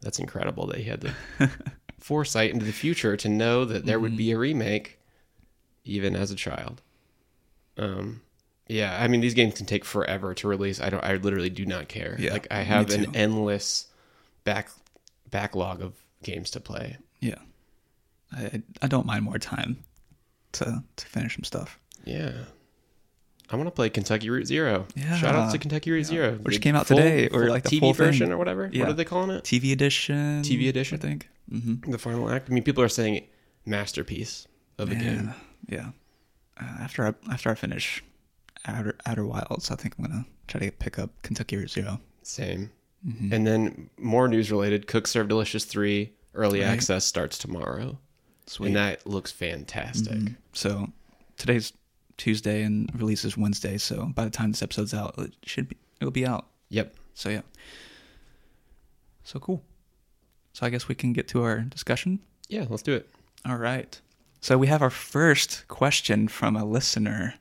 That's 0.03 0.19
incredible 0.19 0.67
that 0.67 0.79
he 0.79 0.85
had 0.85 1.01
the 1.01 1.15
foresight 1.99 2.51
into 2.51 2.67
the 2.67 2.73
future 2.73 3.17
to 3.17 3.29
know 3.29 3.65
that 3.65 3.87
there 3.87 3.99
would 3.99 4.19
be 4.19 4.33
a 4.33 4.39
remake, 4.39 4.99
even 5.85 6.15
as 6.15 6.31
a 6.31 6.35
child. 6.37 6.83
Um, 7.79 8.21
yeah, 8.69 8.99
I 9.01 9.09
mean 9.09 9.23
these 9.23 9.33
games 9.33 9.55
can 9.55 9.65
take 9.65 9.85
forever 9.85 10.35
to 10.35 10.49
release. 10.49 10.79
I 10.79 10.91
don't. 10.91 11.03
I 11.03 11.15
literally 11.17 11.51
do 11.51 11.65
not 11.65 11.89
care. 11.89 12.17
Yeah, 12.19 12.33
like 12.33 12.47
I 12.51 12.61
have 12.61 12.91
an 12.91 13.17
endless 13.17 13.87
back 14.45 14.71
backlog 15.31 15.81
of 15.81 15.95
games 16.23 16.51
to 16.51 16.61
play. 16.61 16.99
Yeah, 17.21 17.39
I 18.31 18.63
I 18.83 18.87
don't 18.89 19.07
mind 19.07 19.25
more 19.25 19.39
time 19.39 19.85
to 20.55 20.83
to 20.97 21.07
finish 21.07 21.35
some 21.37 21.45
stuff. 21.45 21.79
Yeah. 22.05 22.33
I 23.51 23.57
want 23.57 23.67
to 23.67 23.71
play 23.73 23.91
Kentucky 23.91 24.31
Route 24.31 24.47
Zero. 24.47 24.87
Yeah. 24.97 25.17
Shout 25.17 25.35
out 25.35 25.53
to 25.53 25.59
Kentucky 25.59 25.91
Route 25.93 26.07
Zero, 26.07 26.33
Which 26.43 26.57
The 26.57 26.61
came 26.61 26.75
out 26.77 26.87
full- 26.87 26.97
today, 26.97 27.29
or 27.29 27.49
like 27.51 27.65
the 27.65 27.77
TV 27.77 27.81
full 27.81 27.93
version 27.93 28.27
thing. 28.29 28.33
or 28.33 28.39
whatever. 28.39 28.71
Yeah. 28.73 28.81
What 28.85 28.89
are 28.91 28.95
they 28.95 29.05
calling 29.05 29.31
it? 29.31 29.45
TV 29.45 29.71
edition. 29.73 30.43
TV 30.43 30.69
edition? 30.69 30.99
I 30.99 31.01
think. 31.01 31.29
Mm-hmm. 31.53 31.91
The 31.91 31.99
final 31.99 32.31
act. 32.31 32.49
I 32.51 32.55
mean, 32.55 32.63
people 32.65 32.83
are 32.83 32.89
saying 32.89 33.27
masterpiece 33.67 34.47
of 34.79 34.91
a 34.91 34.95
game. 34.95 35.35
Yeah. 35.69 35.91
Uh, 36.61 36.65
after 36.81 37.07
I 37.07 37.15
after 37.33 37.51
I 37.51 37.55
finish 37.55 38.03
Outer 38.67 38.97
Outer 39.07 39.27
Wilds, 39.27 39.71
I 39.71 39.77
think 39.77 39.95
I'm 39.99 40.05
gonna 40.07 40.25
try 40.49 40.61
to 40.61 40.71
pick 40.73 40.99
up 40.99 41.11
Kentucky 41.23 41.57
Route 41.57 41.71
Zero. 41.71 42.01
Same. 42.23 42.71
Mm-hmm. 43.07 43.33
And 43.35 43.47
then 43.47 43.91
more 43.99 44.27
news 44.29 44.51
related. 44.51 44.87
Cook 44.87 45.07
Serve 45.07 45.29
Delicious 45.29 45.65
Three 45.67 46.13
early 46.33 46.61
Right. 46.61 46.69
access 46.69 47.05
starts 47.05 47.37
tomorrow, 47.37 47.99
Sweet. 48.47 48.69
and 48.69 48.77
that 48.77 49.07
looks 49.07 49.31
fantastic. 49.33 50.13
Mhm. 50.19 50.37
So 50.53 50.91
today's 51.37 51.73
Tuesday 52.17 52.63
and 52.63 52.91
release 52.99 53.25
is 53.25 53.37
Wednesday. 53.37 53.79
So 53.79 54.07
by 54.15 54.25
the 54.25 54.31
time 54.31 54.53
this 54.53 54.63
episode's 54.63 54.95
out, 54.95 55.15
it 55.19 55.35
should 55.45 55.69
be 55.69 55.77
it'll 56.01 56.11
be 56.11 56.27
out. 56.27 56.47
Yep. 56.69 56.95
So 57.15 57.29
yeah. 57.31 57.43
So 59.25 59.39
cool. 59.39 59.63
So 60.53 60.67
I 60.67 60.71
guess 60.71 60.87
we 60.89 60.95
can 60.95 61.13
get 61.13 61.27
to 61.29 61.43
our 61.43 61.61
discussion. 61.61 62.21
Yeah, 62.49 62.67
let's 62.69 62.83
do 62.83 62.95
it. 62.95 63.09
All 63.47 63.57
right. 63.57 64.01
So 64.41 64.59
we 64.59 64.67
have 64.67 64.83
our 64.83 64.91
first 64.91 65.67
question 65.69 66.29
from 66.29 66.55
a 66.57 66.65
listener. 66.65 67.35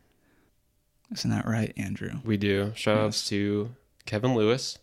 Isn't 1.11 1.29
that 1.29 1.45
right, 1.45 1.73
Andrew? 1.77 2.19
We 2.23 2.37
do. 2.37 2.71
Shout 2.75 2.97
outs 2.97 3.27
to 3.29 3.75
Kevin 4.05 4.33
Lewis. 4.33 4.79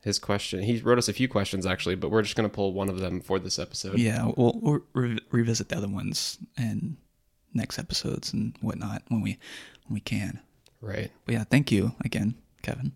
His 0.00 0.18
question. 0.18 0.62
He 0.62 0.78
wrote 0.78 0.98
us 0.98 1.08
a 1.08 1.12
few 1.12 1.28
questions 1.28 1.66
actually, 1.66 1.96
but 1.96 2.10
we're 2.10 2.22
just 2.22 2.36
going 2.36 2.48
to 2.48 2.54
pull 2.54 2.72
one 2.72 2.88
of 2.88 3.00
them 3.00 3.20
for 3.20 3.38
this 3.38 3.58
episode. 3.58 3.98
Yeah, 3.98 4.30
we'll, 4.36 4.58
we'll 4.62 4.80
re- 4.94 5.18
revisit 5.30 5.68
the 5.68 5.76
other 5.76 5.88
ones 5.88 6.38
in 6.56 6.96
next 7.52 7.78
episodes 7.78 8.32
and 8.32 8.56
whatnot 8.60 9.02
when 9.08 9.20
we 9.20 9.38
when 9.86 9.94
we 9.94 10.00
can. 10.00 10.40
Right. 10.80 11.10
But 11.24 11.34
yeah, 11.34 11.44
thank 11.44 11.72
you 11.72 11.94
again, 12.04 12.36
Kevin. 12.62 12.92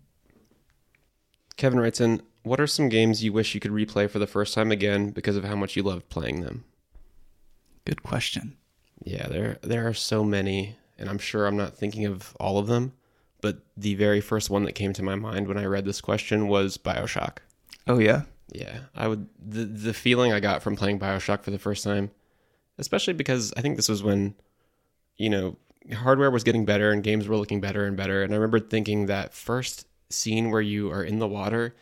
Kevin 1.57 1.79
writes 1.79 1.99
in, 1.99 2.21
what 2.43 2.59
are 2.59 2.67
some 2.67 2.89
games 2.89 3.23
you 3.23 3.33
wish 3.33 3.53
you 3.53 3.59
could 3.59 3.71
replay 3.71 4.09
for 4.09 4.19
the 4.19 4.27
first 4.27 4.53
time 4.53 4.71
again 4.71 5.09
because 5.11 5.35
of 5.35 5.43
how 5.43 5.55
much 5.55 5.75
you 5.75 5.83
loved 5.83 6.09
playing 6.09 6.41
them? 6.41 6.63
Good 7.85 8.01
question. 8.01 8.55
Yeah, 9.03 9.27
there 9.27 9.59
there 9.61 9.87
are 9.87 9.93
so 9.93 10.23
many, 10.23 10.77
and 10.97 11.09
I'm 11.09 11.17
sure 11.17 11.45
I'm 11.45 11.57
not 11.57 11.75
thinking 11.75 12.05
of 12.05 12.35
all 12.39 12.57
of 12.57 12.67
them. 12.67 12.93
But 13.43 13.57
the 13.75 13.95
very 13.95 14.21
first 14.21 14.49
one 14.49 14.63
that 14.63 14.71
came 14.71 14.93
to 14.93 15.03
my 15.03 15.15
mind 15.15 15.49
when 15.49 15.57
I 15.57 15.65
read 15.65 15.83
this 15.83 15.99
question 15.99 16.47
was 16.47 16.77
Bioshock. 16.77 17.39
Oh 17.85 17.99
yeah. 17.99 18.21
Yeah, 18.53 18.79
I 18.95 19.09
would 19.09 19.27
the 19.37 19.65
the 19.65 19.93
feeling 19.93 20.31
I 20.31 20.39
got 20.39 20.63
from 20.63 20.77
playing 20.77 20.97
BioShock 20.97 21.43
for 21.43 21.51
the 21.51 21.59
first 21.59 21.83
time, 21.83 22.11
especially 22.77 23.15
because 23.15 23.53
I 23.57 23.61
think 23.61 23.75
this 23.75 23.89
was 23.89 24.01
when 24.01 24.35
you 25.17 25.29
know, 25.29 25.57
hardware 25.93 26.31
was 26.31 26.45
getting 26.45 26.63
better 26.63 26.91
and 26.91 27.03
games 27.03 27.27
were 27.27 27.35
looking 27.35 27.59
better 27.59 27.85
and 27.85 27.97
better 27.97 28.23
and 28.23 28.31
I 28.31 28.37
remember 28.37 28.61
thinking 28.61 29.07
that 29.07 29.33
first 29.33 29.87
scene 30.09 30.49
where 30.49 30.61
you 30.61 30.89
are 30.91 31.03
in 31.03 31.19
the 31.19 31.27
water 31.27 31.75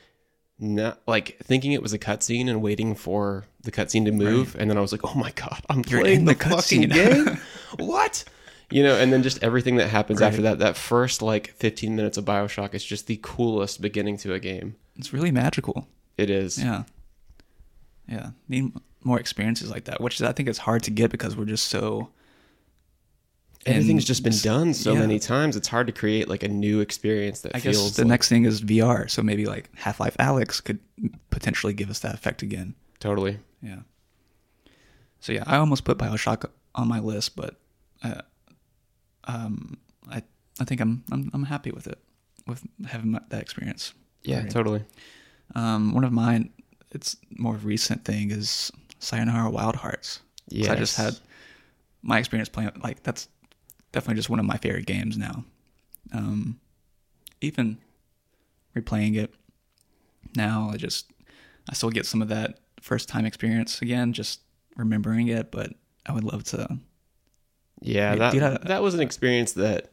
not 0.58 1.00
like 1.06 1.38
thinking 1.44 1.74
it 1.74 1.84
was 1.84 1.94
a 1.94 2.00
cutscene 2.00 2.50
and 2.50 2.64
waiting 2.64 2.96
for 2.96 3.46
the 3.62 3.72
cutscene 3.72 4.06
to 4.06 4.12
move 4.12 4.56
and 4.58 4.68
then 4.68 4.78
I 4.80 4.82
was 4.82 4.92
like, 4.92 5.02
"Oh 5.04 5.14
my 5.14 5.32
god, 5.32 5.62
I'm 5.70 5.84
You're 5.88 6.02
playing 6.02 6.22
in 6.22 6.26
the, 6.26 6.34
the 6.34 6.44
fucking 6.44 6.90
cutscene." 6.90 6.94
game." 6.94 7.42
what? 7.78 8.24
You 8.72 8.84
know, 8.84 8.96
and 8.98 9.12
then 9.12 9.24
just 9.24 9.42
everything 9.44 9.76
that 9.78 9.90
happens 9.90 10.22
Right. 10.22 10.28
after 10.28 10.42
that 10.44 10.60
that 10.60 10.76
first 10.78 11.22
like 11.22 11.52
15 11.58 11.96
minutes 11.96 12.18
of 12.18 12.26
BioShock 12.26 12.74
is 12.74 12.84
just 12.84 13.08
the 13.08 13.20
coolest 13.22 13.82
beginning 13.82 14.18
to 14.18 14.34
a 14.34 14.40
game. 14.40 14.76
It's 14.98 15.12
really 15.14 15.32
magical. 15.32 15.88
It 16.18 16.30
is. 16.30 16.58
Yeah. 16.58 16.84
Yeah. 18.08 18.32
Need 18.50 18.74
more 19.04 19.20
experiences 19.20 19.70
like 19.72 19.86
that, 19.86 20.00
which 20.02 20.22
I 20.22 20.32
think 20.32 20.48
is 20.50 20.60
hard 20.60 20.84
to 20.84 20.92
get 20.92 21.12
because 21.12 21.36
we're 21.36 21.46
just 21.46 21.68
so 21.68 22.10
Everything's 23.64 24.06
just 24.06 24.24
been 24.24 24.34
done 24.42 24.74
so 24.74 24.94
yeah. 24.94 25.00
many 25.02 25.20
times. 25.20 25.56
It's 25.56 25.68
hard 25.68 25.86
to 25.86 25.94
create 25.94 26.28
like 26.28 26.42
a 26.42 26.48
new 26.48 26.80
experience 26.80 27.42
that 27.42 27.56
I 27.56 27.60
feels 27.60 27.78
guess 27.78 27.96
the 27.96 28.02
like- 28.02 28.10
next 28.10 28.30
thing 28.30 28.46
is 28.46 28.60
VR. 28.62 29.08
So 29.08 29.22
maybe 29.22 29.46
like 29.46 29.70
Half 29.76 30.00
Life 30.00 30.18
Alyx 30.18 30.64
could 30.64 30.80
potentially 31.30 31.74
give 31.74 31.90
us 31.92 32.00
that 32.00 32.16
effect 32.16 32.42
again. 32.42 32.74
totally. 33.00 33.38
Yeah. 33.62 33.82
So 35.20 35.32
yeah, 35.34 35.44
I 35.46 35.58
almost 35.58 35.84
put 35.84 36.00
Bioshock 36.00 36.46
on 36.74 36.88
my 36.88 37.00
list, 37.00 37.36
but 37.36 37.56
uh, 38.04 38.22
um, 39.26 39.78
I 40.10 40.24
I 40.60 40.64
think 40.66 40.82
I'm 40.82 41.04
I'm 41.12 41.30
I'm 41.34 41.44
happy 41.44 41.72
with 41.72 41.88
it, 41.88 42.00
with 42.48 42.64
having 42.88 43.12
my, 43.12 43.22
that 43.30 43.42
experience. 43.42 43.94
Yeah, 44.24 44.42
Right. 44.42 44.50
totally. 44.50 44.84
Um, 45.56 45.94
one 45.94 46.04
of 46.04 46.12
mine, 46.12 46.52
it's 46.92 47.18
more 47.38 47.56
recent 47.56 48.06
thing 48.06 48.32
is 48.32 48.72
Sayonara 49.00 49.50
Wild 49.50 49.76
Hearts. 49.76 50.22
Yeah, 50.50 50.74
I 50.74 50.76
just 50.76 50.98
had 50.98 51.16
my 52.02 52.20
experience 52.20 52.50
playing 52.50 52.72
like 52.84 53.04
that's 53.04 53.28
definitely 53.92 54.16
just 54.16 54.30
one 54.30 54.40
of 54.40 54.46
my 54.46 54.58
favorite 54.58 54.86
games 54.86 55.18
now. 55.18 55.44
Um, 56.14 56.60
even 57.42 57.78
replaying 58.76 59.18
it 59.18 59.34
now, 60.36 60.70
I 60.72 60.78
just 60.78 61.12
I 61.70 61.74
still 61.74 61.90
get 61.90 62.06
some 62.06 62.22
of 62.22 62.28
that 62.30 62.60
first 62.82 63.10
time 63.10 63.26
experience 63.26 63.82
again, 63.82 64.14
just 64.14 64.42
remembering 64.76 65.28
it. 65.28 65.52
But 65.52 65.74
I 66.06 66.14
would 66.14 66.24
love 66.24 66.44
to. 66.46 66.78
Yeah, 67.82 68.16
that 68.16 68.32
dude, 68.34 68.44
I- 68.44 68.58
that 68.66 68.82
was 68.82 68.94
an 68.94 69.00
experience 69.02 69.54
that 69.54 69.90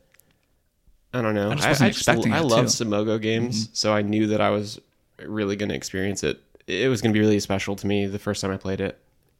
I 1.14 1.22
don't 1.22 1.34
know. 1.34 1.50
I 1.50 1.54
just 1.54 1.68
wasn't 1.68 1.90
expecting 1.90 2.32
I 2.32 2.40
love 2.40 2.68
too. 2.70 2.84
Mm-hmm. 2.84 3.18
Games, 3.22 3.70
so 3.72 3.92
I 3.94 4.02
knew 4.02 4.26
that 4.28 4.40
I 4.40 4.50
was 4.50 4.78
really 5.24 5.56
going 5.56 5.70
to 5.70 5.74
experience 5.74 6.22
it. 6.22 6.40
It 6.66 6.88
was 6.90 7.00
going 7.00 7.12
to 7.12 7.18
be 7.18 7.20
really 7.24 7.40
special 7.40 7.76
to 7.76 7.86
me 7.86 8.06
the 8.06 8.18
first 8.18 8.42
time 8.42 8.50
I 8.50 8.58
played 8.58 8.80
it, 8.82 8.98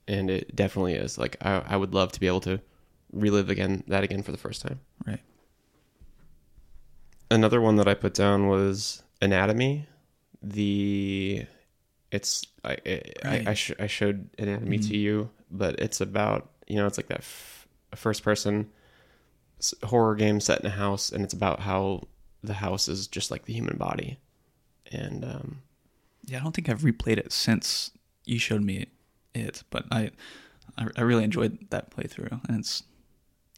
and 0.09 0.31
it 0.31 0.57
definitely 0.57 0.95
is. 0.95 1.19
Like 1.19 1.37
I, 1.43 1.63
I 1.67 1.77
would 1.77 1.93
love 1.93 2.11
to 2.13 2.21
be 2.21 2.27
able 2.27 2.41
to 2.41 2.59
relive 3.13 3.51
again 3.51 3.85
that 3.89 4.03
again 4.03 4.23
for 4.23 4.33
the 4.33 4.39
first 4.39 4.63
time. 4.63 4.81
Right. 5.07 5.21
Another 7.31 7.61
one 7.61 7.77
that 7.77 7.87
I 7.89 7.95
put 7.95 8.15
down 8.15 8.49
was 8.49 9.03
Anatomy. 9.21 9.87
The 10.43 11.45
it's 12.11 12.45
I 12.65 12.71
I, 12.71 12.75
Right. 12.75 13.13
Mm-hmm. 13.25 13.49
I, 13.49 13.55
sh- 13.55 13.73
I 13.79 13.87
showed 13.87 14.31
Anatomy 14.39 14.79
to 14.79 14.97
you, 14.97 15.29
but 15.51 15.79
it's 15.79 16.01
about 16.01 16.49
you 16.67 16.77
know 16.77 16.87
it's 16.87 16.97
like 16.97 17.09
that 17.09 17.19
f- 17.21 17.58
first 17.97 18.23
person 18.23 18.71
horror 19.85 20.15
game 20.15 20.41
set 20.41 20.61
in 20.61 20.67
a 20.67 20.71
house, 20.71 21.11
and 21.11 21.25
it's 21.25 21.35
about 21.35 21.61
how 21.61 22.03
the 22.43 22.55
house 22.55 22.89
is 22.89 23.07
just 23.09 23.31
like 23.31 23.45
the 23.47 23.53
human 23.53 23.77
body, 23.77 24.19
and 24.93 25.25
um, 25.25 25.63
Yeah, 26.25 26.39
I 26.39 26.43
don't 26.43 26.55
think 26.55 26.69
I've 26.69 26.83
replayed 26.83 27.19
it 27.19 27.33
since 27.33 27.91
you 28.25 28.39
showed 28.39 28.63
me 28.63 28.87
it, 29.35 29.63
but 29.71 29.85
I 29.91 30.11
I, 30.77 30.87
I 30.97 31.01
really 31.03 31.25
enjoyed 31.25 31.59
that 31.71 31.91
playthrough, 31.91 32.41
and 32.49 32.59
it's 32.61 32.85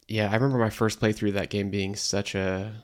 yeah, 0.07 0.29
I 0.29 0.33
remember 0.33 0.57
my 0.57 0.69
first 0.71 0.99
playthrough 0.99 1.29
of 1.29 1.33
that 1.35 1.49
game 1.51 1.69
being 1.69 1.95
such 1.95 2.33
a 2.35 2.83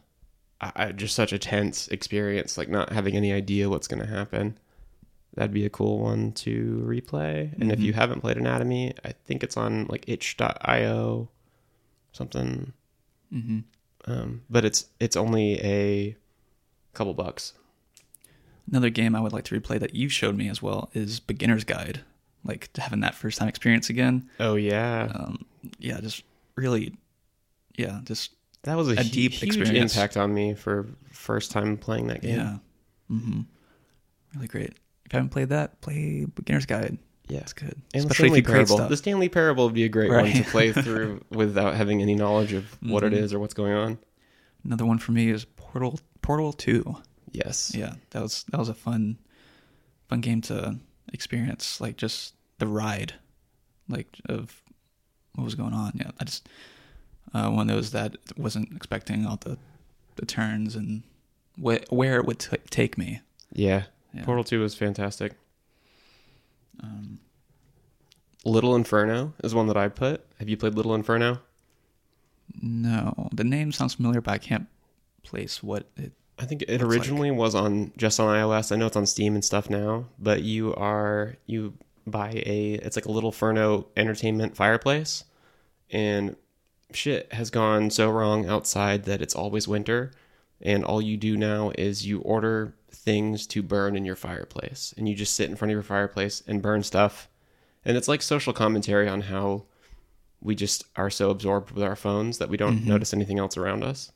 I, 0.59 0.91
just 0.91 1.13
such 1.15 1.33
a 1.33 1.39
tense 1.39 1.87
experience, 1.89 2.57
like 2.57 2.67
not 2.69 2.91
having 2.91 3.15
any 3.15 3.31
idea 3.31 3.69
what's 3.69 3.87
going 3.87 3.99
to 4.01 4.07
happen. 4.07 4.57
That'd 5.35 5.53
be 5.53 5.65
a 5.65 5.69
cool 5.69 5.99
one 5.99 6.31
to 6.33 6.83
replay. 6.83 7.53
And 7.61 7.71
if 7.71 7.77
Mhm. 7.79 7.83
you 7.83 7.93
haven't 7.93 8.21
played 8.21 8.37
Anatomy, 8.37 8.95
I 9.05 9.11
think 9.11 9.43
it's 9.43 9.55
on 9.55 9.85
like 9.85 10.05
itch.io 10.09 11.29
something. 12.17 12.73
hmm 13.31 13.59
Um, 14.05 14.41
but 14.49 14.65
it's 14.65 14.87
it's 14.99 15.15
only 15.15 15.59
a 15.61 16.15
couple 16.93 17.13
bucks. 17.13 17.53
Another 18.69 18.89
game 18.89 19.15
I 19.15 19.21
would 19.21 19.31
like 19.31 19.45
to 19.45 19.59
replay 19.59 19.79
that 19.79 19.95
you 19.95 20.09
showed 20.09 20.35
me 20.35 20.49
as 20.49 20.61
well 20.61 20.89
is 20.93 21.19
Beginner's 21.21 21.63
Guide. 21.63 22.01
Like 22.43 22.69
having 22.77 22.99
that 23.01 23.15
first 23.15 23.37
time 23.37 23.47
experience 23.47 23.89
again. 23.89 24.29
Oh 24.39 24.55
yeah. 24.55 25.09
Um, 25.13 25.45
yeah, 25.79 25.99
just 26.01 26.23
really, 26.55 26.95
yeah, 27.77 28.01
just 28.03 28.31
that 28.63 28.75
was 28.75 28.89
a, 28.89 28.93
a 28.93 29.03
deep 29.03 29.33
huge 29.33 29.43
experience. 29.59 29.95
impact 29.95 30.17
on 30.17 30.33
me 30.33 30.53
for 30.53 30.85
first 31.11 31.51
time 31.51 31.77
playing 31.77 32.07
that 32.07 32.21
game. 32.21 32.35
yeah, 32.37 32.57
hmm 33.07 33.41
really 34.35 34.47
great. 34.47 34.71
If 35.05 35.13
you 35.13 35.17
haven't 35.17 35.29
played 35.29 35.49
that, 35.49 35.79
play 35.81 36.25
Beginner's 36.25 36.65
Guide. 36.65 36.97
Yeah. 37.29 37.39
It's 37.39 37.53
good, 37.53 37.75
And 37.93 38.03
the 38.03 38.07
especially 38.09 38.09
if 38.09 38.15
Stanley 38.15 38.37
you 38.39 38.43
Parable. 38.67 38.87
The 38.89 38.97
Stanley 38.97 39.29
Parable 39.29 39.65
would 39.65 39.73
be 39.73 39.83
a 39.83 39.89
great 39.89 40.09
one 40.11 40.31
to 40.31 40.43
play 40.43 40.71
through 40.83 41.23
without 41.29 41.75
having 41.75 42.01
any 42.01 42.15
knowledge 42.15 42.53
of 42.53 42.77
what 42.81 43.03
it 43.03 43.11
Mhm. 43.13 43.17
is 43.17 43.33
or 43.33 43.39
what's 43.39 43.53
going 43.53 43.73
on. 43.73 43.97
Another 44.63 44.85
one 44.85 44.97
for 44.97 45.11
me 45.11 45.29
is 45.29 45.45
Portal 45.45 45.99
Portal 46.21 46.53
Two. 46.53 46.97
Yes. 47.31 47.73
Yeah, 47.75 47.95
that 48.11 48.21
was 48.21 48.45
that 48.51 48.57
was 48.57 48.69
a 48.69 48.73
fun 48.73 49.17
fun 50.07 50.21
game 50.21 50.41
to 50.41 50.77
experience. 51.13 51.79
Like 51.81 51.97
just 51.97 52.33
the 52.59 52.67
ride, 52.67 53.13
like 53.89 54.07
of 54.29 54.61
what 55.35 55.43
was 55.43 55.55
going 55.55 55.73
on. 55.73 55.91
Yeah, 55.95 56.11
I 56.19 56.23
just 56.23 56.47
uh, 57.33 57.49
one 57.49 57.69
of 57.69 57.75
those 57.75 57.91
that 57.91 58.15
wasn't 58.37 58.73
expecting 58.75 59.25
all 59.25 59.37
the 59.37 59.57
the 60.15 60.25
turns 60.25 60.75
and 60.75 61.03
wh- 61.61 61.83
where 61.91 62.15
it 62.17 62.25
would 62.25 62.39
t- 62.39 62.57
take 62.69 62.97
me. 62.97 63.19
Yeah. 63.53 63.83
Yeah. 64.13 64.23
Portal 64.23 64.43
2 64.45 64.61
was 64.61 64.73
fantastic. 64.73 65.33
Um, 66.83 67.19
Little 68.45 68.75
Inferno 68.75 69.33
is 69.43 69.53
one 69.55 69.67
that 69.67 69.77
I 69.77 69.87
put. 69.89 70.25
Have 70.39 70.47
you 70.49 70.57
played 70.57 70.75
Little 70.75 70.95
Inferno? 70.95 71.39
no, 72.61 73.29
the 73.33 73.43
name 73.43 73.71
sounds 73.71 73.95
familiar, 73.95 74.21
but 74.21 74.31
I 74.31 74.37
can't 74.37 74.67
place 75.23 75.61
what 75.61 75.89
it. 75.97 76.13
I 76.39 76.45
think 76.45 76.61
it 76.63 76.69
Looks 76.69 76.81
like- 76.83 76.91
originally 76.91 77.31
was 77.31 77.55
on 77.55 77.91
just 77.97 78.19
on 78.19 78.27
iOS. 78.27 78.71
I 78.71 78.75
know 78.77 78.85
it's 78.87 78.95
on 78.95 79.05
Steam 79.05 79.35
and 79.35 79.43
stuff 79.43 79.69
now, 79.69 80.05
but 80.19 80.43
you 80.43 80.73
are 80.75 81.35
you 81.45 81.73
buy 82.05 82.31
a 82.45 82.73
it's 82.75 82.95
like 82.95 83.05
a 83.05 83.11
little 83.11 83.31
Inferno 83.31 83.87
entertainment 83.97 84.55
fireplace 84.55 85.25
and 85.89 86.37
shit 86.93 87.31
has 87.33 87.49
gone 87.49 87.89
so 87.89 88.09
wrong 88.09 88.47
outside 88.47 89.03
that 89.03 89.21
it's 89.21 89.35
always 89.35 89.67
winter 89.67 90.11
and 90.61 90.83
all 90.83 91.01
you 91.01 91.17
do 91.17 91.37
now 91.37 91.71
is 91.77 92.05
you 92.05 92.19
order 92.21 92.73
things 92.91 93.45
to 93.47 93.61
burn 93.61 93.95
in 93.95 94.05
your 94.05 94.15
fireplace. 94.15 94.93
And 94.97 95.07
you 95.07 95.15
just 95.15 95.35
sit 95.35 95.49
in 95.49 95.55
front 95.55 95.71
of 95.71 95.75
your 95.75 95.83
fireplace 95.83 96.43
and 96.47 96.61
burn 96.61 96.83
stuff. 96.83 97.29
And 97.85 97.95
it's 97.95 98.07
like 98.07 98.21
social 98.21 98.53
commentary 98.53 99.07
on 99.07 99.21
how 99.21 99.63
we 100.41 100.55
just 100.55 100.85
are 100.95 101.09
so 101.09 101.29
absorbed 101.29 101.71
with 101.71 101.83
our 101.83 101.95
phones 101.95 102.37
that 102.37 102.49
we 102.49 102.57
don't 102.57 102.85
notice 102.85 103.13
anything 103.13 103.39
else 103.39 103.57
around 103.57 103.83
us. 103.83 104.11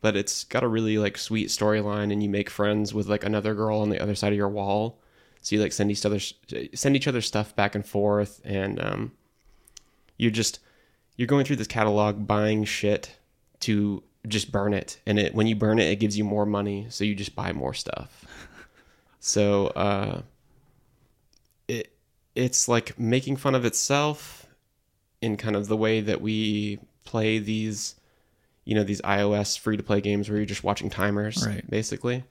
But 0.00 0.16
it's 0.16 0.44
got 0.44 0.62
a 0.62 0.68
really 0.68 0.96
like 0.96 1.18
sweet 1.18 1.48
storyline 1.48 2.12
and 2.12 2.22
you 2.22 2.28
make 2.28 2.48
friends 2.48 2.94
with 2.94 3.06
like 3.06 3.24
another 3.24 3.54
girl 3.54 3.80
on 3.80 3.90
the 3.90 4.00
other 4.00 4.14
side 4.14 4.32
of 4.32 4.38
your 4.38 4.48
wall. 4.48 4.98
So 5.42 5.56
you 5.56 5.62
like 5.62 5.72
send 5.72 5.90
each 5.90 6.04
other 6.04 6.18
send 6.74 6.96
each 6.96 7.08
other 7.08 7.20
stuff 7.20 7.56
back 7.56 7.74
and 7.74 7.84
forth 7.84 8.42
and 8.44 8.78
um 8.78 9.12
you're 10.18 10.30
just 10.30 10.60
you're 11.16 11.26
going 11.26 11.46
through 11.46 11.56
this 11.56 11.66
catalog 11.66 12.26
buying 12.26 12.64
shit 12.64 13.16
to 13.60 14.02
just 14.26 14.52
burn 14.52 14.74
it. 14.74 15.00
And 15.06 15.18
it 15.18 15.34
when 15.34 15.46
you 15.46 15.56
burn 15.56 15.78
it 15.78 15.88
it 15.90 15.96
gives 15.96 16.16
you 16.18 16.24
more 16.24 16.46
money. 16.46 16.86
So 16.90 17.04
you 17.04 17.14
just 17.14 17.34
buy 17.34 17.52
more 17.52 17.74
stuff. 17.74 18.24
So 19.18 19.68
uh 19.68 20.22
it 21.68 21.92
it's 22.34 22.68
like 22.68 22.98
making 22.98 23.36
fun 23.36 23.54
of 23.54 23.64
itself 23.64 24.46
in 25.20 25.36
kind 25.36 25.56
of 25.56 25.68
the 25.68 25.76
way 25.76 26.00
that 26.00 26.20
we 26.20 26.78
play 27.04 27.38
these 27.38 27.96
you 28.64 28.74
know 28.74 28.84
these 28.84 29.00
iOS 29.02 29.58
free 29.58 29.76
to 29.76 29.82
play 29.82 30.00
games 30.00 30.28
where 30.28 30.36
you're 30.38 30.46
just 30.46 30.64
watching 30.64 30.90
timers 30.90 31.46
Right. 31.46 31.68
basically. 31.68 32.24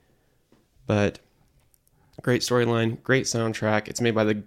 But 0.88 1.20
great 2.22 2.42
storyline 2.42 3.02
great 3.04 3.26
soundtrack. 3.26 3.88
It's 3.88 4.02
made 4.02 4.16
by 4.16 4.24
the 4.26 4.44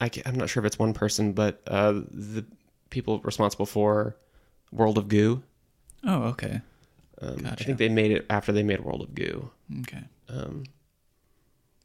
I 0.00 0.10
I'm 0.26 0.34
not 0.36 0.48
sure 0.48 0.62
if 0.62 0.66
it's 0.66 0.78
one 0.78 0.94
person 0.94 1.32
but 1.32 1.62
uh 1.66 1.92
the 2.10 2.44
people 2.90 3.20
responsible 3.20 3.66
for 3.66 4.16
World 4.72 4.98
of 4.98 5.08
Goo 5.08 5.42
Oh, 6.06 6.22
okay, 6.24 6.60
um, 7.20 7.46
I 7.46 7.54
think 7.54 7.78
they 7.78 7.88
made 7.88 8.10
it 8.10 8.26
after 8.30 8.52
they 8.52 8.62
made 8.62 8.80
World 8.80 9.02
of 9.02 9.14
Goo 9.14 9.50
okay. 9.80 10.04
um 10.28 10.64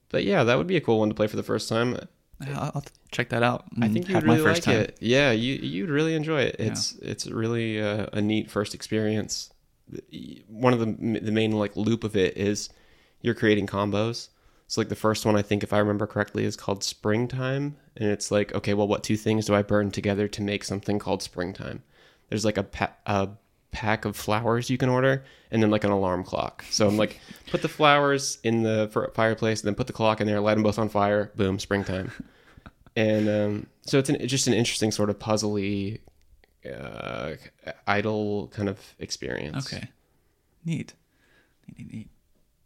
but 0.10 0.24
yeah, 0.24 0.44
that 0.44 0.58
would 0.58 0.68
be 0.68 0.76
a 0.76 0.82
cool 0.82 1.00
one 1.00 1.10
to 1.10 1.16
play 1.16 1.28
for 1.28 1.38
the 1.38 1.44
first 1.44 1.70
time. 1.70 1.98
I'll, 2.48 2.72
I'll 2.76 2.84
check 3.12 3.30
that 3.30 3.44
out. 3.44 3.66
I 3.82 3.88
think 3.90 4.10
you'd 4.10 4.24
really 4.24 4.42
first 4.42 4.66
like 4.68 4.76
time. 4.76 4.84
it. 4.84 4.98
Yeah, 5.00 5.32
you 5.32 5.56
you'd 5.56 5.90
really 5.90 6.16
enjoy 6.16 6.42
it. 6.42 6.56
It's 6.58 6.94
it's 7.02 7.28
really 7.28 7.82
uh, 7.82 8.08
a 8.14 8.22
neat 8.22 8.50
first 8.50 8.74
experience. 8.74 9.52
One 10.48 10.74
of 10.74 10.80
the 10.80 11.20
the 11.20 11.32
main 11.32 11.52
like 11.52 11.76
loop 11.76 12.04
of 12.04 12.16
it 12.16 12.38
is 12.38 12.70
you're 13.22 13.36
creating 13.36 13.68
combos. 13.68 14.30
So 14.68 14.82
like 14.82 14.90
the 14.90 14.96
first 14.96 15.26
one 15.26 15.36
I 15.36 15.42
think 15.42 15.64
if 15.64 15.74
I 15.74 15.80
remember 15.80 16.06
correctly 16.06 16.46
is 16.46 16.56
called 16.56 16.84
Springtime 16.84 17.76
and 17.98 18.10
it's 18.10 18.32
like 18.32 18.54
okay, 18.54 18.74
well 18.74 18.88
what 18.88 19.04
two 19.04 19.18
things 19.18 19.46
do 19.46 19.56
I 19.56 19.62
burn 19.62 19.92
together 19.92 20.28
to 20.28 20.42
make 20.42 20.64
something 20.64 20.98
called 20.98 21.22
Springtime? 21.22 21.84
There's 22.30 22.46
like 22.46 22.58
a 22.58 22.64
pa- 22.64 22.96
a 23.06 23.30
pack 23.72 24.06
of 24.06 24.16
flowers 24.16 24.70
you 24.70 24.78
can 24.78 24.90
order 24.90 25.24
and 25.52 25.62
then 25.62 25.70
like 25.70 25.84
an 25.84 25.92
alarm 25.92 26.24
clock. 26.24 26.64
So 26.70 26.88
I'm 26.88 26.98
like 26.98 27.20
put 27.48 27.62
the 27.62 27.70
flowers 27.70 28.40
in 28.44 28.64
the 28.64 28.90
fireplace 29.14 29.62
and 29.62 29.68
then 29.68 29.76
put 29.76 29.88
the 29.88 29.94
clock 29.94 30.22
in 30.22 30.28
there, 30.28 30.40
light 30.40 30.56
them 30.56 30.64
both 30.64 30.80
on 30.80 30.90
fire, 30.90 31.32
boom, 31.36 31.60
springtime 31.60 32.12
and 32.96 33.30
um, 33.30 33.68
so 33.84 33.98
it's, 33.98 34.10
an, 34.10 34.16
it's 34.18 34.30
just 34.32 34.48
an 34.48 34.54
interesting 34.54 34.92
sort 34.92 35.10
of 35.10 35.18
puzzly, 35.20 36.00
uh, 36.70 37.34
idle 37.88 38.52
kind 38.54 38.68
of 38.68 38.80
experience. 39.00 39.74
Okay. 39.74 39.88
Neat. 40.66 40.94
Neat, 41.68 41.78
neat, 41.78 41.94
neat. 41.94 42.10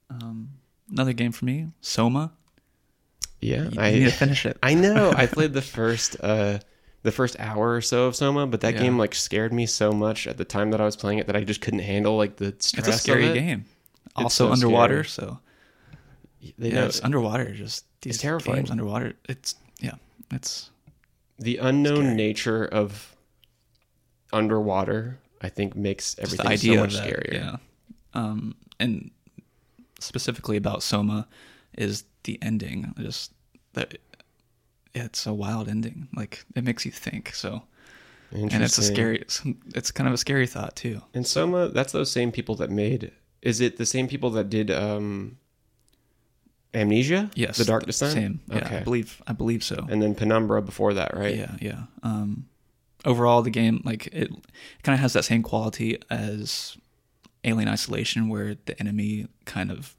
Um, 0.09 0.49
another 0.91 1.13
game 1.13 1.31
for 1.31 1.45
me, 1.45 1.67
Soma. 1.81 2.31
Yeah, 3.41 3.69
You, 3.69 3.79
I 3.79 3.89
you 3.89 3.99
need 3.99 4.05
to 4.05 4.11
finish 4.11 4.45
it. 4.45 4.57
I 4.63 4.73
know. 4.73 5.13
I 5.15 5.25
played 5.27 5.53
the 5.53 5.61
first 5.61 6.17
uh, 6.21 6.59
the 7.03 7.11
first 7.11 7.35
hour 7.39 7.73
or 7.75 7.81
so 7.81 8.05
of 8.05 8.15
Soma, 8.15 8.47
but 8.47 8.61
that 8.61 8.73
Yeah. 8.75 8.81
game 8.81 8.97
like 8.97 9.13
scared 9.15 9.53
me 9.53 9.65
so 9.65 9.91
much 9.91 10.25
at 10.27 10.37
the 10.37 10.45
time 10.45 10.71
that 10.71 10.81
I 10.81 10.85
was 10.85 10.95
playing 10.95 11.19
it 11.19 11.27
that 11.27 11.35
I 11.35 11.43
just 11.43 11.61
couldn't 11.61 11.79
handle 11.81 12.17
like 12.17 12.37
the 12.37 12.55
stress. 12.59 12.87
it's 12.87 12.97
a 12.97 12.99
scary 12.99 13.25
it. 13.27 13.33
game. 13.35 13.65
Also 14.15 14.47
so 14.47 14.51
underwater, 14.51 15.03
scary. 15.03 15.27
so 15.29 15.39
They 16.57 16.69
yeah, 16.69 16.75
know 16.75 16.85
it's 16.85 17.03
underwater. 17.03 17.53
Just 17.53 17.85
these 18.01 18.17
terrifying. 18.17 18.57
games 18.57 18.71
underwater. 18.71 19.13
It's 19.29 19.55
yeah, 19.79 19.95
it's 20.31 20.69
the 21.39 21.57
unknown 21.57 22.03
scary. 22.03 22.15
nature 22.15 22.65
of 22.65 23.15
underwater. 24.31 25.19
I 25.41 25.49
think 25.49 25.75
makes 25.75 26.15
everything 26.19 26.57
so 26.57 26.75
much 26.77 26.93
that, 26.93 27.07
scarier. 27.07 27.33
Yeah. 27.33 27.55
Um, 28.13 28.55
and 28.79 29.11
specifically 29.99 30.55
about 30.57 30.83
Soma 30.83 31.27
is 31.77 32.05
the 32.23 32.39
ending. 32.41 32.93
Just 32.97 33.33
that 33.73 33.97
it's 34.93 35.25
a 35.25 35.33
wild 35.33 35.67
ending. 35.67 36.07
Like 36.15 36.45
it 36.55 36.63
makes 36.63 36.85
you 36.85 36.91
think. 36.91 37.33
So 37.33 37.63
and 38.31 38.51
it's 38.63 38.77
a 38.77 38.83
scary. 38.83 39.17
It's, 39.19 39.41
it's 39.75 39.91
kind 39.91 40.07
of 40.07 40.13
a 40.13 40.17
scary 40.17 40.47
thought 40.47 40.75
too. 40.75 41.01
And 41.13 41.25
Soma, 41.27 41.69
that's 41.69 41.91
those 41.91 42.11
same 42.11 42.31
people 42.31 42.55
that 42.55 42.69
made. 42.69 43.11
Is 43.41 43.61
it 43.61 43.77
the 43.77 43.85
same 43.85 44.07
people 44.07 44.29
that 44.31 44.49
did 44.49 44.71
um, 44.71 45.37
Amnesia? 46.73 47.29
Yes, 47.35 47.57
The 47.57 47.65
Dark 47.65 47.85
Descent. 47.85 48.13
Same. 48.13 48.39
Yeah, 48.47 48.57
Okay. 48.57 48.77
I 48.77 48.83
believe. 48.83 49.21
I 49.27 49.33
believe 49.33 49.63
so. 49.63 49.85
And 49.89 50.01
then 50.01 50.15
Penumbra 50.15 50.61
before 50.61 50.93
that, 50.93 51.15
right? 51.15 51.35
Yeah, 51.35 51.55
yeah. 51.59 51.83
Um, 52.01 52.47
overall, 53.05 53.41
the 53.41 53.49
game 53.51 53.81
like 53.83 54.07
it 54.07 54.31
kind 54.81 54.93
of 54.95 54.99
has 54.99 55.13
that 55.13 55.25
same 55.25 55.43
quality 55.43 56.01
as 56.09 56.77
Alien 57.43 57.69
Isolation, 57.69 58.29
where 58.29 58.55
the 58.65 58.79
enemy 58.79 59.27
kind 59.45 59.69
of 59.71 59.95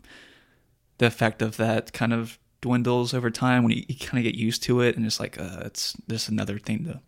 the 0.98 1.06
effect 1.06 1.42
of 1.42 1.56
that 1.58 1.92
kind 1.92 2.12
of 2.12 2.38
dwindles 2.64 3.12
over 3.12 3.30
time 3.30 3.62
when 3.62 3.72
you, 3.72 3.84
you 3.88 3.94
kind 3.96 4.18
of 4.18 4.24
get 4.24 4.34
used 4.40 4.62
to 4.62 4.80
it, 4.80 4.96
and 4.96 5.04
it's 5.04 5.20
like 5.20 5.38
uh, 5.38 5.60
it's 5.66 5.94
just 6.08 6.30
another 6.30 6.58
thing 6.58 6.84
to 6.86 7.00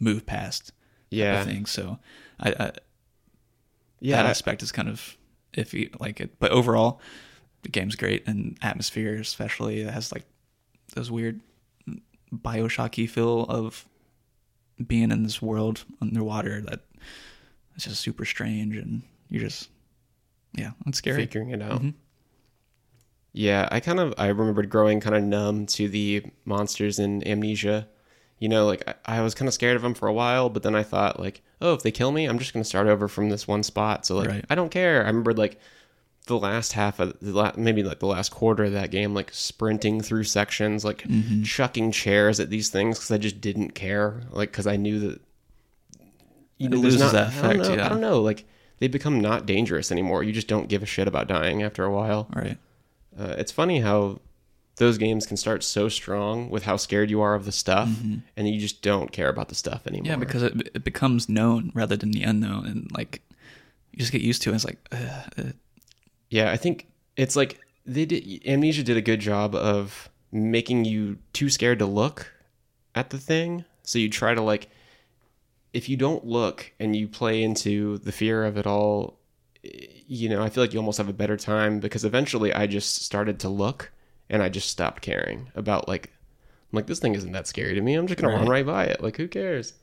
move 0.00 0.26
past. 0.26 0.72
Yeah. 1.10 1.44
thing. 1.44 1.66
So, 1.66 1.98
I, 2.40 2.50
I 2.58 2.72
Yeah. 4.00 4.16
that 4.16 4.26
aspect 4.26 4.62
is 4.64 4.72
kind 4.72 4.88
of 4.88 5.16
iffy, 5.54 5.88
like 6.00 6.20
it. 6.20 6.38
But 6.40 6.50
overall, 6.50 7.00
the 7.62 7.68
game's 7.68 7.94
great, 7.94 8.26
and 8.26 8.58
atmosphere 8.62 9.14
especially 9.16 9.80
it 9.82 9.90
has 9.94 10.10
like 10.12 10.24
those 10.94 11.10
weird 11.10 11.40
Bioshocky 12.34 13.08
feel 13.08 13.44
of 13.44 13.86
being 14.84 15.12
in 15.12 15.22
this 15.22 15.40
world 15.40 15.84
underwater 16.02 16.60
that 16.62 16.80
it's 17.76 17.84
just 17.84 18.00
super 18.00 18.24
strange, 18.24 18.76
and 18.76 19.02
you're 19.30 19.42
just 19.48 19.68
yeah, 20.54 20.72
it's 20.86 20.98
scary. 20.98 21.18
figuring 21.18 21.50
it 21.50 21.62
out. 21.62 21.80
Mhm. 21.82 21.94
Yeah, 23.38 23.68
I 23.70 23.80
kind 23.80 24.00
of 24.00 24.14
I 24.16 24.28
remembered 24.28 24.70
growing 24.70 24.98
kind 25.00 25.14
of 25.14 25.22
numb 25.22 25.66
to 25.66 25.88
the 25.88 26.24
monsters 26.46 26.98
in 26.98 27.26
Amnesia. 27.28 27.86
You 28.38 28.48
know, 28.48 28.64
like 28.66 28.82
I, 29.06 29.18
I 29.18 29.20
was 29.20 29.34
kind 29.34 29.46
of 29.46 29.52
scared 29.54 29.76
of 29.76 29.82
them 29.82 29.92
for 29.94 30.08
a 30.08 30.12
while, 30.12 30.48
but 30.48 30.62
then 30.62 30.74
I 30.74 30.82
thought 30.82 31.20
like, 31.20 31.42
oh, 31.60 31.74
if 31.74 31.82
they 31.82 31.90
kill 31.90 32.12
me, 32.12 32.24
I'm 32.24 32.38
just 32.38 32.52
gonna 32.54 32.64
start 32.64 32.86
over 32.86 33.08
from 33.08 33.28
this 33.28 33.46
one 33.46 33.62
spot. 33.62 34.06
So 34.06 34.16
like, 34.16 34.28
Right. 34.28 34.44
I 34.48 34.54
don't 34.54 34.70
care. 34.70 35.02
I 35.04 35.06
remembered 35.08 35.36
like 35.38 35.60
the 36.26 36.38
last 36.38 36.72
half 36.72 36.98
of 36.98 37.14
the 37.20 37.32
la- 37.32 37.52
maybe 37.56 37.82
like 37.82 37.98
the 38.00 38.06
last 38.06 38.30
quarter 38.30 38.64
of 38.64 38.72
that 38.72 38.90
game, 38.90 39.12
like 39.14 39.30
sprinting 39.34 40.00
through 40.00 40.24
sections, 40.24 40.82
like 40.84 41.02
Mm-hmm. 41.02 41.42
chucking 41.42 41.92
chairs 41.92 42.40
at 42.40 42.48
these 42.50 42.70
things 42.70 42.98
because 42.98 43.10
I 43.10 43.18
just 43.18 43.40
didn't 43.42 43.72
care, 43.74 44.22
like 44.30 44.50
because 44.50 44.66
I 44.66 44.76
knew 44.76 44.98
that 45.00 45.20
you 46.58 46.70
know, 46.70 46.78
loses 46.78 47.00
not, 47.00 47.12
that 47.12 47.44
I 47.44 47.52
don't 47.52 47.62
know, 47.68 47.74
yeah. 47.74 47.84
I 47.86 47.88
don't 47.90 48.00
know, 48.00 48.22
like 48.22 48.44
they 48.78 48.88
become 48.88 49.20
not 49.20 49.44
dangerous 49.46 49.92
anymore. 49.92 50.22
You 50.22 50.32
just 50.32 50.48
don't 50.48 50.68
give 50.68 50.82
a 50.82 50.86
shit 50.86 51.06
about 51.06 51.28
dying 51.28 51.62
after 51.62 51.84
a 51.84 51.90
while. 51.92 52.28
Right. 52.34 52.56
Uh, 53.18 53.34
it's 53.38 53.52
funny 53.52 53.80
how 53.80 54.20
those 54.76 54.98
games 54.98 55.26
can 55.26 55.36
start 55.36 55.64
so 55.64 55.88
strong 55.88 56.50
with 56.50 56.64
how 56.64 56.76
scared 56.76 57.10
you 57.10 57.20
are 57.22 57.34
of 57.34 57.46
the 57.46 57.52
stuff, 57.52 57.88
and 58.36 58.48
you 58.48 58.60
just 58.60 58.82
don't 58.82 59.10
care 59.10 59.28
about 59.28 59.48
the 59.48 59.54
stuff 59.54 59.86
anymore. 59.86 60.04
Mm-hmm. 60.04 60.20
Yeah, 60.20 60.26
because 60.26 60.42
it, 60.42 60.70
it 60.74 60.84
becomes 60.84 61.28
known 61.28 61.72
rather 61.74 61.96
than 61.96 62.10
the 62.10 62.22
unknown, 62.22 62.66
and 62.66 62.90
like 62.92 63.22
you 63.92 63.98
just 63.98 64.12
get 64.12 64.20
used 64.20 64.42
to 64.42 64.52
it. 64.52 64.54
It's 64.54 64.64
like 64.64 64.78
uh, 64.92 65.22
uh, 65.38 65.52
yeah, 66.28 66.52
I 66.52 66.56
think 66.56 66.88
it's 67.16 67.36
like 67.36 67.58
they 67.86 68.04
did. 68.04 68.46
Amnesia 68.46 68.82
did 68.82 68.96
a 68.96 69.02
good 69.02 69.20
job 69.20 69.54
of 69.54 70.10
making 70.30 70.84
you 70.84 71.18
too 71.32 71.48
scared 71.48 71.78
to 71.78 71.86
look 71.86 72.30
at 72.94 73.10
the 73.10 73.18
thing, 73.18 73.64
so 73.82 73.98
you 73.98 74.10
try 74.10 74.34
to 74.34 74.42
like. 74.42 74.68
If 75.72 75.90
you 75.90 75.96
don't 75.98 76.24
look 76.24 76.72
and 76.80 76.96
you 76.96 77.06
play 77.06 77.42
into 77.42 77.98
the 77.98 78.12
fear 78.12 78.44
of 78.44 78.56
it 78.56 78.66
all, 78.66 79.18
you 80.06 80.28
know, 80.28 80.42
I 80.42 80.48
feel 80.48 80.62
like 80.62 80.72
you 80.72 80.78
almost 80.78 80.98
have 80.98 81.08
a 81.08 81.12
better 81.12 81.36
time 81.36 81.80
because 81.80 82.04
eventually 82.04 82.52
I 82.52 82.66
just 82.66 83.02
started 83.02 83.40
to 83.40 83.48
look 83.48 83.90
and 84.30 84.42
I 84.42 84.48
just 84.48 84.70
stopped 84.70 85.02
caring 85.02 85.50
about 85.54 85.88
like 85.88 86.10
I'm 86.72 86.76
like 86.76 86.86
this 86.86 86.98
thing 87.00 87.14
isn't 87.14 87.32
that 87.32 87.46
scary 87.46 87.74
to 87.74 87.80
me. 87.80 87.94
I'm 87.94 88.06
just 88.06 88.20
gonna 88.20 88.34
run 88.34 88.48
Right. 88.48 88.64
by 88.66 88.84
it. 88.84 89.02
Like 89.02 89.16
who 89.16 89.28
cares? 89.28 89.74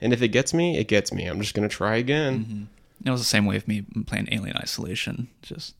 And 0.00 0.12
if 0.12 0.22
it 0.22 0.28
gets 0.28 0.52
me, 0.52 0.78
it 0.78 0.88
gets 0.88 1.12
me. 1.12 1.26
I'm 1.26 1.40
just 1.40 1.54
gonna 1.54 1.68
try 1.68 1.96
again. 1.96 2.68
It 3.04 3.10
was 3.10 3.20
the 3.20 3.24
same 3.26 3.46
way 3.46 3.56
with 3.56 3.66
me 3.68 3.82
playing 4.06 4.28
Alien 4.32 4.56
Isolation. 4.56 5.28
Just 5.42 5.74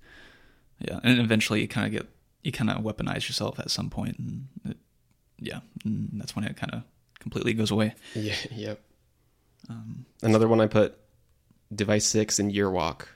yeah, 0.80 0.98
and 1.04 1.20
eventually 1.20 1.60
you 1.60 1.68
kind 1.68 1.86
of 1.86 1.92
get 1.92 2.08
you 2.42 2.50
kind 2.52 2.70
of 2.70 2.78
weaponize 2.82 3.28
yourself 3.28 3.60
at 3.60 3.70
some 3.70 3.88
point, 3.90 4.18
and 4.18 4.48
it, 4.64 4.76
yeah, 5.38 5.60
and 5.84 6.10
that's 6.14 6.34
when 6.34 6.44
it 6.44 6.56
kind 6.56 6.72
of 6.74 6.82
completely 7.20 7.52
goes 7.54 7.70
away. 7.70 7.94
Yeah. 8.14 8.34
Yep. 8.52 8.80
Um, 9.68 10.06
Another 10.22 10.48
one 10.48 10.60
I 10.60 10.66
put 10.66 10.98
Device 11.72 12.04
Six 12.04 12.38
and 12.40 12.50
Year 12.52 12.68
Walk. 12.70 13.08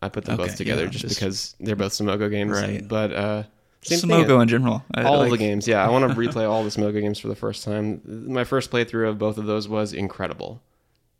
I 0.00 0.08
put 0.08 0.24
them 0.24 0.34
Okay, 0.34 0.44
both 0.48 0.56
together 0.56 0.84
yeah, 0.84 0.88
just, 0.90 1.02
just- 1.04 1.14
because 1.16 1.54
they're 1.60 1.76
both 1.76 1.92
Simogo 1.92 2.30
games. 2.30 2.52
Right. 2.52 2.86
But 2.86 3.12
uh 3.12 3.42
same 3.82 4.00
thing. 4.00 4.10
Simogo 4.10 4.42
in 4.42 4.48
general, 4.48 4.84
I 4.94 5.02
all 5.04 5.18
like- 5.20 5.30
the 5.30 5.38
games. 5.38 5.66
Yeah, 5.68 5.84
I 5.84 5.90
want 5.90 6.08
to 6.08 6.14
replay 6.18 6.48
all 6.48 6.62
the 6.64 6.70
Simogo 6.70 7.00
games 7.00 7.18
for 7.18 7.28
the 7.28 7.36
first 7.36 7.64
time. 7.64 8.00
My 8.04 8.44
first 8.44 8.70
playthrough 8.70 9.08
of 9.08 9.18
both 9.18 9.38
of 9.38 9.46
those 9.46 9.68
was 9.68 9.92
incredible. 9.92 10.60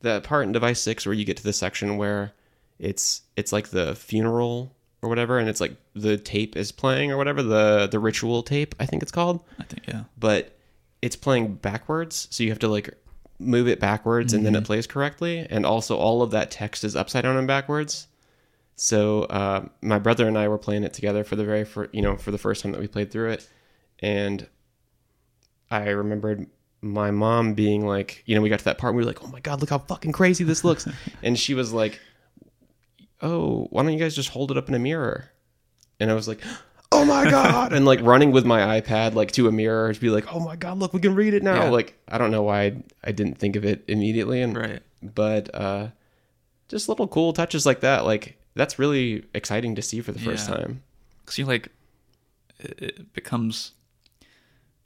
The 0.00 0.20
part 0.20 0.44
in 0.46 0.52
Device 0.52 0.80
Six 0.80 1.06
where 1.06 1.12
you 1.14 1.24
get 1.24 1.36
to 1.38 1.42
the 1.42 1.52
section 1.52 1.96
where 1.96 2.32
it's 2.78 3.22
it's 3.36 3.52
like 3.52 3.68
the 3.68 3.94
funeral 3.96 4.72
or 5.02 5.08
whatever, 5.08 5.38
and 5.38 5.48
it's 5.48 5.60
like 5.60 5.74
the 5.94 6.16
tape 6.16 6.56
is 6.56 6.70
playing 6.72 7.10
or 7.12 7.16
whatever 7.16 7.42
the 7.42 7.88
the 7.90 7.98
ritual 7.98 8.42
tape 8.42 8.74
I 8.80 8.86
think 8.86 9.02
it's 9.02 9.12
called, 9.12 9.40
I 9.58 9.64
think 9.64 9.86
yeah, 9.88 10.04
but 10.18 10.56
it's 11.02 11.16
playing 11.16 11.54
backwards, 11.54 12.26
so 12.30 12.42
you 12.42 12.50
have 12.50 12.58
to 12.60 12.68
like 12.68 12.92
move 13.40 13.68
it 13.68 13.78
backwards 13.78 14.32
and 14.32 14.44
then 14.44 14.54
Mm-hmm. 14.54 14.62
it 14.62 14.66
plays 14.66 14.86
correctly, 14.88 15.46
and 15.48 15.64
also 15.64 15.96
all 15.96 16.22
of 16.22 16.32
that 16.32 16.50
text 16.50 16.82
is 16.84 16.96
upside 16.96 17.22
down 17.22 17.36
and 17.36 17.46
backwards. 17.46 18.08
So 18.80 19.24
uh, 19.24 19.66
my 19.82 19.98
brother 19.98 20.28
and 20.28 20.38
I 20.38 20.46
were 20.46 20.56
playing 20.56 20.84
it 20.84 20.92
together 20.92 21.24
for 21.24 21.34
the 21.34 21.44
very 21.44 21.64
first, 21.64 21.92
you 21.92 22.00
know, 22.00 22.16
for 22.16 22.30
the 22.30 22.38
first 22.38 22.62
time 22.62 22.70
that 22.72 22.80
we 22.80 22.86
played 22.86 23.10
through 23.10 23.30
it, 23.30 23.48
and 23.98 24.46
I 25.68 25.88
remembered 25.88 26.46
my 26.80 27.10
mom 27.10 27.54
being 27.54 27.84
like, 27.84 28.22
you 28.24 28.36
know, 28.36 28.40
we 28.40 28.48
got 28.48 28.60
to 28.60 28.64
that 28.66 28.78
part, 28.78 28.92
and 28.92 28.96
we 28.96 29.02
were 29.02 29.08
like, 29.08 29.24
oh 29.24 29.26
my 29.26 29.40
god, 29.40 29.60
look 29.60 29.70
how 29.70 29.78
fucking 29.78 30.12
crazy 30.12 30.44
this 30.44 30.62
looks, 30.62 30.86
and 31.24 31.36
she 31.36 31.54
was 31.54 31.72
like, 31.72 31.98
oh, 33.20 33.66
why 33.70 33.82
don't 33.82 33.92
you 33.92 33.98
guys 33.98 34.14
just 34.14 34.28
hold 34.28 34.52
it 34.52 34.56
up 34.56 34.68
in 34.68 34.76
a 34.76 34.78
mirror? 34.78 35.28
And 35.98 36.08
I 36.08 36.14
was 36.14 36.28
like, 36.28 36.40
oh 36.92 37.04
my 37.04 37.24
god, 37.30 37.72
and 37.72 37.84
like 37.84 38.00
running 38.02 38.30
with 38.30 38.46
my 38.46 38.80
iPad 38.80 39.14
like 39.14 39.32
to 39.32 39.48
a 39.48 39.52
mirror 39.52 39.92
to 39.92 40.00
be 40.00 40.10
like, 40.10 40.32
oh 40.32 40.38
my 40.38 40.54
god, 40.54 40.78
look, 40.78 40.94
we 40.94 41.00
can 41.00 41.16
read 41.16 41.34
it 41.34 41.42
now. 41.42 41.64
Yeah. 41.64 41.70
Like 41.70 41.98
I 42.06 42.16
don't 42.16 42.30
know 42.30 42.44
why 42.44 42.62
I, 42.62 42.82
I 43.02 43.10
didn't 43.10 43.38
think 43.38 43.56
of 43.56 43.64
it 43.64 43.82
immediately, 43.88 44.40
and 44.40 44.56
right. 44.56 44.82
but 45.02 45.52
uh, 45.52 45.88
just 46.68 46.88
little 46.88 47.08
cool 47.08 47.32
touches 47.32 47.66
like 47.66 47.80
that, 47.80 48.04
like 48.04 48.37
that's 48.58 48.78
really 48.78 49.24
exciting 49.34 49.74
to 49.76 49.82
see 49.82 50.00
for 50.02 50.12
the 50.12 50.18
first 50.18 50.48
Yeah. 50.48 50.56
time. 50.56 50.82
Because 51.24 51.38
you 51.38 51.46
like 51.46 51.68
it, 52.60 53.12
becomes 53.12 53.72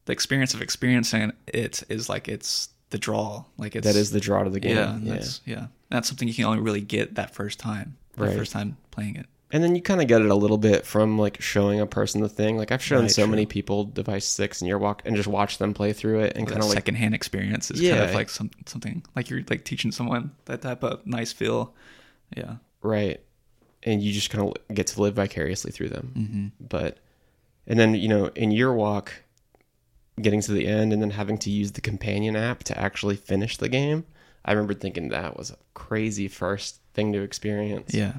the 0.04 0.12
experience 0.12 0.52
of 0.54 0.60
experiencing 0.62 1.32
it 1.46 1.82
is 1.88 2.08
like 2.08 2.28
it's 2.28 2.68
the 2.90 2.98
draw, 2.98 3.44
like 3.56 3.74
it's 3.76 3.86
That 3.86 3.96
is 3.96 4.10
the 4.10 4.20
draw 4.20 4.42
to 4.44 4.50
the 4.50 4.60
game. 4.60 4.76
yeah, 4.76 4.98
Yeah, 5.02 5.14
that's 5.14 5.40
yeah, 5.46 5.66
that's 5.88 6.08
something 6.08 6.28
you 6.28 6.34
can 6.34 6.44
only 6.44 6.60
really 6.60 6.80
get 6.82 7.14
that 7.14 7.34
first 7.34 7.58
time, 7.58 7.96
the 8.16 8.24
Right. 8.24 8.36
first 8.36 8.52
time 8.52 8.76
playing 8.90 9.16
it. 9.16 9.26
And 9.54 9.62
then 9.62 9.76
you 9.76 9.82
kind 9.82 10.00
of 10.00 10.08
get 10.08 10.22
it 10.22 10.30
a 10.30 10.34
little 10.34 10.56
bit 10.58 10.86
from 10.86 11.18
like 11.18 11.40
showing 11.40 11.78
a 11.80 11.86
person 11.86 12.22
the 12.22 12.28
thing. 12.28 12.56
Like 12.56 12.72
I've 12.72 12.82
shown 12.82 13.02
Right, 13.02 13.10
so 13.10 13.22
true. 13.22 13.30
many 13.30 13.44
people 13.46 13.84
Device 13.84 14.24
Six 14.26 14.60
and 14.62 14.70
Yearwalk 14.70 15.00
and 15.04 15.14
just 15.14 15.28
watch 15.28 15.58
them 15.58 15.72
play 15.74 15.92
through 15.92 16.20
it 16.20 16.36
and 16.36 16.46
kind 16.48 16.60
of 16.60 16.68
like 16.68 16.74
secondhand 16.76 17.14
experience 17.14 17.70
is 17.70 17.80
kind 17.80 18.02
of 18.02 18.14
like 18.14 18.28
some, 18.30 18.50
something 18.66 19.02
like 19.14 19.28
you're 19.30 19.42
like 19.50 19.64
teaching 19.64 19.92
someone 19.92 20.30
that 20.46 20.62
type 20.62 20.82
of 20.82 21.06
nice 21.06 21.32
feel. 21.32 21.74
Yeah. 22.36 22.56
right, 22.82 23.20
and 23.84 24.02
you 24.02 24.12
just 24.12 24.30
kind 24.30 24.48
of 24.48 24.74
get 24.74 24.86
to 24.88 25.00
live 25.02 25.14
vicariously 25.14 25.70
through 25.72 25.88
them. 25.90 26.12
Mm-hmm. 26.16 26.66
But 26.68 26.98
and 27.66 27.78
then 27.78 27.94
you 27.94 28.08
know 28.08 28.26
in 28.34 28.50
Year 28.50 28.72
Walk, 28.72 29.12
getting 30.20 30.40
to 30.42 30.52
the 30.52 30.66
end 30.66 30.92
and 30.92 31.00
then 31.02 31.10
having 31.10 31.38
to 31.38 31.50
use 31.50 31.72
the 31.72 31.80
companion 31.80 32.36
app 32.36 32.64
to 32.64 32.78
actually 32.78 33.16
finish 33.16 33.56
the 33.56 33.68
game. 33.68 34.04
I 34.44 34.52
remember 34.52 34.74
thinking 34.74 35.08
that 35.10 35.36
was 35.36 35.50
a 35.50 35.56
crazy 35.74 36.28
first 36.28 36.80
thing 36.94 37.12
to 37.12 37.22
experience. 37.22 37.94
Yeah. 37.94 38.14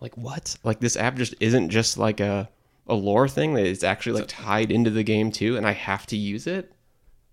like 0.00 0.16
what 0.16 0.56
like 0.64 0.80
this 0.80 0.96
app 0.96 1.16
just 1.16 1.34
isn't 1.40 1.70
just 1.70 1.96
like 1.98 2.20
a 2.20 2.48
a 2.86 2.94
lore 2.94 3.28
thing 3.28 3.54
that 3.54 3.66
it's 3.66 3.82
actually 3.84 4.18
like 4.20 4.28
tied 4.28 4.70
into 4.70 4.90
the 4.90 5.02
game 5.02 5.30
too 5.30 5.56
and 5.58 5.66
i 5.66 5.72
have 5.72 6.06
to 6.06 6.16
use 6.16 6.46
it 6.46 6.72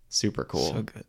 super 0.10 0.44
cool 0.44 0.74
So 0.74 0.82
good. 0.82 1.06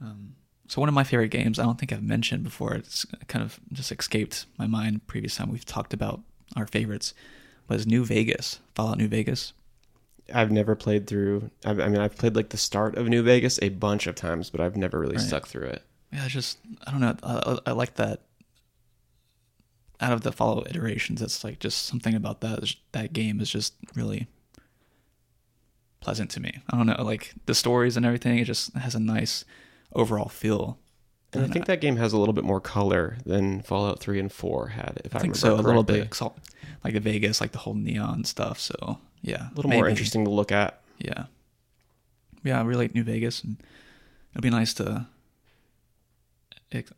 Um, 0.00 0.34
so 0.68 0.80
one 0.80 0.88
of 0.88 0.94
my 0.94 1.04
favorite 1.04 1.28
games, 1.28 1.58
I 1.58 1.64
don't 1.64 1.78
think 1.78 1.92
I've 1.92 2.02
mentioned 2.02 2.42
before. 2.42 2.74
It's 2.74 3.04
kind 3.28 3.44
of 3.44 3.60
just 3.72 3.92
escaped 3.92 4.46
my 4.58 4.66
mind 4.66 5.06
previous 5.06 5.36
time 5.36 5.50
we've 5.52 5.64
talked 5.64 5.92
about 5.92 6.20
our 6.56 6.66
favorites. 6.66 7.12
Was 7.68 7.86
New 7.86 8.04
Vegas, 8.04 8.60
Fallout 8.74 8.98
New 8.98 9.08
Vegas. 9.08 9.52
i've 10.32 10.50
never 10.50 10.74
played 10.74 11.06
through 11.06 11.50
I, 11.66 11.70
I 11.70 11.88
mean 11.88 11.98
i've 11.98 12.16
played 12.16 12.34
like 12.34 12.48
the 12.48 12.56
start 12.56 12.96
of 12.96 13.08
new 13.08 13.22
vegas 13.22 13.58
a 13.60 13.68
bunch 13.68 14.06
of 14.06 14.14
times 14.14 14.48
but 14.48 14.58
i've 14.60 14.74
never 14.76 14.98
really 14.98 15.16
Right. 15.16 15.26
stuck 15.26 15.46
through 15.46 15.66
it 15.68 15.82
Yeah, 16.12 16.24
it's 16.24 16.32
just 16.32 16.58
I 16.86 16.90
don't 16.90 17.00
know. 17.00 17.14
I, 17.22 17.34
I, 17.52 17.58
I 17.66 17.72
like 17.72 17.94
that. 17.96 18.20
Out 20.00 20.12
of 20.12 20.22
the 20.22 20.32
Fallout 20.32 20.68
iterations, 20.68 21.22
it's 21.22 21.44
like 21.44 21.58
just 21.60 21.84
something 21.86 22.14
about 22.14 22.40
that 22.40 22.74
that 22.92 23.12
game 23.12 23.40
is 23.40 23.48
just 23.50 23.74
really 23.94 24.26
pleasant 26.00 26.30
to 26.32 26.40
me. 26.40 26.60
I 26.70 26.76
don't 26.76 26.86
know, 26.86 27.02
like 27.02 27.32
the 27.46 27.54
stories 27.54 27.96
and 27.96 28.04
everything. 28.04 28.38
It 28.38 28.44
just 28.44 28.74
has 28.76 28.94
a 28.94 29.00
nice 29.00 29.44
overall 29.94 30.28
feel. 30.28 30.78
and 31.32 31.44
i 31.44 31.48
think 31.48 31.66
that 31.66 31.80
game 31.80 31.96
has 31.96 32.12
a 32.12 32.18
little 32.18 32.32
bit 32.32 32.44
more 32.44 32.60
color 32.60 33.18
than 33.24 33.60
fallout 33.62 34.00
3 34.00 34.20
and 34.20 34.32
4 34.32 34.68
had 34.68 35.00
if 35.04 35.14
i, 35.14 35.18
I 35.18 35.22
think 35.22 35.36
so. 35.36 35.54
A 35.54 35.56
little 35.56 35.82
bit 35.82 36.10
like 36.84 36.92
the 36.94 37.00
Vegas, 37.00 37.40
like 37.40 37.52
the 37.52 37.58
whole 37.58 37.74
neon 37.74 38.24
stuff. 38.24 38.60
So 38.60 38.98
yeah, 39.22 39.48
a 39.50 39.54
little 39.54 39.70
more 39.70 39.88
interesting 39.88 40.24
to 40.24 40.30
look 40.30 40.52
at 40.52 40.82
Yeah, 40.98 41.24
yeah. 42.42 42.58
I 42.58 42.62
really 42.62 42.84
like 42.84 42.94
New 42.94 43.04
Vegas, 43.04 43.42
and 43.42 43.56
it'll 44.32 44.42
be 44.42 44.50
nice 44.50 44.74
to 44.74 45.06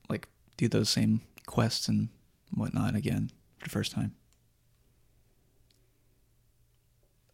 like 0.08 0.28
do 0.56 0.68
those 0.68 0.88
same 0.88 1.20
quests 1.46 1.86
and 1.86 2.08
whatnot 2.52 2.96
again 2.96 3.30
for 3.58 3.66
the 3.66 3.70
first 3.70 3.92
time. 3.92 4.14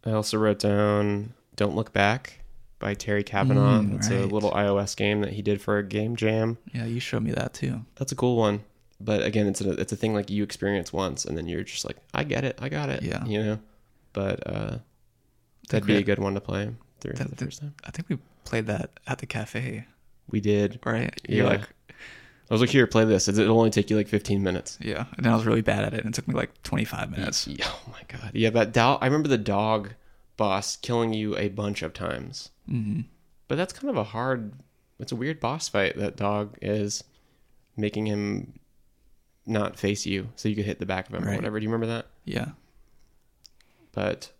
i 0.05 0.11
also 0.11 0.37
wrote 0.37 0.59
down 0.59 1.33
don't 1.57 1.77
look 1.77 1.93
back 1.93 2.42
by 2.83 2.93
terry 2.95 3.23
cavanagh 3.25 3.81
Mm, 3.81 3.97
it's 3.97 4.11
a 4.11 4.27
little 4.27 4.51
ios 4.51 4.95
game 4.95 5.21
that 5.23 5.33
he 5.33 5.41
did 5.41 5.63
for 5.63 5.79
a 5.79 5.83
game 5.83 6.17
jam 6.17 6.59
Yeah, 6.75 6.85
you 6.85 7.01
showed 7.01 7.23
me 7.23 7.33
that 7.33 7.55
too. 7.55 7.85
That's 7.97 8.13
a 8.13 8.17
cool 8.17 8.37
one. 8.37 8.65
But 9.01 9.23
again, 9.23 9.47
it's 9.47 9.61
a 9.61 9.71
it's 9.73 9.93
a 9.93 9.97
thing 9.97 10.13
like 10.15 10.29
you 10.31 10.43
experience 10.43 10.93
once 10.93 11.25
and 11.25 11.37
then 11.39 11.47
you're 11.49 11.65
just 11.65 11.85
like, 11.85 11.97
I 12.13 12.23
get 12.25 12.45
it, 12.45 12.59
I 12.61 12.69
got 12.69 12.89
it. 12.91 13.03
Yeah. 13.03 13.25
You 13.25 13.43
know? 13.43 13.59
But 14.13 14.47
uh 14.47 14.79
that'd 15.71 15.87
be 15.87 15.97
a 15.97 16.03
good 16.03 16.19
one 16.19 16.35
to 16.35 16.41
play 16.41 16.71
through 17.01 17.15
That- 17.15 17.31
the 17.31 17.45
first 17.45 17.61
time. 17.61 17.75
I 17.85 17.91
think 17.91 18.09
we 18.09 18.19
played 18.45 18.67
that 18.67 18.91
at 19.07 19.19
the 19.19 19.27
cafe, 19.27 19.87
We 20.31 20.41
did. 20.41 20.79
right? 20.85 21.19
You're 21.29 21.47
Yeah. 21.47 21.51
like, 21.53 21.69
I 22.51 22.55
was 22.55 22.61
like, 22.61 22.71
here, 22.71 22.87
play 22.87 23.05
this. 23.07 23.29
It'll 23.29 23.57
only 23.59 23.71
take 23.71 23.89
you 23.89 23.97
like 23.97 24.09
15 24.09 24.43
minutes. 24.43 24.77
yeah. 24.81 25.07
And 25.17 25.27
I 25.27 25.35
was 25.35 25.47
really 25.47 25.63
bad 25.63 25.85
at 25.85 25.95
it, 25.95 26.01
and 26.05 26.13
it 26.13 26.15
took 26.15 26.29
me 26.29 26.35
like 26.35 26.51
25 26.65 27.11
minutes. 27.11 27.47
Yeah, 27.47 27.65
oh 27.69 27.83
my 27.93 28.03
god. 28.09 28.33
Yeah, 28.35 28.51
that 28.51 28.73
dog. 28.75 28.99
I 29.01 29.07
remember 29.07 29.29
the 29.29 29.39
dog 29.39 29.95
boss 30.37 30.77
killing 30.77 31.13
you 31.13 31.37
a 31.37 31.49
bunch 31.49 31.83
of 31.83 31.93
times. 31.93 32.51
hmm 32.69 33.01
But 33.49 33.57
that's 33.57 33.73
kind 33.73 33.91
of 33.91 33.97
a 33.97 34.05
hard. 34.05 34.53
It's 34.99 35.13
a 35.13 35.17
weird 35.17 35.41
boss 35.41 35.69
fight. 35.69 35.97
That 35.97 36.17
dog 36.17 36.57
is 36.63 37.03
making 37.77 38.07
him 38.07 38.59
not 39.47 39.79
face 39.79 40.07
you, 40.07 40.29
so 40.37 40.49
you 40.49 40.55
could 40.57 40.65
hit 40.65 40.79
the 40.79 40.87
back 40.87 41.09
of 41.09 41.15
him 41.15 41.27
or 41.29 41.35
whatever. 41.35 41.59
Do 41.59 41.65
you 41.65 41.71
remember 41.71 41.93
that? 41.95 42.07
Yeah, 42.25 42.51
but 43.93 44.31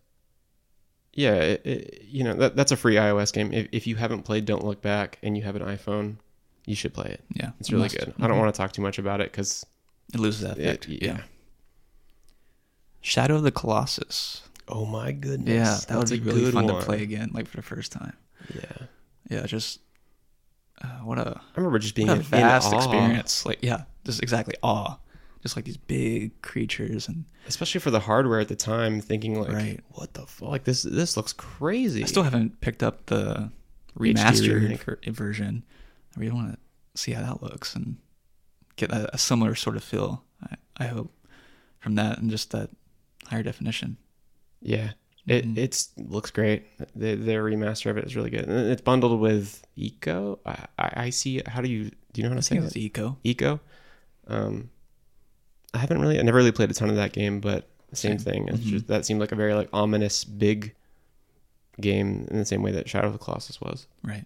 yeah, 1.13 1.35
it, 1.35 1.67
it, 1.67 2.03
you 2.09 2.23
know 2.25 2.35
that 2.35 2.57
that's 2.57 2.73
a 2.73 2.77
free 2.77 2.95
iOS 2.95 3.33
game. 3.33 3.53
If, 3.53 3.69
if 3.73 3.87
you 3.87 3.97
haven't 3.97 4.23
played 4.23 4.45
Don't 4.45 4.65
Look 4.65 4.81
Back 4.81 5.19
and 5.23 5.37
you 5.37 5.43
have 5.43 5.57
an 5.57 5.63
iPhone, 5.63 6.17
you 6.67 6.75
should 6.77 6.95
play 6.95 7.07
it. 7.07 7.21
yeah. 7.35 7.51
It's 7.61 7.71
really 7.71 7.85
Must. 7.85 7.99
good. 7.99 8.15
I 8.21 8.29
don't 8.29 8.39
want 8.39 8.55
to 8.55 8.57
talk 8.57 8.73
too 8.73 8.83
much 8.83 8.99
about 8.99 9.21
it 9.21 9.31
because 9.33 9.67
It 10.15 10.21
loses 10.21 10.43
that 10.43 10.59
it, 10.59 10.65
effect. 10.65 10.89
yeah. 10.89 10.99
yeah. 11.03 11.21
Shadow 13.01 13.37
of 13.37 13.43
the 13.43 13.51
Colossus. 13.51 14.43
Oh 14.69 14.85
my 14.87 15.13
goodness. 15.13 15.55
Yeah, 15.55 15.79
that 15.89 15.99
would 15.99 16.11
be 16.11 16.19
a 16.19 16.33
really 16.33 16.41
good 16.45 16.55
fun 16.55 16.67
one. 16.67 16.81
to 16.81 16.87
play 16.87 17.03
again, 17.03 17.31
like 17.33 17.47
for 17.49 17.57
the 17.57 17.63
first 17.63 17.93
time. 17.93 18.17
Yeah, 18.55 18.87
Yeah, 19.31 19.47
just 19.47 19.81
uh, 20.83 20.87
what 21.05 21.19
a 21.19 21.39
I 21.39 21.57
remember 21.57 21.79
just 21.79 21.95
being 21.95 22.09
a 22.09 22.17
vast 22.17 22.73
experience. 22.73 23.45
Like 23.47 23.59
yeah, 23.63 23.83
just 24.05 24.23
exactly 24.23 24.55
awe. 24.63 24.99
Just 25.43 25.57
like 25.57 25.65
these 25.65 25.77
big 25.77 26.41
creatures 26.43 27.09
and 27.09 27.25
especially 27.49 27.81
for 27.81 27.91
the 27.91 27.99
hardware 28.01 28.39
at 28.41 28.47
the 28.49 28.55
time. 28.57 29.01
Thinking 29.01 29.41
like, 29.41 29.53
Right. 29.53 29.81
what 29.91 30.15
the 30.15 30.27
fuck? 30.27 30.49
Like 30.49 30.65
this 30.65 30.83
this 30.83 31.17
looks 31.17 31.33
crazy. 31.33 32.03
I 32.03 32.07
still 32.07 32.23
haven't 32.23 32.61
picked 32.61 32.83
up 32.83 33.07
the 33.07 33.51
remastered 33.99 34.79
version. 35.13 35.65
I 36.17 36.21
really 36.21 36.33
want 36.33 36.53
to 36.53 36.59
see 37.01 37.13
how 37.13 37.23
that 37.23 37.43
looks 37.43 37.75
and 37.75 37.97
get 38.77 38.91
a, 38.93 39.13
a 39.15 39.19
similar 39.19 39.55
sort 39.55 39.77
of 39.77 39.83
feel. 39.85 40.23
I, 40.49 40.55
I 40.77 40.87
hope 40.87 41.13
from 41.81 41.97
that 41.97 42.19
and 42.19 42.31
just 42.31 42.51
that 42.53 42.71
higher 43.27 43.43
definition. 43.43 43.97
Yeah. 44.63 44.93
It 45.27 45.45
Mhm. 45.47 45.57
it's 45.59 45.91
looks 45.97 46.31
great. 46.33 46.65
The, 46.97 47.15
their 47.15 47.45
remaster 47.45 47.91
of 47.91 47.97
it 47.97 48.05
is 48.05 48.17
really 48.17 48.31
good. 48.31 48.45
And 48.49 48.71
it's 48.71 48.81
bundled 48.83 49.21
with 49.21 49.65
ICO. 49.79 50.39
I, 50.45 50.67
I, 50.79 50.93
I 51.05 51.11
see. 51.11 51.41
How 51.47 51.61
do 51.61 51.69
you 51.71 51.91
do 52.13 52.21
you 52.21 52.23
know 52.25 52.31
how 52.31 52.35
I 52.35 52.39
to 52.39 52.43
say 52.43 52.57
think 52.59 52.67
it's 52.67 52.77
ico. 52.77 53.17
ICO. 53.25 53.61
Um, 54.27 54.71
I 55.75 55.79
haven't 55.79 56.01
really, 56.01 56.19
I 56.19 56.23
never 56.23 56.39
really 56.39 56.53
played 56.53 56.71
a 56.71 56.75
ton 56.75 56.91
of 56.91 56.97
that 56.97 57.13
game, 57.13 57.41
but 57.41 57.69
same 57.93 58.19
Same. 58.19 58.47
thing. 58.47 58.49
It's 58.49 58.59
Mhm. 58.65 58.71
just 58.71 58.87
that 58.89 59.07
seemed 59.07 59.21
like 59.21 59.33
a 59.33 59.37
very 59.37 59.55
like 59.55 59.69
ominous 59.73 60.25
big 60.25 60.75
game 61.81 62.27
in 62.31 62.37
the 62.39 62.45
same 62.45 62.63
way 62.63 62.73
that 62.73 62.89
Shadow 62.89 63.07
of 63.07 63.13
the 63.13 63.19
Colossus 63.19 63.61
was. 63.61 63.87
Right. 64.03 64.25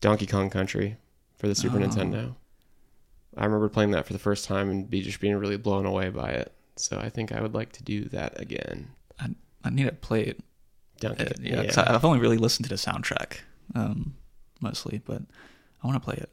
Donkey 0.00 0.26
Kong 0.26 0.50
Country 0.50 0.96
for 1.36 1.48
the 1.48 1.54
Super 1.54 1.76
Oh. 1.78 1.80
Nintendo. 1.80 2.34
I 3.36 3.44
remember 3.44 3.68
playing 3.68 3.90
that 3.92 4.06
for 4.06 4.12
the 4.12 4.18
first 4.18 4.44
time 4.44 4.70
and 4.70 4.88
be 4.88 5.00
just 5.00 5.20
being 5.20 5.36
really 5.36 5.56
blown 5.56 5.86
away 5.86 6.10
by 6.10 6.30
it. 6.30 6.52
So 6.78 6.98
I 6.98 7.08
think 7.10 7.32
I 7.32 7.40
would 7.40 7.54
like 7.54 7.72
to 7.72 7.82
do 7.82 8.04
that 8.06 8.40
again. 8.40 8.88
I 9.18 9.30
I 9.64 9.70
need 9.70 9.84
to 9.84 9.92
play 9.92 10.22
it. 10.24 10.40
Uh, 11.04 11.14
yeah, 11.40 11.70
I- 11.76 11.94
I've 11.94 12.04
only 12.04 12.18
really 12.18 12.38
listened 12.38 12.64
to 12.64 12.68
the 12.70 12.74
soundtrack, 12.80 13.38
um, 13.74 14.16
mostly, 14.60 15.00
but 15.04 15.22
I 15.82 15.86
want 15.86 15.96
to 16.00 16.04
play 16.04 16.16
it. 16.16 16.30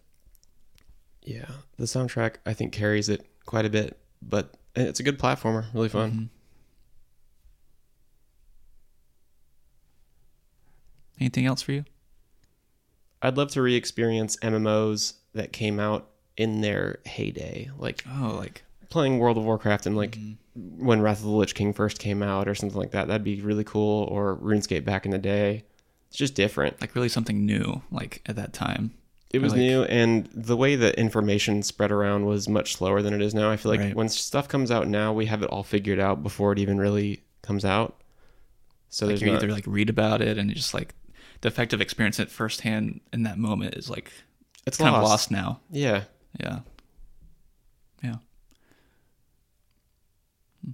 yeah. 1.24 1.50
The 1.78 1.86
soundtrack 1.86 2.36
I 2.46 2.54
think 2.54 2.72
carries 2.74 3.10
it 3.10 3.26
quite 3.46 3.66
a 3.66 3.70
bit, 3.70 3.98
but 4.22 4.56
it's 4.76 5.00
a 5.00 5.04
good 5.04 5.18
platformer, 5.20 5.66
really 5.74 5.90
fun. 5.90 6.12
Mhm. 6.12 6.30
Anything 11.20 11.46
else 11.46 11.62
for 11.62 11.72
you? 11.72 11.86
I'd 13.22 13.38
love 13.38 13.50
to 13.52 13.62
re-experience 13.62 14.36
MMOs 14.38 15.14
that 15.34 15.52
came 15.54 15.80
out 15.80 16.10
in 16.38 16.62
their 16.62 17.00
heyday, 17.06 17.70
like 17.78 18.04
Oh, 18.08 18.36
like 18.38 18.64
playing 18.96 19.20
World 19.20 19.38
of 19.38 19.44
Warcraft 19.44 19.86
and 19.86 19.98
like 19.98 20.18
mhm. 20.18 20.38
when 20.56 21.02
Wrath 21.02 21.20
of 21.20 21.26
the 21.26 21.30
Lich 21.32 21.54
King 21.54 21.74
first 21.74 22.00
came 22.00 22.24
out 22.24 22.48
or 22.48 22.56
something 22.56 22.80
like 22.80 22.92
that. 22.92 23.08
That'd 23.08 23.26
be 23.26 23.42
really 23.42 23.66
cool. 23.66 24.06
Or 24.06 24.38
RuneScape 24.38 24.86
back 24.86 25.06
in 25.06 25.12
the 25.12 25.18
day. 25.18 25.66
It's 26.08 26.18
just 26.18 26.34
different. 26.34 26.80
like 26.80 26.96
really 26.96 27.10
something 27.10 27.46
new, 27.46 27.82
like 27.92 28.22
at 28.26 28.38
that 28.38 28.54
time. 28.54 28.94
It 29.32 29.42
was 29.42 29.52
like- 29.52 29.60
new, 29.60 29.84
and 29.84 30.30
the 30.34 30.56
way 30.56 30.78
that 30.78 30.96
information 30.96 31.62
spread 31.62 31.92
around 31.92 32.26
was 32.26 32.48
much 32.48 32.76
slower 32.78 33.02
than 33.02 33.14
it 33.14 33.22
is 33.22 33.36
now. 33.36 33.52
I 33.52 33.58
feel 33.58 33.70
like 33.70 33.82
Right. 33.82 33.96
when 33.96 34.08
stuff 34.08 34.48
comes 34.48 34.72
out 34.72 34.88
now, 34.88 35.12
we 35.12 35.26
have 35.26 35.44
it 35.44 35.50
all 35.50 35.64
figured 35.64 36.00
out 36.00 36.24
before 36.24 36.54
it 36.54 36.60
even 36.60 36.78
really 36.78 37.22
comes 37.42 37.66
out. 37.66 38.02
So 38.88 39.08
like 39.08 39.20
you 39.20 39.28
not, 39.28 39.44
either 39.44 39.52
like 39.52 39.66
read 39.68 39.90
about 39.90 40.22
it 40.22 40.38
and 40.38 40.50
just 40.56 40.74
like 40.74 40.96
the 41.42 41.50
effect 41.50 41.74
of 41.74 41.82
experiencing 41.82 42.24
it 42.24 42.32
firsthand 42.32 43.02
in 43.12 43.24
that 43.24 43.38
moment 43.38 43.76
is 43.76 43.90
like 43.90 44.10
it's 44.66 44.78
kind 44.78 44.94
lost. 44.94 45.04
of 45.04 45.10
lost 45.10 45.32
now. 45.32 45.60
Yeah. 45.70 46.04
Yeah. 46.40 46.60
Hmm. 50.64 50.72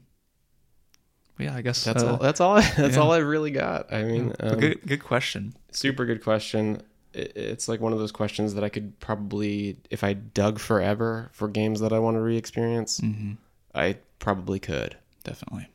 But 1.31 1.31
yeah, 1.42 1.56
I 1.56 1.62
guess 1.62 1.84
that's 1.84 2.04
uh, 2.04 2.12
all. 2.12 2.18
That's 2.18 2.40
all. 2.42 2.56
That's 2.78 2.96
yeah. 2.96 3.02
all 3.02 3.12
I 3.12 3.18
really 3.18 3.52
got. 3.52 3.92
I 3.94 4.04
mean, 4.04 4.34
um, 4.40 4.60
good 4.60 4.82
good 4.86 5.04
question. 5.04 5.54
super 5.72 6.06
good 6.06 6.24
question. 6.24 6.82
It- 7.14 7.34
It's 7.36 7.68
like 7.68 7.82
one 7.82 7.92
of 7.94 8.00
those 8.00 8.12
questions 8.12 8.54
that 8.54 8.64
I 8.64 8.70
could 8.70 9.00
probably, 9.00 9.78
if 9.90 10.04
I 10.04 10.14
dug 10.14 10.60
forever 10.60 11.30
for 11.34 11.48
games 11.50 11.80
that 11.82 11.92
I 11.92 12.00
want 12.00 12.16
to 12.16 12.22
re-experience, 12.22 13.00
hmm 13.00 13.34
I 13.76 13.98
probably 14.20 14.60
could. 14.60 14.98
Definitely. 15.24 15.68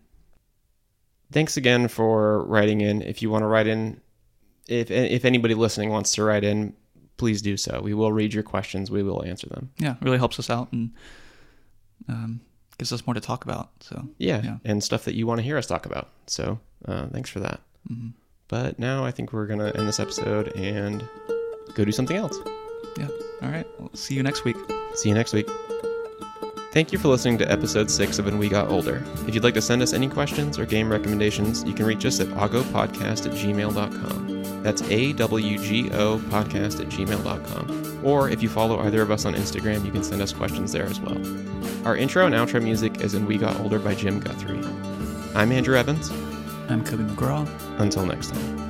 Thanks 1.32 1.56
again 1.56 1.88
for 1.88 2.44
writing 2.44 2.80
in. 2.80 3.02
If 3.02 3.20
you 3.22 3.30
want 3.30 3.42
to 3.42 3.46
write 3.46 3.66
in, 3.66 4.00
if 4.68 4.90
if 4.90 5.24
anybody 5.24 5.54
listening 5.54 5.90
wants 5.90 6.12
to 6.14 6.22
write 6.24 6.44
in, 6.44 6.74
please 7.16 7.42
do 7.42 7.56
so. 7.56 7.80
We 7.82 7.94
will 7.94 8.12
read 8.12 8.32
your 8.34 8.42
questions. 8.42 8.90
We 8.90 9.02
will 9.02 9.24
answer 9.24 9.48
them. 9.48 9.70
Yeah, 9.78 9.96
really 10.02 10.18
helps 10.18 10.38
us 10.38 10.50
out 10.50 10.70
and 10.72 10.90
um, 12.08 12.40
gives 12.78 12.92
us 12.92 13.06
more 13.06 13.14
to 13.14 13.20
talk 13.20 13.44
about. 13.44 13.70
So 13.80 14.08
Yeah, 14.18 14.42
Yeah. 14.42 14.56
and 14.64 14.82
stuff 14.84 15.04
that 15.04 15.14
you 15.14 15.26
want 15.26 15.38
to 15.38 15.42
hear 15.42 15.56
us 15.58 15.66
talk 15.66 15.86
about. 15.86 16.08
So 16.26 16.58
uh, 16.86 17.06
thanks 17.06 17.30
for 17.30 17.40
that. 17.40 17.60
Mhm. 17.90 18.12
But 18.48 18.78
now 18.78 19.04
I 19.04 19.10
think 19.10 19.32
we're 19.32 19.46
gonna 19.46 19.72
end 19.74 19.88
this 19.88 19.98
episode 20.00 20.48
and 20.56 21.04
go 21.74 21.84
do 21.84 21.92
something 21.92 22.16
else. 22.16 22.36
yeah. 22.98 23.08
All 23.42 23.50
right. 23.50 23.66
We'll 23.78 23.90
see 23.94 24.14
you 24.14 24.22
next 24.22 24.44
week. 24.44 24.56
See 24.94 25.08
you 25.08 25.14
next 25.14 25.32
week. 25.32 25.48
Thank 26.72 26.92
you 26.92 26.98
for 26.98 27.08
listening 27.08 27.38
to 27.38 27.50
episode 27.50 27.90
6 27.90 28.18
of 28.18 28.26
When 28.26 28.36
We 28.38 28.48
Got 28.50 28.68
Older. 28.70 29.02
If 29.26 29.34
you'd 29.34 29.44
like 29.44 29.54
to 29.54 29.62
send 29.62 29.80
us 29.82 29.92
any 29.94 30.08
questions 30.08 30.58
or 30.58 30.66
game 30.66 30.90
recommendations, 30.90 31.64
you 31.64 31.72
can 31.72 31.86
reach 31.86 32.04
us 32.04 32.20
at 32.20 32.28
awgopodcast 32.28 33.26
at 33.26 33.32
gmail.com. 33.32 34.35
That's 34.66 34.82
A-W-G-O 34.82 36.18
podcast 36.28 36.80
at 36.80 36.88
gmail.com. 36.88 38.00
Or 38.04 38.28
if 38.28 38.42
you 38.42 38.48
follow 38.48 38.80
either 38.80 39.00
of 39.00 39.12
us 39.12 39.24
on 39.24 39.34
Instagram, 39.34 39.86
you 39.86 39.92
can 39.92 40.02
send 40.02 40.20
us 40.20 40.32
questions 40.32 40.72
there 40.72 40.86
as 40.86 40.98
well. 40.98 41.16
Our 41.86 41.96
intro 41.96 42.26
and 42.26 42.34
outro 42.34 42.60
music 42.60 43.00
is 43.00 43.14
in 43.14 43.26
We 43.26 43.38
Got 43.38 43.60
Older 43.60 43.78
by 43.78 43.94
Jim 43.94 44.18
Guthrie. 44.18 44.58
I'm 45.36 45.52
Andrew 45.52 45.76
Evans. 45.76 46.10
I'm 46.68 46.84
Kobe 46.84 47.04
McGraw. 47.04 47.48
Until 47.78 48.06
next 48.06 48.32
time. 48.32 48.65